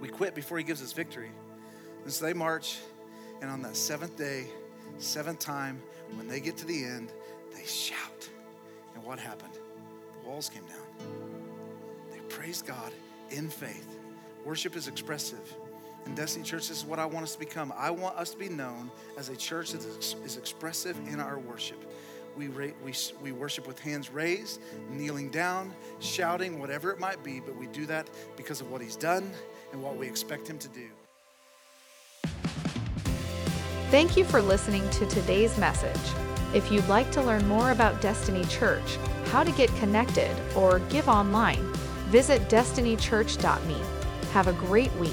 We 0.00 0.08
quit 0.08 0.34
before 0.34 0.58
He 0.58 0.64
gives 0.64 0.82
us 0.82 0.92
victory. 0.92 1.30
And 2.02 2.12
so 2.12 2.26
they 2.26 2.34
march, 2.34 2.78
and 3.40 3.50
on 3.50 3.62
that 3.62 3.76
seventh 3.76 4.16
day, 4.16 4.46
seventh 4.98 5.38
time, 5.38 5.80
when 6.16 6.28
they 6.28 6.40
get 6.40 6.56
to 6.58 6.66
the 6.66 6.84
end, 6.84 7.12
they 7.54 7.64
shout. 7.64 8.13
And 8.94 9.04
what 9.04 9.18
happened? 9.18 9.54
The 10.22 10.28
walls 10.28 10.48
came 10.48 10.64
down. 10.64 11.08
They 12.12 12.20
praised 12.28 12.66
God 12.66 12.92
in 13.30 13.48
faith. 13.48 13.98
Worship 14.44 14.76
is 14.76 14.88
expressive. 14.88 15.54
And 16.06 16.14
Destiny 16.14 16.44
Church, 16.44 16.68
this 16.68 16.78
is 16.78 16.84
what 16.84 16.98
I 16.98 17.06
want 17.06 17.24
us 17.24 17.32
to 17.32 17.38
become. 17.38 17.72
I 17.76 17.90
want 17.90 18.16
us 18.16 18.30
to 18.30 18.38
be 18.38 18.48
known 18.48 18.90
as 19.16 19.30
a 19.30 19.36
church 19.36 19.72
that 19.72 19.82
is 20.24 20.36
expressive 20.36 20.98
in 21.08 21.18
our 21.18 21.38
worship. 21.38 21.90
We, 22.36 22.48
we, 22.48 22.94
we 23.22 23.32
worship 23.32 23.66
with 23.66 23.78
hands 23.78 24.10
raised, 24.10 24.60
kneeling 24.90 25.30
down, 25.30 25.72
shouting, 26.00 26.58
whatever 26.58 26.90
it 26.90 26.98
might 26.98 27.22
be, 27.22 27.40
but 27.40 27.56
we 27.56 27.68
do 27.68 27.86
that 27.86 28.10
because 28.36 28.60
of 28.60 28.70
what 28.70 28.82
He's 28.82 28.96
done 28.96 29.30
and 29.72 29.82
what 29.82 29.96
we 29.96 30.06
expect 30.08 30.48
Him 30.48 30.58
to 30.58 30.68
do. 30.68 30.88
Thank 33.90 34.16
you 34.16 34.24
for 34.24 34.42
listening 34.42 34.88
to 34.90 35.06
today's 35.06 35.56
message. 35.58 36.33
If 36.54 36.70
you'd 36.70 36.86
like 36.86 37.10
to 37.10 37.22
learn 37.22 37.48
more 37.48 37.72
about 37.72 38.00
Destiny 38.00 38.44
Church, 38.44 38.96
how 39.26 39.42
to 39.42 39.50
get 39.50 39.74
connected, 39.76 40.30
or 40.54 40.78
give 40.88 41.08
online, 41.08 41.60
visit 42.10 42.48
destinychurch.me. 42.48 43.82
Have 44.32 44.46
a 44.46 44.52
great 44.52 44.92
week. 44.94 45.12